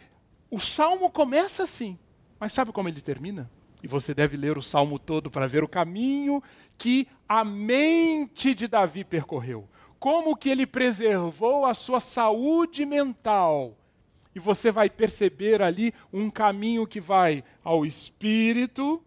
o 0.51 0.61
salmo 0.61 1.11
começa 1.11 1.62
assim. 1.64 1.99
Mas 2.45 2.53
sabe 2.53 2.72
como 2.72 2.90
ele 2.90 3.01
termina? 3.01 3.51
E 3.82 3.88
você 3.88 4.12
deve 4.12 4.36
ler 4.36 4.59
o 4.59 4.62
salmo 4.62 4.99
todo 4.99 5.30
para 5.30 5.47
ver 5.47 5.64
o 5.64 5.68
caminho 5.68 6.42
que 6.76 7.09
a 7.26 7.42
mente 7.42 8.55
de 8.55 8.68
Davi 8.68 9.03
percorreu. 9.03 9.66
Como 9.99 10.36
que 10.36 10.51
ele 10.51 10.66
preservou 10.66 11.64
a 11.64 11.72
sua 11.72 12.01
saúde 12.01 12.84
mental. 12.84 13.78
E 14.34 14.38
você 14.38 14.70
vai 14.70 14.90
perceber 14.90 15.62
ali 15.62 15.95
um 16.12 16.28
caminho 16.28 16.86
que 16.86 17.01
vai 17.01 17.42
ao 17.62 17.86
espírito, 17.86 19.03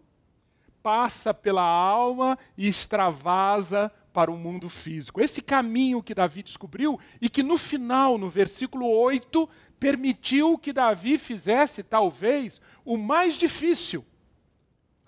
passa 0.82 1.32
pela 1.32 1.62
alma 1.62 2.36
e 2.56 2.66
extravasa 2.66 3.88
para 4.12 4.32
o 4.32 4.36
mundo 4.36 4.68
físico. 4.68 5.20
Esse 5.20 5.40
caminho 5.40 6.02
que 6.02 6.12
Davi 6.12 6.42
descobriu 6.42 6.98
e 7.20 7.30
que 7.30 7.44
no 7.44 7.56
final, 7.56 8.18
no 8.18 8.28
versículo 8.28 8.90
8, 8.90 9.48
permitiu 9.78 10.58
que 10.58 10.72
Davi 10.72 11.16
fizesse 11.16 11.82
talvez 11.82 12.60
o 12.88 12.96
mais 12.96 13.34
difícil 13.34 14.04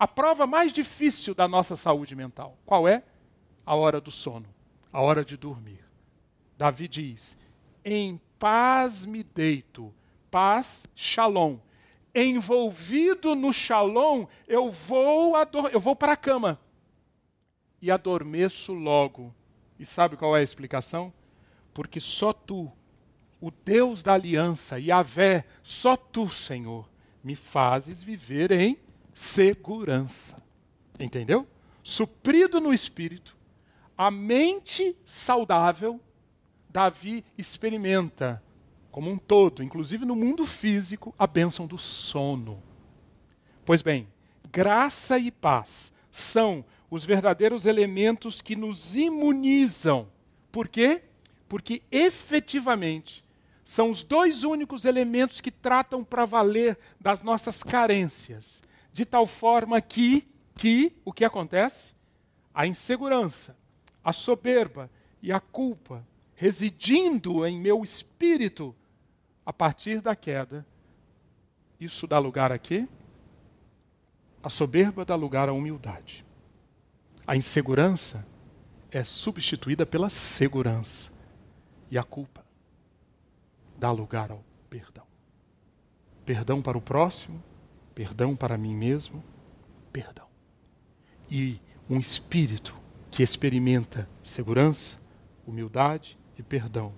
a 0.01 0.07
prova 0.07 0.47
mais 0.47 0.73
difícil 0.73 1.35
da 1.35 1.47
nossa 1.47 1.75
saúde 1.75 2.15
mental. 2.15 2.57
Qual 2.65 2.87
é? 2.87 3.03
A 3.63 3.75
hora 3.75 4.01
do 4.01 4.09
sono, 4.09 4.47
a 4.91 4.99
hora 4.99 5.23
de 5.23 5.37
dormir. 5.37 5.85
Davi 6.57 6.87
diz: 6.87 7.37
Em 7.85 8.19
paz 8.39 9.05
me 9.05 9.21
deito, 9.21 9.93
paz, 10.31 10.83
shalom. 10.95 11.59
Envolvido 12.15 13.35
no 13.35 13.53
shalom, 13.53 14.25
eu 14.47 14.71
vou, 14.71 15.33
eu 15.71 15.79
vou 15.79 15.95
para 15.95 16.13
a 16.13 16.17
cama 16.17 16.59
e 17.79 17.91
adormeço 17.91 18.73
logo. 18.73 19.31
E 19.77 19.85
sabe 19.85 20.17
qual 20.17 20.35
é 20.35 20.39
a 20.39 20.43
explicação? 20.43 21.13
Porque 21.75 21.99
só 21.99 22.33
tu, 22.33 22.71
o 23.39 23.51
Deus 23.51 24.01
da 24.01 24.13
aliança, 24.13 24.79
Yahvé, 24.79 25.45
só 25.61 25.95
tu, 25.95 26.27
Senhor, 26.27 26.89
me 27.23 27.35
fazes 27.35 28.03
viver 28.03 28.51
em 28.51 28.77
segurança. 29.13 30.35
Entendeu? 30.99 31.47
Suprido 31.83 32.59
no 32.59 32.73
espírito, 32.73 33.35
a 33.97 34.09
mente 34.11 34.95
saudável, 35.03 35.99
Davi 36.69 37.25
experimenta 37.37 38.41
como 38.91 39.09
um 39.09 39.17
todo, 39.17 39.63
inclusive 39.63 40.05
no 40.05 40.15
mundo 40.15 40.45
físico, 40.45 41.13
a 41.17 41.25
bênção 41.25 41.65
do 41.65 41.77
sono. 41.77 42.61
Pois 43.65 43.81
bem, 43.81 44.07
graça 44.51 45.17
e 45.17 45.31
paz 45.31 45.93
são 46.11 46.65
os 46.89 47.05
verdadeiros 47.05 47.65
elementos 47.65 48.41
que 48.41 48.55
nos 48.55 48.97
imunizam. 48.97 50.07
Por 50.51 50.67
quê? 50.67 51.03
Porque 51.47 51.81
efetivamente 51.89 53.23
são 53.71 53.89
os 53.89 54.03
dois 54.03 54.43
únicos 54.43 54.83
elementos 54.83 55.39
que 55.39 55.49
tratam 55.49 56.03
para 56.03 56.25
valer 56.25 56.77
das 56.99 57.23
nossas 57.23 57.63
carências 57.63 58.61
de 58.91 59.05
tal 59.05 59.25
forma 59.25 59.79
que, 59.79 60.27
que 60.55 60.91
o 61.05 61.13
que 61.13 61.23
acontece? 61.23 61.93
A 62.53 62.67
insegurança, 62.67 63.57
a 64.03 64.11
soberba 64.11 64.91
e 65.21 65.31
a 65.31 65.39
culpa 65.39 66.05
residindo 66.35 67.47
em 67.47 67.61
meu 67.61 67.81
espírito 67.81 68.75
a 69.45 69.53
partir 69.53 70.01
da 70.01 70.17
queda, 70.17 70.67
isso 71.79 72.05
dá 72.05 72.19
lugar 72.19 72.51
a 72.51 72.57
quê? 72.57 72.85
A 74.43 74.49
soberba 74.49 75.05
dá 75.05 75.15
lugar 75.15 75.47
à 75.47 75.53
humildade. 75.53 76.25
A 77.25 77.37
insegurança 77.37 78.27
é 78.91 79.01
substituída 79.01 79.85
pela 79.85 80.09
segurança. 80.09 81.09
E 81.89 81.97
a 81.97 82.03
culpa 82.03 82.40
dá 83.81 83.91
lugar 83.91 84.29
ao 84.29 84.43
perdão. 84.69 85.07
Perdão 86.23 86.61
para 86.61 86.77
o 86.77 86.81
próximo, 86.81 87.43
perdão 87.95 88.35
para 88.35 88.55
mim 88.55 88.75
mesmo, 88.75 89.23
perdão. 89.91 90.27
E 91.27 91.59
um 91.89 91.99
espírito 91.99 92.77
que 93.09 93.23
experimenta 93.23 94.07
segurança, 94.21 94.99
humildade 95.47 96.15
e 96.37 96.43
perdão, 96.43 96.93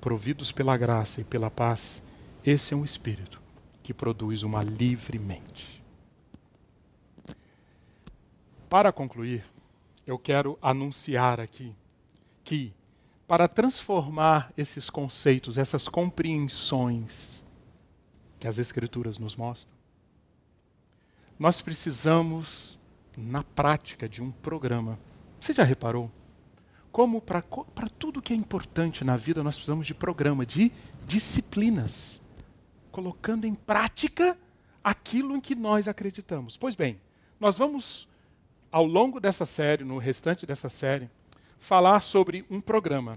providos 0.00 0.50
pela 0.50 0.76
graça 0.76 1.20
e 1.20 1.24
pela 1.24 1.48
paz, 1.48 2.02
esse 2.44 2.74
é 2.74 2.76
um 2.76 2.84
espírito 2.84 3.40
que 3.80 3.94
produz 3.94 4.42
uma 4.42 4.64
livre 4.64 5.16
mente. 5.16 5.80
Para 8.68 8.90
concluir, 8.90 9.44
eu 10.04 10.18
quero 10.18 10.58
anunciar 10.60 11.38
aqui 11.38 11.72
que, 12.42 12.74
para 13.30 13.46
transformar 13.46 14.52
esses 14.58 14.90
conceitos, 14.90 15.56
essas 15.56 15.86
compreensões 15.86 17.44
que 18.40 18.48
as 18.48 18.58
Escrituras 18.58 19.18
nos 19.18 19.36
mostram, 19.36 19.72
nós 21.38 21.60
precisamos, 21.60 22.76
na 23.16 23.44
prática, 23.44 24.08
de 24.08 24.20
um 24.20 24.32
programa. 24.32 24.98
Você 25.38 25.52
já 25.52 25.62
reparou? 25.62 26.10
Como 26.90 27.20
para 27.20 27.40
tudo 27.96 28.20
que 28.20 28.32
é 28.32 28.36
importante 28.36 29.04
na 29.04 29.16
vida, 29.16 29.44
nós 29.44 29.54
precisamos 29.54 29.86
de 29.86 29.94
programa, 29.94 30.44
de 30.44 30.72
disciplinas, 31.06 32.20
colocando 32.90 33.46
em 33.46 33.54
prática 33.54 34.36
aquilo 34.82 35.36
em 35.36 35.40
que 35.40 35.54
nós 35.54 35.86
acreditamos. 35.86 36.56
Pois 36.56 36.74
bem, 36.74 37.00
nós 37.38 37.56
vamos, 37.56 38.08
ao 38.72 38.84
longo 38.84 39.20
dessa 39.20 39.46
série, 39.46 39.84
no 39.84 39.98
restante 39.98 40.44
dessa 40.44 40.68
série, 40.68 41.08
falar 41.60 42.00
sobre 42.00 42.44
um 42.50 42.60
programa. 42.60 43.12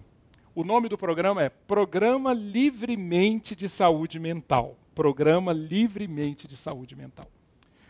O 0.54 0.64
nome 0.64 0.88
do 0.88 0.98
programa 0.98 1.41
é 1.41 1.50
Programa 1.50 2.34
Livremente 2.34 3.56
de 3.56 3.68
Saúde 3.68 4.20
Mental. 4.20 4.78
Programa 4.94 5.52
Livremente 5.52 6.48
de 6.48 6.56
Saúde 6.56 6.96
Mental. 6.96 7.26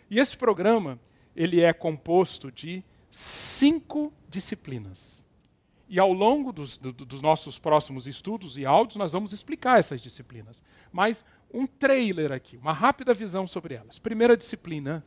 E 0.09 0.19
esse 0.19 0.37
programa, 0.37 0.97
ele 1.35 1.59
é 1.59 1.73
composto 1.73 2.49
de 2.49 2.83
cinco 3.11 4.13
disciplinas. 4.29 5.25
E 5.89 5.99
ao 5.99 6.13
longo 6.13 6.53
dos, 6.53 6.77
do, 6.77 6.93
dos, 6.93 7.21
nossos 7.21 7.59
próximos 7.59 8.07
estudos 8.07 8.57
e 8.57 8.65
áudios, 8.65 8.95
nós 8.95 9.11
vamos 9.11 9.33
explicar 9.33 9.79
essas 9.79 9.99
disciplinas. 9.99 10.63
Mas 10.91 11.25
um 11.51 11.67
trailer 11.67 12.31
aqui, 12.31 12.57
uma 12.57 12.73
rápida 12.73 13.13
visão 13.13 13.45
sobre 13.45 13.73
elas. 13.73 13.99
Primeira 13.99 14.37
disciplina: 14.37 15.03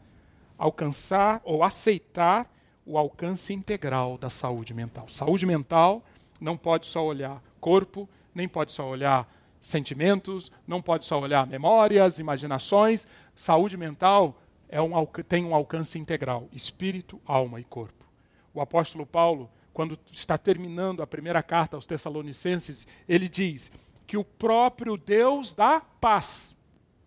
alcançar 0.59 1.40
ou 1.44 1.64
aceitar 1.64 2.53
o 2.87 2.97
alcance 2.97 3.53
integral 3.53 4.16
da 4.16 4.30
saúde 4.30 4.72
mental. 4.72 5.09
Saúde 5.09 5.45
mental 5.45 6.05
não 6.41 6.57
pode 6.57 6.87
só 6.87 7.05
olhar 7.05 7.43
corpo, 7.61 8.09
nem 8.32 8.47
pode 8.47 8.70
só 8.70 8.89
olhar 8.89 9.28
sentimentos, 9.61 10.53
não 10.66 10.80
pode 10.80 11.05
só 11.05 11.18
olhar 11.18 11.47
memórias, 11.47 12.20
imaginações. 12.20 13.07
Saúde 13.34 13.76
mental 13.76 14.41
é 14.68 14.80
um, 14.80 14.93
tem 15.28 15.45
um 15.45 15.55
alcance 15.55 15.99
integral: 15.99 16.49
espírito, 16.53 17.20
alma 17.26 17.59
e 17.61 17.64
corpo. 17.64 18.07
O 18.55 18.61
apóstolo 18.61 19.05
Paulo, 19.05 19.51
quando 19.72 19.99
está 20.12 20.39
terminando 20.39 21.03
a 21.03 21.07
primeira 21.07 21.43
carta 21.43 21.76
aos 21.76 21.87
Tessalonicenses, 21.87 22.87
ele 23.09 23.28
diz 23.28 23.72
que 24.07 24.16
o 24.16 24.24
próprio 24.24 24.97
Deus 24.97 25.53
da 25.53 25.80
paz, 25.80 26.55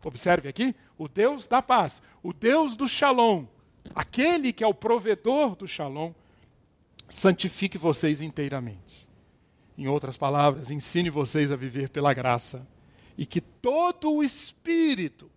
observe 0.04 0.50
aqui, 0.50 0.76
o 0.98 1.08
Deus 1.08 1.48
da 1.48 1.62
paz, 1.62 2.02
o 2.22 2.34
Deus 2.34 2.76
do 2.76 2.88
Shalom, 2.88 3.46
aquele 3.96 4.54
que 4.54 4.64
é 4.64 4.68
o 4.68 4.74
provedor 4.74 5.56
do 5.56 5.68
Shalom, 5.68 6.14
santifique 7.10 7.78
vocês 7.78 8.22
inteiramente. 8.22 9.08
Em 9.78 9.88
outras 9.88 10.18
palavras, 10.18 10.70
ensine 10.72 11.10
vocês 11.10 11.52
a 11.52 11.56
viver 11.56 11.90
pela 11.90 12.14
graça. 12.14 12.68
E 13.18 13.26
que 13.26 13.42
todo 13.42 14.12
o 14.12 14.24
espírito, 14.24 15.30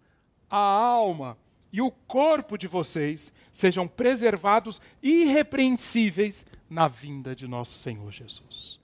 a 0.50 0.58
alma 0.58 1.36
e 1.72 1.80
o 1.80 1.90
corpo 1.90 2.58
de 2.58 2.66
vocês 2.66 3.32
sejam 3.50 3.88
preservados 3.88 4.80
irrepreensíveis 5.02 6.44
na 6.68 6.86
vinda 6.86 7.34
de 7.34 7.48
nosso 7.48 7.78
Senhor 7.78 8.10
Jesus. 8.10 8.78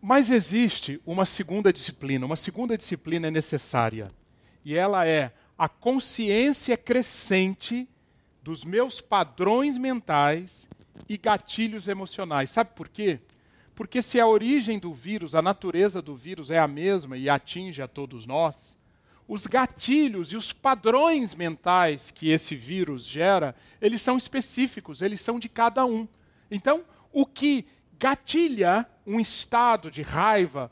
Mas 0.00 0.30
existe 0.30 1.00
uma 1.04 1.26
segunda 1.26 1.72
disciplina, 1.72 2.24
uma 2.24 2.36
segunda 2.36 2.76
disciplina 2.78 3.28
é 3.28 3.30
necessária, 3.30 4.08
e 4.64 4.74
ela 4.74 5.06
é 5.06 5.32
a 5.58 5.68
consciência 5.68 6.76
crescente 6.76 7.86
dos 8.42 8.64
meus 8.64 9.00
padrões 9.00 9.76
mentais 9.76 10.68
e 11.08 11.16
gatilhos 11.16 11.88
emocionais. 11.88 12.50
Sabe 12.50 12.70
por 12.74 12.88
quê? 12.88 13.20
Porque 13.74 14.02
se 14.02 14.20
a 14.20 14.26
origem 14.26 14.78
do 14.78 14.92
vírus, 14.92 15.34
a 15.34 15.42
natureza 15.42 16.02
do 16.02 16.14
vírus 16.14 16.50
é 16.50 16.58
a 16.58 16.68
mesma 16.68 17.16
e 17.16 17.28
atinge 17.28 17.80
a 17.80 17.88
todos 17.88 18.26
nós, 18.26 18.78
os 19.26 19.46
gatilhos 19.46 20.32
e 20.32 20.36
os 20.36 20.52
padrões 20.52 21.34
mentais 21.34 22.10
que 22.10 22.30
esse 22.30 22.56
vírus 22.56 23.06
gera, 23.06 23.54
eles 23.80 24.02
são 24.02 24.16
específicos, 24.18 25.02
eles 25.02 25.20
são 25.20 25.38
de 25.38 25.48
cada 25.48 25.86
um. 25.86 26.06
Então, 26.50 26.84
o 27.12 27.24
que 27.24 27.64
gatilha 27.98 28.86
um 29.10 29.18
estado 29.18 29.90
de 29.90 30.02
raiva, 30.02 30.70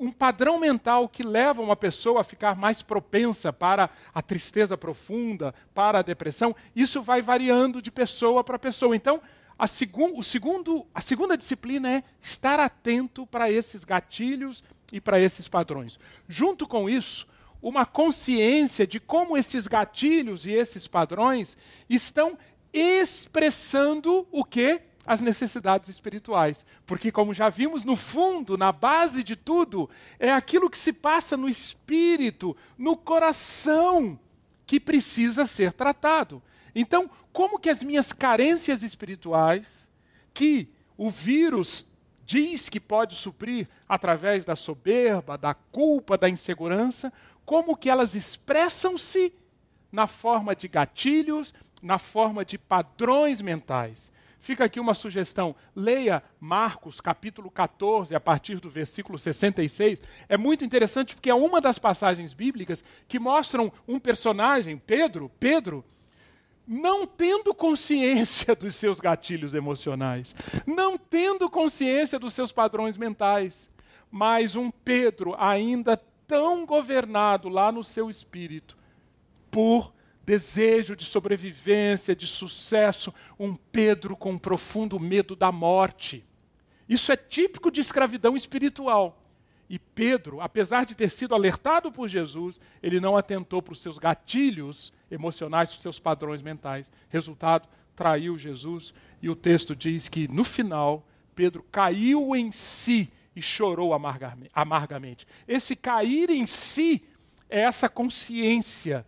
um 0.00 0.10
padrão 0.10 0.58
mental 0.58 1.08
que 1.08 1.22
leva 1.22 1.62
uma 1.62 1.76
pessoa 1.76 2.20
a 2.20 2.24
ficar 2.24 2.56
mais 2.56 2.82
propensa 2.82 3.52
para 3.52 3.88
a 4.12 4.20
tristeza 4.20 4.76
profunda, 4.76 5.54
para 5.72 6.00
a 6.00 6.02
depressão, 6.02 6.54
isso 6.74 7.00
vai 7.00 7.22
variando 7.22 7.80
de 7.80 7.92
pessoa 7.92 8.42
para 8.42 8.58
pessoa. 8.58 8.96
Então, 8.96 9.22
a, 9.56 9.66
o 10.14 10.22
segundo, 10.22 10.84
a 10.92 11.00
segunda 11.00 11.38
disciplina 11.38 11.88
é 11.88 12.02
estar 12.20 12.58
atento 12.58 13.24
para 13.24 13.50
esses 13.50 13.84
gatilhos 13.84 14.64
e 14.92 15.00
para 15.00 15.20
esses 15.20 15.46
padrões. 15.46 16.00
Junto 16.28 16.66
com 16.66 16.90
isso, 16.90 17.28
uma 17.62 17.86
consciência 17.86 18.84
de 18.84 18.98
como 18.98 19.36
esses 19.36 19.68
gatilhos 19.68 20.44
e 20.44 20.50
esses 20.50 20.88
padrões 20.88 21.56
estão 21.88 22.36
expressando 22.72 24.26
o 24.32 24.44
que? 24.44 24.80
As 25.06 25.20
necessidades 25.20 25.88
espirituais. 25.88 26.66
Porque, 26.84 27.12
como 27.12 27.32
já 27.32 27.48
vimos, 27.48 27.84
no 27.84 27.94
fundo, 27.94 28.58
na 28.58 28.72
base 28.72 29.22
de 29.22 29.36
tudo, 29.36 29.88
é 30.18 30.32
aquilo 30.32 30.68
que 30.68 30.78
se 30.78 30.92
passa 30.92 31.36
no 31.36 31.48
espírito, 31.48 32.56
no 32.76 32.96
coração, 32.96 34.18
que 34.66 34.80
precisa 34.80 35.46
ser 35.46 35.72
tratado. 35.72 36.42
Então, 36.74 37.08
como 37.32 37.58
que 37.58 37.70
as 37.70 37.82
minhas 37.82 38.12
carências 38.12 38.82
espirituais, 38.82 39.88
que 40.34 40.68
o 40.98 41.08
vírus 41.08 41.88
diz 42.26 42.68
que 42.68 42.80
pode 42.80 43.14
suprir 43.14 43.68
através 43.88 44.44
da 44.44 44.56
soberba, 44.56 45.38
da 45.38 45.54
culpa, 45.54 46.18
da 46.18 46.28
insegurança, 46.28 47.12
como 47.44 47.76
que 47.76 47.88
elas 47.88 48.16
expressam-se 48.16 49.32
na 49.92 50.08
forma 50.08 50.54
de 50.54 50.66
gatilhos, 50.66 51.54
na 51.80 51.98
forma 51.98 52.44
de 52.44 52.58
padrões 52.58 53.40
mentais. 53.40 54.10
Fica 54.46 54.64
aqui 54.64 54.78
uma 54.78 54.94
sugestão. 54.94 55.56
Leia 55.74 56.22
Marcos, 56.38 57.00
capítulo 57.00 57.50
14, 57.50 58.14
a 58.14 58.20
partir 58.20 58.60
do 58.60 58.70
versículo 58.70 59.18
66. 59.18 60.00
É 60.28 60.36
muito 60.36 60.64
interessante 60.64 61.16
porque 61.16 61.28
é 61.28 61.34
uma 61.34 61.60
das 61.60 61.80
passagens 61.80 62.32
bíblicas 62.32 62.84
que 63.08 63.18
mostram 63.18 63.72
um 63.88 63.98
personagem, 63.98 64.78
Pedro, 64.78 65.32
Pedro, 65.40 65.84
não 66.64 67.08
tendo 67.08 67.52
consciência 67.52 68.54
dos 68.54 68.76
seus 68.76 69.00
gatilhos 69.00 69.52
emocionais, 69.52 70.32
não 70.64 70.96
tendo 70.96 71.50
consciência 71.50 72.16
dos 72.16 72.32
seus 72.32 72.52
padrões 72.52 72.96
mentais, 72.96 73.68
mas 74.08 74.54
um 74.54 74.70
Pedro 74.70 75.34
ainda 75.36 76.00
tão 76.24 76.64
governado 76.64 77.48
lá 77.48 77.72
no 77.72 77.82
seu 77.82 78.08
espírito 78.08 78.78
por 79.50 79.92
desejo 80.26 80.96
de 80.96 81.04
sobrevivência, 81.04 82.16
de 82.16 82.26
sucesso, 82.26 83.14
um 83.38 83.54
Pedro 83.54 84.16
com 84.16 84.32
um 84.32 84.38
profundo 84.38 84.98
medo 84.98 85.36
da 85.36 85.52
morte. 85.52 86.24
Isso 86.88 87.12
é 87.12 87.16
típico 87.16 87.70
de 87.70 87.80
escravidão 87.80 88.36
espiritual. 88.36 89.22
E 89.70 89.78
Pedro, 89.78 90.40
apesar 90.40 90.84
de 90.84 90.96
ter 90.96 91.10
sido 91.10 91.34
alertado 91.34 91.92
por 91.92 92.08
Jesus, 92.08 92.60
ele 92.82 92.98
não 93.00 93.16
atentou 93.16 93.62
para 93.62 93.72
os 93.72 93.80
seus 93.80 93.98
gatilhos 93.98 94.92
emocionais, 95.10 95.70
para 95.70 95.76
os 95.76 95.82
seus 95.82 95.98
padrões 96.00 96.42
mentais. 96.42 96.90
Resultado, 97.08 97.68
traiu 97.94 98.36
Jesus. 98.36 98.92
E 99.22 99.30
o 99.30 99.36
texto 99.36 99.74
diz 99.74 100.08
que, 100.08 100.28
no 100.28 100.44
final, 100.44 101.06
Pedro 101.36 101.64
caiu 101.70 102.34
em 102.34 102.50
si 102.50 103.10
e 103.34 103.40
chorou 103.40 103.92
amargamente. 103.92 105.26
Esse 105.46 105.76
cair 105.76 106.30
em 106.30 106.46
si 106.46 107.02
é 107.48 107.60
essa 107.60 107.88
consciência. 107.88 109.06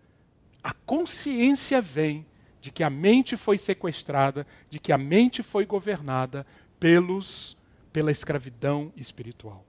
A 0.68 0.74
consciência 0.84 1.80
vem 1.80 2.26
de 2.60 2.70
que 2.70 2.84
a 2.84 2.90
mente 2.90 3.38
foi 3.38 3.56
sequestrada, 3.56 4.46
de 4.68 4.78
que 4.78 4.92
a 4.92 4.98
mente 4.98 5.42
foi 5.42 5.64
governada 5.64 6.46
pelos, 6.78 7.56
pela 7.90 8.10
escravidão 8.10 8.92
espiritual. 8.94 9.64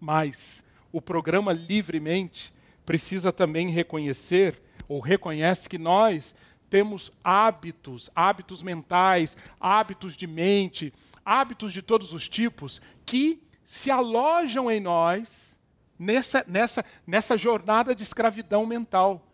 Mas 0.00 0.64
o 0.90 1.00
programa 1.00 1.52
Livremente 1.52 2.52
precisa 2.84 3.30
também 3.30 3.70
reconhecer, 3.70 4.60
ou 4.88 4.98
reconhece, 4.98 5.68
que 5.68 5.78
nós 5.78 6.34
temos 6.68 7.12
hábitos, 7.22 8.10
hábitos 8.12 8.60
mentais, 8.60 9.36
hábitos 9.60 10.16
de 10.16 10.26
mente, 10.26 10.92
hábitos 11.24 11.72
de 11.72 11.80
todos 11.80 12.12
os 12.12 12.28
tipos, 12.28 12.82
que 13.06 13.40
se 13.64 13.88
alojam 13.88 14.68
em 14.68 14.80
nós 14.80 15.56
nessa, 15.96 16.44
nessa, 16.48 16.84
nessa 17.06 17.36
jornada 17.36 17.94
de 17.94 18.02
escravidão 18.02 18.66
mental. 18.66 19.27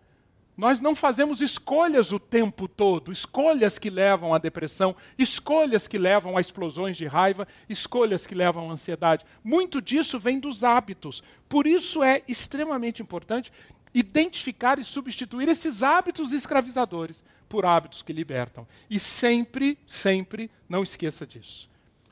Nós 0.56 0.80
não 0.80 0.94
fazemos 0.94 1.40
escolhas 1.40 2.12
o 2.12 2.20
tempo 2.20 2.68
todo, 2.68 3.10
escolhas 3.10 3.76
que 3.76 3.90
levam 3.90 4.32
à 4.32 4.38
depressão, 4.38 4.94
escolhas 5.18 5.88
que 5.88 5.98
levam 5.98 6.36
a 6.36 6.40
explosões 6.40 6.96
de 6.96 7.06
raiva, 7.06 7.48
escolhas 7.68 8.24
que 8.24 8.36
levam 8.36 8.70
à 8.70 8.72
ansiedade. 8.72 9.24
Muito 9.42 9.82
disso 9.82 10.18
vem 10.18 10.38
dos 10.38 10.62
hábitos. 10.62 11.24
Por 11.48 11.66
isso 11.66 12.04
é 12.04 12.22
extremamente 12.28 13.02
importante 13.02 13.52
identificar 13.92 14.78
e 14.78 14.84
substituir 14.84 15.48
esses 15.48 15.82
hábitos 15.82 16.32
escravizadores 16.32 17.24
por 17.48 17.66
hábitos 17.66 18.02
que 18.02 18.12
libertam. 18.12 18.66
E 18.90 18.98
sempre, 18.98 19.78
sempre, 19.86 20.50
não 20.68 20.82
esqueça 20.82 21.26
disso. 21.26 21.68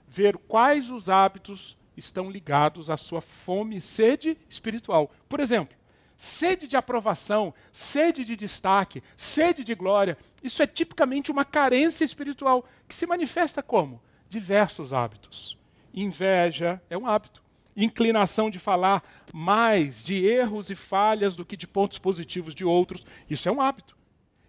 Ver 0.08 0.36
quais 0.36 0.90
os 0.90 1.08
hábitos 1.08 1.76
estão 1.96 2.30
ligados 2.30 2.90
à 2.90 2.96
sua 2.96 3.20
fome 3.20 3.76
e 3.76 3.80
sede 3.80 4.38
espiritual. 4.48 5.10
Por 5.28 5.40
exemplo, 5.40 5.76
sede 6.22 6.68
de 6.68 6.76
aprovação, 6.76 7.52
sede 7.72 8.24
de 8.24 8.36
destaque, 8.36 9.02
sede 9.16 9.64
de 9.64 9.74
glória. 9.74 10.16
Isso 10.40 10.62
é 10.62 10.68
tipicamente 10.68 11.32
uma 11.32 11.44
carência 11.44 12.04
espiritual 12.04 12.64
que 12.86 12.94
se 12.94 13.08
manifesta 13.08 13.60
como? 13.60 14.00
Diversos 14.28 14.94
hábitos. 14.94 15.58
Inveja 15.92 16.80
é 16.88 16.96
um 16.96 17.08
hábito. 17.08 17.42
Inclinação 17.76 18.50
de 18.50 18.60
falar 18.60 19.02
mais 19.34 20.04
de 20.04 20.24
erros 20.24 20.70
e 20.70 20.76
falhas 20.76 21.34
do 21.34 21.44
que 21.44 21.56
de 21.56 21.66
pontos 21.66 21.98
positivos 21.98 22.54
de 22.54 22.64
outros. 22.64 23.04
Isso 23.28 23.48
é 23.48 23.52
um 23.52 23.60
hábito. 23.60 23.96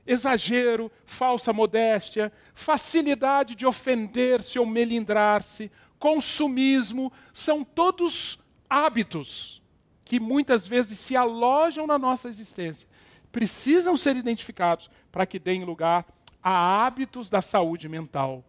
Exagero, 0.05 0.91
falsa 1.07 1.51
modéstia, 1.51 2.31
facilidade 2.53 3.55
de 3.55 3.65
ofender-se 3.65 4.59
ou 4.59 4.65
melindrar-se, 4.67 5.71
consumismo, 5.97 7.11
são 7.33 7.63
todos 7.63 8.37
hábitos 8.69 9.62
que 10.03 10.19
muitas 10.19 10.67
vezes 10.67 10.99
se 10.99 11.15
alojam 11.15 11.87
na 11.87 11.97
nossa 11.97 12.29
existência, 12.29 12.87
precisam 13.31 13.95
ser 13.97 14.15
identificados 14.15 14.89
para 15.11 15.25
que 15.25 15.39
deem 15.39 15.63
lugar 15.63 16.05
a 16.41 16.85
hábitos 16.85 17.29
da 17.29 17.41
saúde 17.41 17.87
mental 17.87 18.43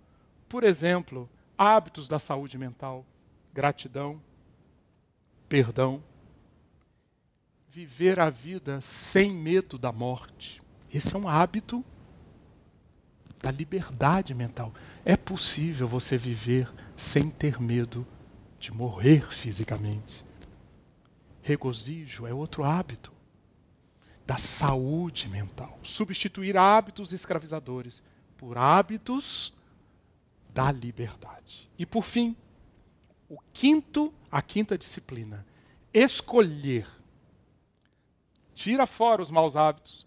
Por 0.54 0.62
exemplo, 0.62 1.28
hábitos 1.58 2.06
da 2.06 2.20
saúde 2.20 2.56
mental, 2.56 3.04
gratidão, 3.52 4.22
perdão, 5.48 6.00
viver 7.68 8.20
a 8.20 8.30
vida 8.30 8.80
sem 8.80 9.32
medo 9.32 9.76
da 9.76 9.90
morte. 9.90 10.62
Esse 10.92 11.16
é 11.16 11.18
um 11.18 11.28
hábito 11.28 11.84
da 13.42 13.50
liberdade 13.50 14.32
mental. 14.32 14.72
É 15.04 15.16
possível 15.16 15.88
você 15.88 16.16
viver 16.16 16.72
sem 16.94 17.28
ter 17.28 17.60
medo 17.60 18.06
de 18.60 18.72
morrer 18.72 19.26
fisicamente. 19.32 20.23
Regozijo 21.44 22.26
é 22.26 22.32
outro 22.32 22.64
hábito 22.64 23.12
da 24.26 24.38
saúde 24.38 25.28
mental. 25.28 25.78
Substituir 25.82 26.56
hábitos 26.56 27.12
escravizadores 27.12 28.02
por 28.38 28.56
hábitos 28.56 29.52
da 30.48 30.72
liberdade. 30.72 31.70
E 31.78 31.84
por 31.84 32.02
fim, 32.02 32.34
o 33.28 33.36
quinto, 33.52 34.10
a 34.30 34.40
quinta 34.40 34.78
disciplina, 34.78 35.44
escolher. 35.92 36.88
Tira 38.54 38.86
fora 38.86 39.20
os 39.20 39.30
maus 39.30 39.54
hábitos 39.54 40.06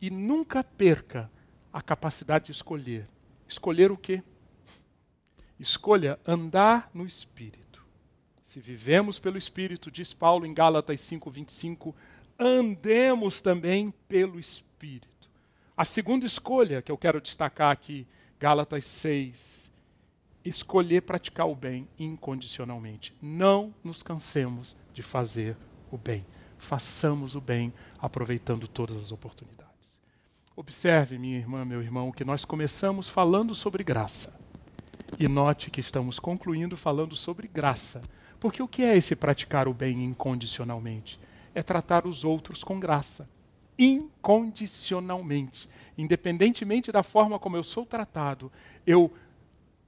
e 0.00 0.08
nunca 0.08 0.64
perca 0.64 1.30
a 1.70 1.82
capacidade 1.82 2.46
de 2.46 2.52
escolher. 2.52 3.06
Escolher 3.46 3.92
o 3.92 3.96
quê? 3.96 4.22
Escolha 5.60 6.18
andar 6.26 6.90
no 6.94 7.04
espírito. 7.04 7.67
Se 8.48 8.60
vivemos 8.60 9.18
pelo 9.18 9.36
espírito, 9.36 9.90
diz 9.90 10.14
Paulo 10.14 10.46
em 10.46 10.54
Gálatas 10.54 11.02
5:25, 11.02 11.94
andemos 12.38 13.42
também 13.42 13.92
pelo 14.08 14.40
espírito. 14.40 15.28
A 15.76 15.84
segunda 15.84 16.24
escolha 16.24 16.80
que 16.80 16.90
eu 16.90 16.96
quero 16.96 17.20
destacar 17.20 17.70
aqui, 17.70 18.06
Gálatas 18.40 18.86
6, 18.86 19.70
escolher 20.42 21.02
praticar 21.02 21.46
o 21.46 21.54
bem 21.54 21.86
incondicionalmente. 21.98 23.14
Não 23.20 23.74
nos 23.84 24.02
cansemos 24.02 24.74
de 24.94 25.02
fazer 25.02 25.54
o 25.90 25.98
bem. 25.98 26.24
Façamos 26.56 27.34
o 27.34 27.42
bem 27.42 27.70
aproveitando 27.98 28.66
todas 28.66 28.96
as 28.96 29.12
oportunidades. 29.12 30.00
Observe, 30.56 31.18
minha 31.18 31.36
irmã, 31.36 31.66
meu 31.66 31.82
irmão, 31.82 32.10
que 32.10 32.24
nós 32.24 32.46
começamos 32.46 33.10
falando 33.10 33.54
sobre 33.54 33.84
graça. 33.84 34.40
E 35.20 35.28
note 35.28 35.70
que 35.70 35.80
estamos 35.80 36.18
concluindo 36.18 36.78
falando 36.78 37.14
sobre 37.14 37.46
graça. 37.46 38.00
Porque 38.40 38.62
o 38.62 38.68
que 38.68 38.82
é 38.82 38.96
esse 38.96 39.16
praticar 39.16 39.66
o 39.66 39.74
bem 39.74 40.04
incondicionalmente? 40.04 41.18
É 41.54 41.62
tratar 41.62 42.06
os 42.06 42.24
outros 42.24 42.62
com 42.62 42.78
graça. 42.78 43.28
Incondicionalmente. 43.78 45.68
Independentemente 45.96 46.92
da 46.92 47.02
forma 47.02 47.38
como 47.38 47.56
eu 47.56 47.64
sou 47.64 47.84
tratado, 47.84 48.52
eu 48.86 49.12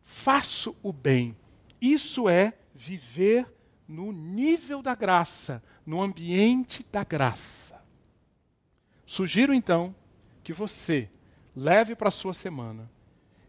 faço 0.03 0.76
o 0.82 0.92
bem. 0.92 1.36
Isso 1.80 2.28
é 2.28 2.53
viver 2.74 3.46
no 3.86 4.12
nível 4.12 4.82
da 4.82 4.94
graça, 4.94 5.62
no 5.84 6.01
ambiente 6.01 6.84
da 6.90 7.05
graça. 7.05 7.80
Sugiro 9.07 9.53
então 9.53 9.94
que 10.42 10.53
você 10.53 11.09
leve 11.55 11.94
para 11.94 12.09
a 12.09 12.12
sua 12.12 12.32
semana 12.32 12.90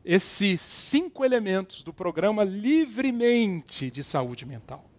esses 0.04 0.60
cinco 0.62 1.24
elementos 1.24 1.84
do 1.84 1.94
programa 1.94 2.44
Livremente 2.44 3.92
de 3.92 4.04
Saúde 4.04 4.46
Mental. 4.46 4.91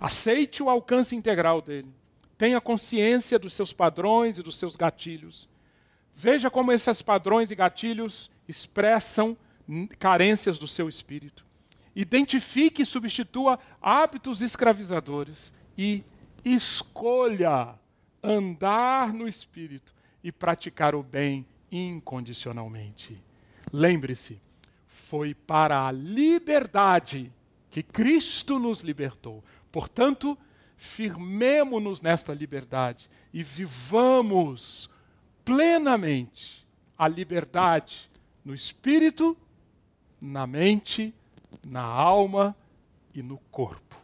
Aceite 0.00 0.62
o 0.62 0.70
alcance 0.70 1.14
integral 1.14 1.60
dele. 1.60 1.92
Tenha 2.38 2.60
consciência 2.60 3.38
dos 3.38 3.52
seus 3.52 3.70
padrões 3.70 4.38
e 4.38 4.42
dos 4.42 4.58
seus 4.58 4.74
gatilhos. 4.74 5.46
Veja 6.16 6.50
como 6.50 6.72
esses 6.72 7.02
padrões 7.02 7.50
e 7.50 7.54
gatilhos 7.54 8.30
expressam 8.48 9.36
carências 9.98 10.58
do 10.58 10.66
seu 10.66 10.88
espírito. 10.88 11.44
Identifique 11.94 12.82
e 12.82 12.86
substitua 12.86 13.58
hábitos 13.80 14.40
escravizadores 14.40 15.52
e 15.76 16.02
escolha 16.44 17.74
andar 18.22 19.12
no 19.12 19.28
espírito 19.28 19.92
e 20.22 20.32
praticar 20.32 20.94
o 20.94 21.02
bem 21.02 21.46
incondicionalmente. 21.70 23.22
Lembre-se, 23.72 24.40
foi 24.86 25.34
para 25.34 25.86
a 25.86 25.92
liberdade 25.92 27.32
que 27.70 27.82
Cristo 27.82 28.58
nos 28.58 28.80
libertou. 28.80 29.44
Portanto, 29.70 30.36
firmemo-nos 30.76 32.00
nesta 32.00 32.32
liberdade 32.32 33.10
e 33.32 33.42
vivamos 33.42 34.90
plenamente 35.44 36.66
a 36.96 37.06
liberdade 37.06 38.10
no 38.44 38.54
espírito, 38.54 39.36
na 40.20 40.46
mente, 40.46 41.14
na 41.66 41.82
alma 41.82 42.56
e 43.14 43.22
no 43.22 43.38
corpo. 43.50 43.96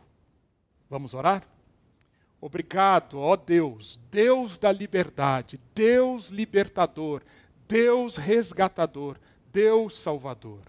Vamos 0.89 1.14
orar? 1.14 1.47
Obrigado, 2.41 3.19
ó 3.19 3.35
Deus, 3.35 3.99
Deus 4.11 4.59
da 4.59 4.71
liberdade, 4.71 5.59
Deus 5.75 6.29
libertador, 6.29 7.23
Deus 7.67 8.17
resgatador, 8.17 9.19
Deus 9.53 9.97
salvador. 9.97 10.61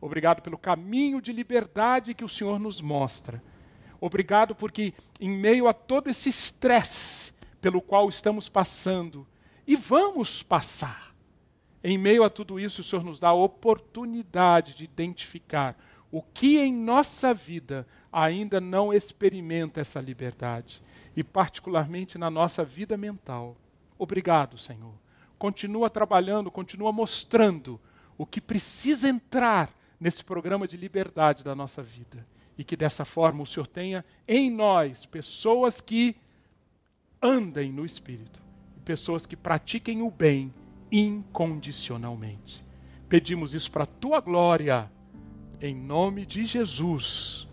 Obrigado 0.00 0.42
pelo 0.42 0.58
caminho 0.58 1.20
de 1.20 1.32
liberdade 1.32 2.14
que 2.14 2.24
o 2.24 2.28
Senhor 2.28 2.60
nos 2.60 2.80
mostra. 2.80 3.42
Obrigado 4.06 4.54
porque, 4.54 4.94
em 5.20 5.30
meio 5.30 5.66
a 5.66 5.74
todo 5.74 6.08
esse 6.08 6.28
estresse 6.28 7.32
pelo 7.60 7.82
qual 7.82 8.08
estamos 8.08 8.48
passando, 8.48 9.26
e 9.66 9.74
vamos 9.74 10.42
passar, 10.42 11.12
em 11.82 11.98
meio 11.98 12.22
a 12.22 12.30
tudo 12.30 12.60
isso, 12.60 12.80
o 12.80 12.84
Senhor 12.84 13.04
nos 13.04 13.18
dá 13.18 13.28
a 13.28 13.34
oportunidade 13.34 14.74
de 14.74 14.84
identificar 14.84 15.76
o 16.10 16.22
que 16.22 16.58
em 16.58 16.72
nossa 16.72 17.34
vida 17.34 17.86
ainda 18.12 18.60
não 18.60 18.92
experimenta 18.92 19.80
essa 19.80 20.00
liberdade 20.00 20.80
e, 21.16 21.24
particularmente, 21.24 22.16
na 22.16 22.30
nossa 22.30 22.64
vida 22.64 22.96
mental. 22.96 23.56
Obrigado, 23.98 24.56
Senhor. 24.56 24.94
Continua 25.38 25.90
trabalhando, 25.90 26.50
continua 26.50 26.92
mostrando 26.92 27.80
o 28.16 28.24
que 28.24 28.40
precisa 28.40 29.08
entrar 29.08 29.70
nesse 29.98 30.22
programa 30.22 30.68
de 30.68 30.76
liberdade 30.76 31.42
da 31.42 31.54
nossa 31.54 31.82
vida. 31.82 32.24
E 32.58 32.64
que 32.64 32.76
dessa 32.76 33.04
forma 33.04 33.42
o 33.42 33.46
Senhor 33.46 33.66
tenha 33.66 34.04
em 34.26 34.50
nós 34.50 35.04
pessoas 35.04 35.80
que 35.80 36.16
andem 37.20 37.72
no 37.72 37.84
Espírito, 37.84 38.40
pessoas 38.84 39.26
que 39.26 39.36
pratiquem 39.36 40.02
o 40.02 40.10
bem 40.10 40.52
incondicionalmente. 40.90 42.64
Pedimos 43.08 43.54
isso 43.54 43.70
para 43.70 43.84
a 43.84 43.86
tua 43.86 44.20
glória, 44.20 44.90
em 45.60 45.74
nome 45.74 46.24
de 46.24 46.44
Jesus. 46.44 47.46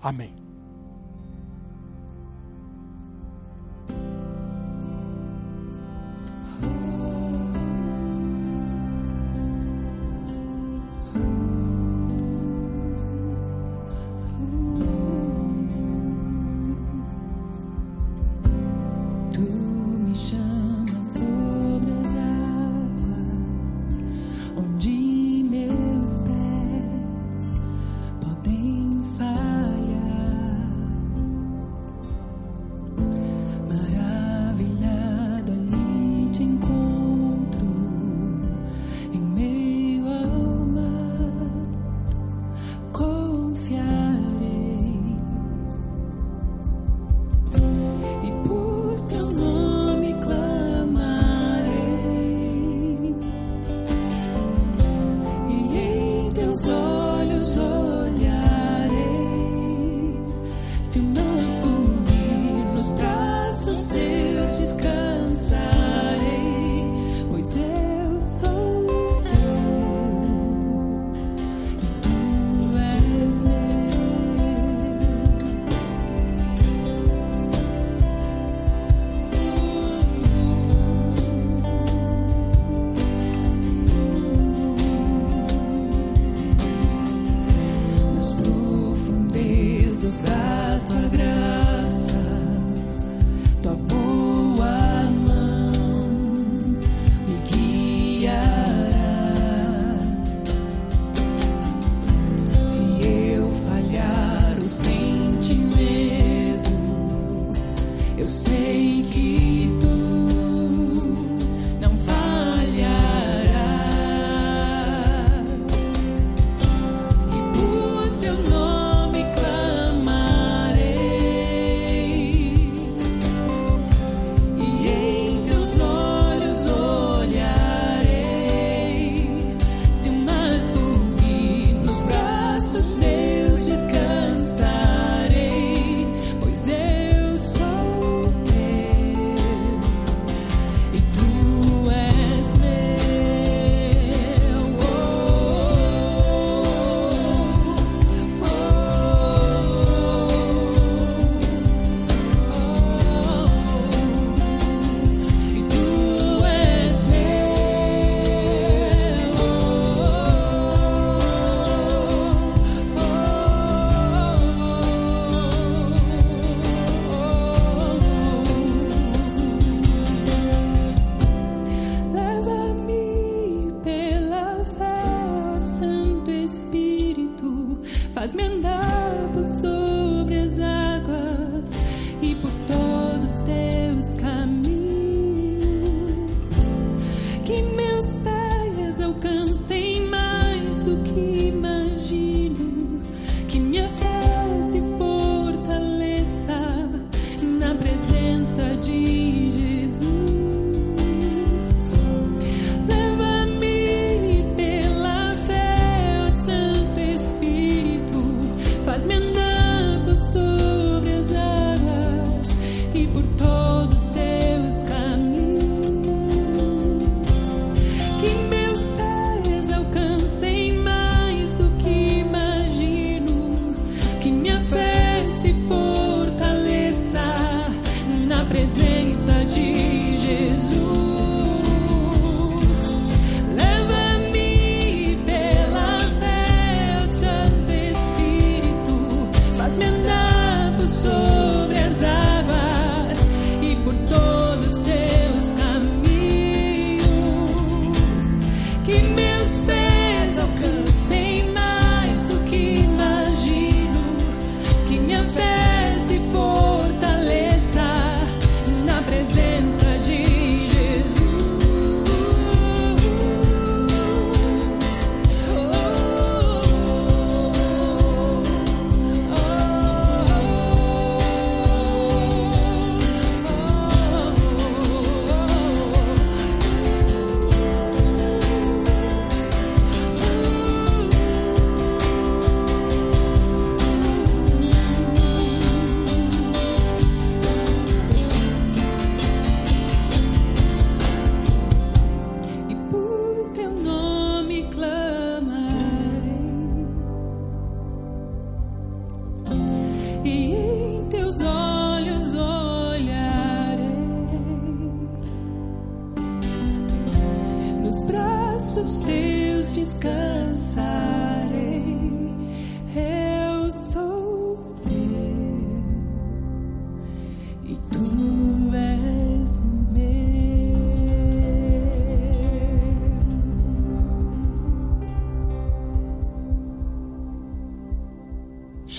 Amém. 0.00 0.53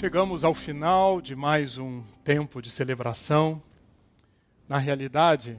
Chegamos 0.05 0.43
ao 0.43 0.53
final 0.53 1.19
de 1.19 1.35
mais 1.35 1.79
um 1.79 2.03
tempo 2.23 2.61
de 2.61 2.69
celebração. 2.69 3.59
Na 4.69 4.77
realidade, 4.77 5.57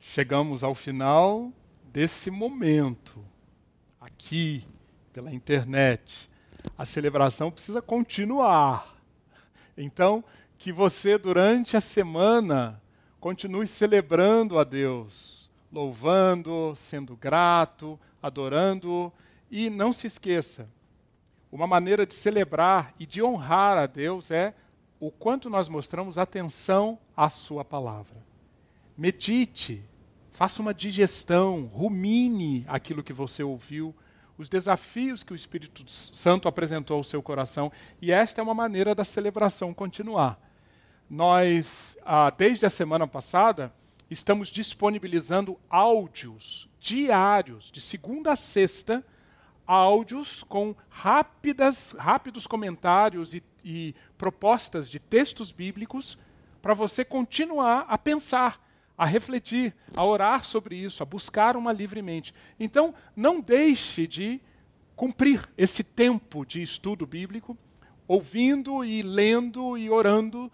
chegamos 0.00 0.64
ao 0.64 0.74
final 0.74 1.52
desse 1.92 2.30
momento, 2.30 3.22
aqui, 4.00 4.64
pela 5.12 5.30
internet. 5.30 6.30
A 6.78 6.86
celebração 6.86 7.50
precisa 7.50 7.82
continuar. 7.82 8.96
Então, 9.76 10.24
que 10.56 10.72
você, 10.72 11.18
durante 11.18 11.76
a 11.76 11.80
semana, 11.82 12.80
continue 13.20 13.66
celebrando 13.66 14.58
a 14.58 14.64
Deus, 14.64 15.50
louvando, 15.70 16.72
sendo 16.74 17.14
grato, 17.14 18.00
adorando. 18.22 19.12
E 19.50 19.68
não 19.68 19.92
se 19.92 20.06
esqueça, 20.06 20.70
uma 21.54 21.68
maneira 21.68 22.04
de 22.04 22.14
celebrar 22.14 22.92
e 22.98 23.06
de 23.06 23.22
honrar 23.22 23.78
a 23.78 23.86
Deus 23.86 24.32
é 24.32 24.52
o 24.98 25.08
quanto 25.08 25.48
nós 25.48 25.68
mostramos 25.68 26.18
atenção 26.18 26.98
à 27.16 27.30
Sua 27.30 27.64
palavra. 27.64 28.16
Medite, 28.98 29.80
faça 30.32 30.60
uma 30.60 30.74
digestão, 30.74 31.70
rumine 31.72 32.64
aquilo 32.66 33.04
que 33.04 33.12
você 33.12 33.44
ouviu, 33.44 33.94
os 34.36 34.48
desafios 34.48 35.22
que 35.22 35.32
o 35.32 35.36
Espírito 35.36 35.88
Santo 35.88 36.48
apresentou 36.48 36.96
ao 36.96 37.04
seu 37.04 37.22
coração, 37.22 37.70
e 38.02 38.10
esta 38.10 38.40
é 38.40 38.42
uma 38.42 38.52
maneira 38.52 38.92
da 38.92 39.04
celebração 39.04 39.72
continuar. 39.72 40.40
Nós, 41.08 41.96
ah, 42.04 42.30
desde 42.30 42.66
a 42.66 42.70
semana 42.70 43.06
passada, 43.06 43.72
estamos 44.10 44.48
disponibilizando 44.48 45.56
áudios 45.70 46.68
diários, 46.80 47.70
de 47.70 47.80
segunda 47.80 48.32
a 48.32 48.36
sexta, 48.36 49.04
áudios 49.66 50.42
com 50.44 50.74
rápidas, 50.88 51.94
rápidos 51.98 52.46
comentários 52.46 53.34
e, 53.34 53.42
e 53.64 53.94
propostas 54.16 54.88
de 54.88 54.98
textos 54.98 55.52
bíblicos 55.52 56.18
para 56.60 56.74
você 56.74 57.04
continuar 57.04 57.86
a 57.88 57.98
pensar, 57.98 58.62
a 58.96 59.04
refletir, 59.04 59.74
a 59.96 60.04
orar 60.04 60.44
sobre 60.44 60.76
isso, 60.76 61.02
a 61.02 61.06
buscar 61.06 61.56
uma 61.56 61.72
livremente. 61.72 62.34
Então, 62.58 62.94
não 63.14 63.40
deixe 63.40 64.06
de 64.06 64.40
cumprir 64.96 65.48
esse 65.58 65.82
tempo 65.82 66.44
de 66.46 66.62
estudo 66.62 67.06
bíblico, 67.06 67.56
ouvindo 68.06 68.84
e 68.84 69.02
lendo 69.02 69.76
e 69.76 69.90
orando 69.90 70.50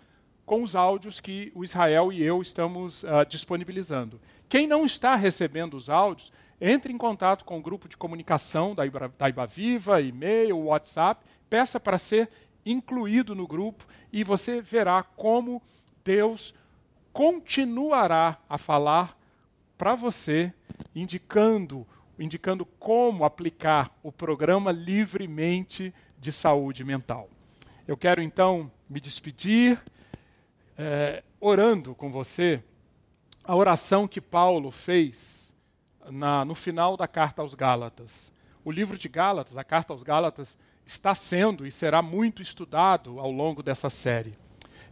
com 0.46 0.64
os 0.64 0.74
áudios 0.74 1.20
que 1.20 1.52
o 1.54 1.62
Israel 1.62 2.12
e 2.12 2.22
eu 2.22 2.42
estamos 2.42 3.04
uh, 3.04 3.24
disponibilizando. 3.28 4.20
Quem 4.48 4.66
não 4.66 4.84
está 4.84 5.14
recebendo 5.14 5.74
os 5.74 5.88
áudios, 5.88 6.32
entre 6.60 6.92
em 6.92 6.98
contato 6.98 7.44
com 7.44 7.58
o 7.58 7.62
grupo 7.62 7.88
de 7.88 7.96
comunicação 7.96 8.74
da, 8.74 8.84
Ibra, 8.84 9.10
da 9.18 9.28
Ibaviva, 9.28 10.00
e-mail, 10.00 10.58
WhatsApp, 10.58 11.24
peça 11.48 11.80
para 11.80 11.98
ser 11.98 12.28
incluído 12.64 13.34
no 13.34 13.46
grupo 13.46 13.86
e 14.12 14.22
você 14.22 14.60
verá 14.60 15.02
como 15.02 15.62
Deus 16.04 16.54
continuará 17.12 18.38
a 18.48 18.58
falar 18.58 19.18
para 19.78 19.94
você, 19.94 20.52
indicando, 20.94 21.86
indicando 22.18 22.66
como 22.66 23.24
aplicar 23.24 23.90
o 24.02 24.12
programa 24.12 24.70
livremente 24.70 25.94
de 26.18 26.30
saúde 26.30 26.84
mental. 26.84 27.30
Eu 27.88 27.96
quero 27.96 28.20
então 28.20 28.70
me 28.88 29.00
despedir 29.00 29.82
é, 30.76 31.22
orando 31.40 31.94
com 31.94 32.12
você 32.12 32.62
a 33.42 33.56
oração 33.56 34.06
que 34.06 34.20
Paulo 34.20 34.70
fez 34.70 35.39
na, 36.10 36.44
no 36.44 36.54
final 36.54 36.96
da 36.96 37.08
carta 37.08 37.42
aos 37.42 37.54
Gálatas. 37.54 38.32
O 38.64 38.70
livro 38.70 38.98
de 38.98 39.08
Gálatas, 39.08 39.56
a 39.56 39.64
carta 39.64 39.92
aos 39.92 40.02
Gálatas, 40.02 40.56
está 40.84 41.14
sendo 41.14 41.66
e 41.66 41.70
será 41.70 42.02
muito 42.02 42.42
estudado 42.42 43.18
ao 43.20 43.30
longo 43.30 43.62
dessa 43.62 43.88
série. 43.88 44.36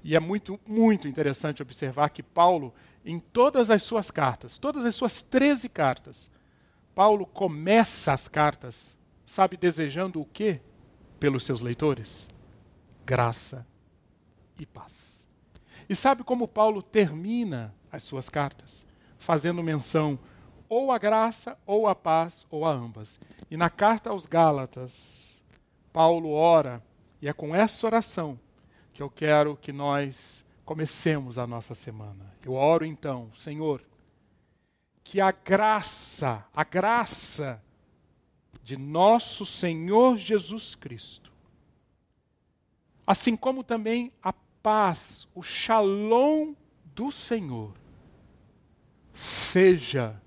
E 0.02 0.14
é 0.14 0.20
muito, 0.20 0.58
muito 0.66 1.08
interessante 1.08 1.62
observar 1.62 2.10
que 2.10 2.22
Paulo, 2.22 2.72
em 3.04 3.18
todas 3.18 3.70
as 3.70 3.82
suas 3.82 4.10
cartas, 4.10 4.58
todas 4.58 4.86
as 4.86 4.94
suas 4.94 5.22
13 5.22 5.68
cartas, 5.68 6.30
Paulo 6.94 7.26
começa 7.26 8.12
as 8.12 8.28
cartas, 8.28 8.96
sabe, 9.26 9.56
desejando 9.56 10.20
o 10.20 10.24
quê 10.24 10.60
pelos 11.18 11.44
seus 11.44 11.62
leitores? 11.62 12.28
Graça 13.04 13.66
e 14.58 14.66
paz. 14.66 15.26
E 15.88 15.94
sabe 15.94 16.22
como 16.22 16.46
Paulo 16.46 16.82
termina 16.82 17.74
as 17.90 18.02
suas 18.02 18.28
cartas? 18.28 18.86
Fazendo 19.18 19.62
menção 19.62 20.18
ou 20.68 20.92
à 20.92 20.98
graça, 20.98 21.58
ou 21.66 21.86
à 21.86 21.94
paz, 21.94 22.46
ou 22.50 22.64
a 22.64 22.70
ambas. 22.70 23.18
E 23.50 23.56
na 23.56 23.70
carta 23.70 24.10
aos 24.10 24.26
Gálatas, 24.26 25.40
Paulo 25.92 26.30
ora, 26.30 26.82
e 27.20 27.28
é 27.28 27.32
com 27.32 27.54
essa 27.54 27.86
oração 27.86 28.38
que 28.92 29.02
eu 29.02 29.10
quero 29.10 29.56
que 29.56 29.72
nós 29.72 30.44
comecemos 30.64 31.38
a 31.38 31.46
nossa 31.46 31.74
semana. 31.74 32.32
Eu 32.44 32.52
oro 32.52 32.84
então, 32.84 33.30
Senhor, 33.34 33.82
que 35.02 35.20
a 35.20 35.32
graça, 35.32 36.44
a 36.54 36.64
graça 36.64 37.62
de 38.62 38.76
nosso 38.76 39.46
Senhor 39.46 40.18
Jesus 40.18 40.74
Cristo, 40.74 41.32
assim 43.06 43.34
como 43.34 43.64
também 43.64 44.12
a 44.22 44.34
paz, 44.62 45.26
o 45.34 45.42
shalom 45.42 46.52
do 46.84 47.10
Senhor, 47.10 47.72
seja 49.14 50.20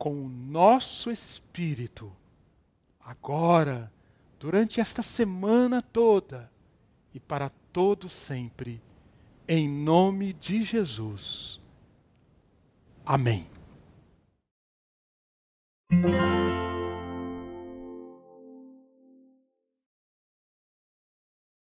com 0.00 0.24
o 0.24 0.30
nosso 0.30 1.10
espírito, 1.10 2.10
agora, 2.98 3.92
durante 4.38 4.80
esta 4.80 5.02
semana 5.02 5.82
toda 5.82 6.50
e 7.12 7.20
para 7.20 7.50
todo 7.70 8.08
sempre, 8.08 8.80
em 9.46 9.68
nome 9.68 10.32
de 10.32 10.62
Jesus. 10.62 11.60
Amém. 13.04 13.46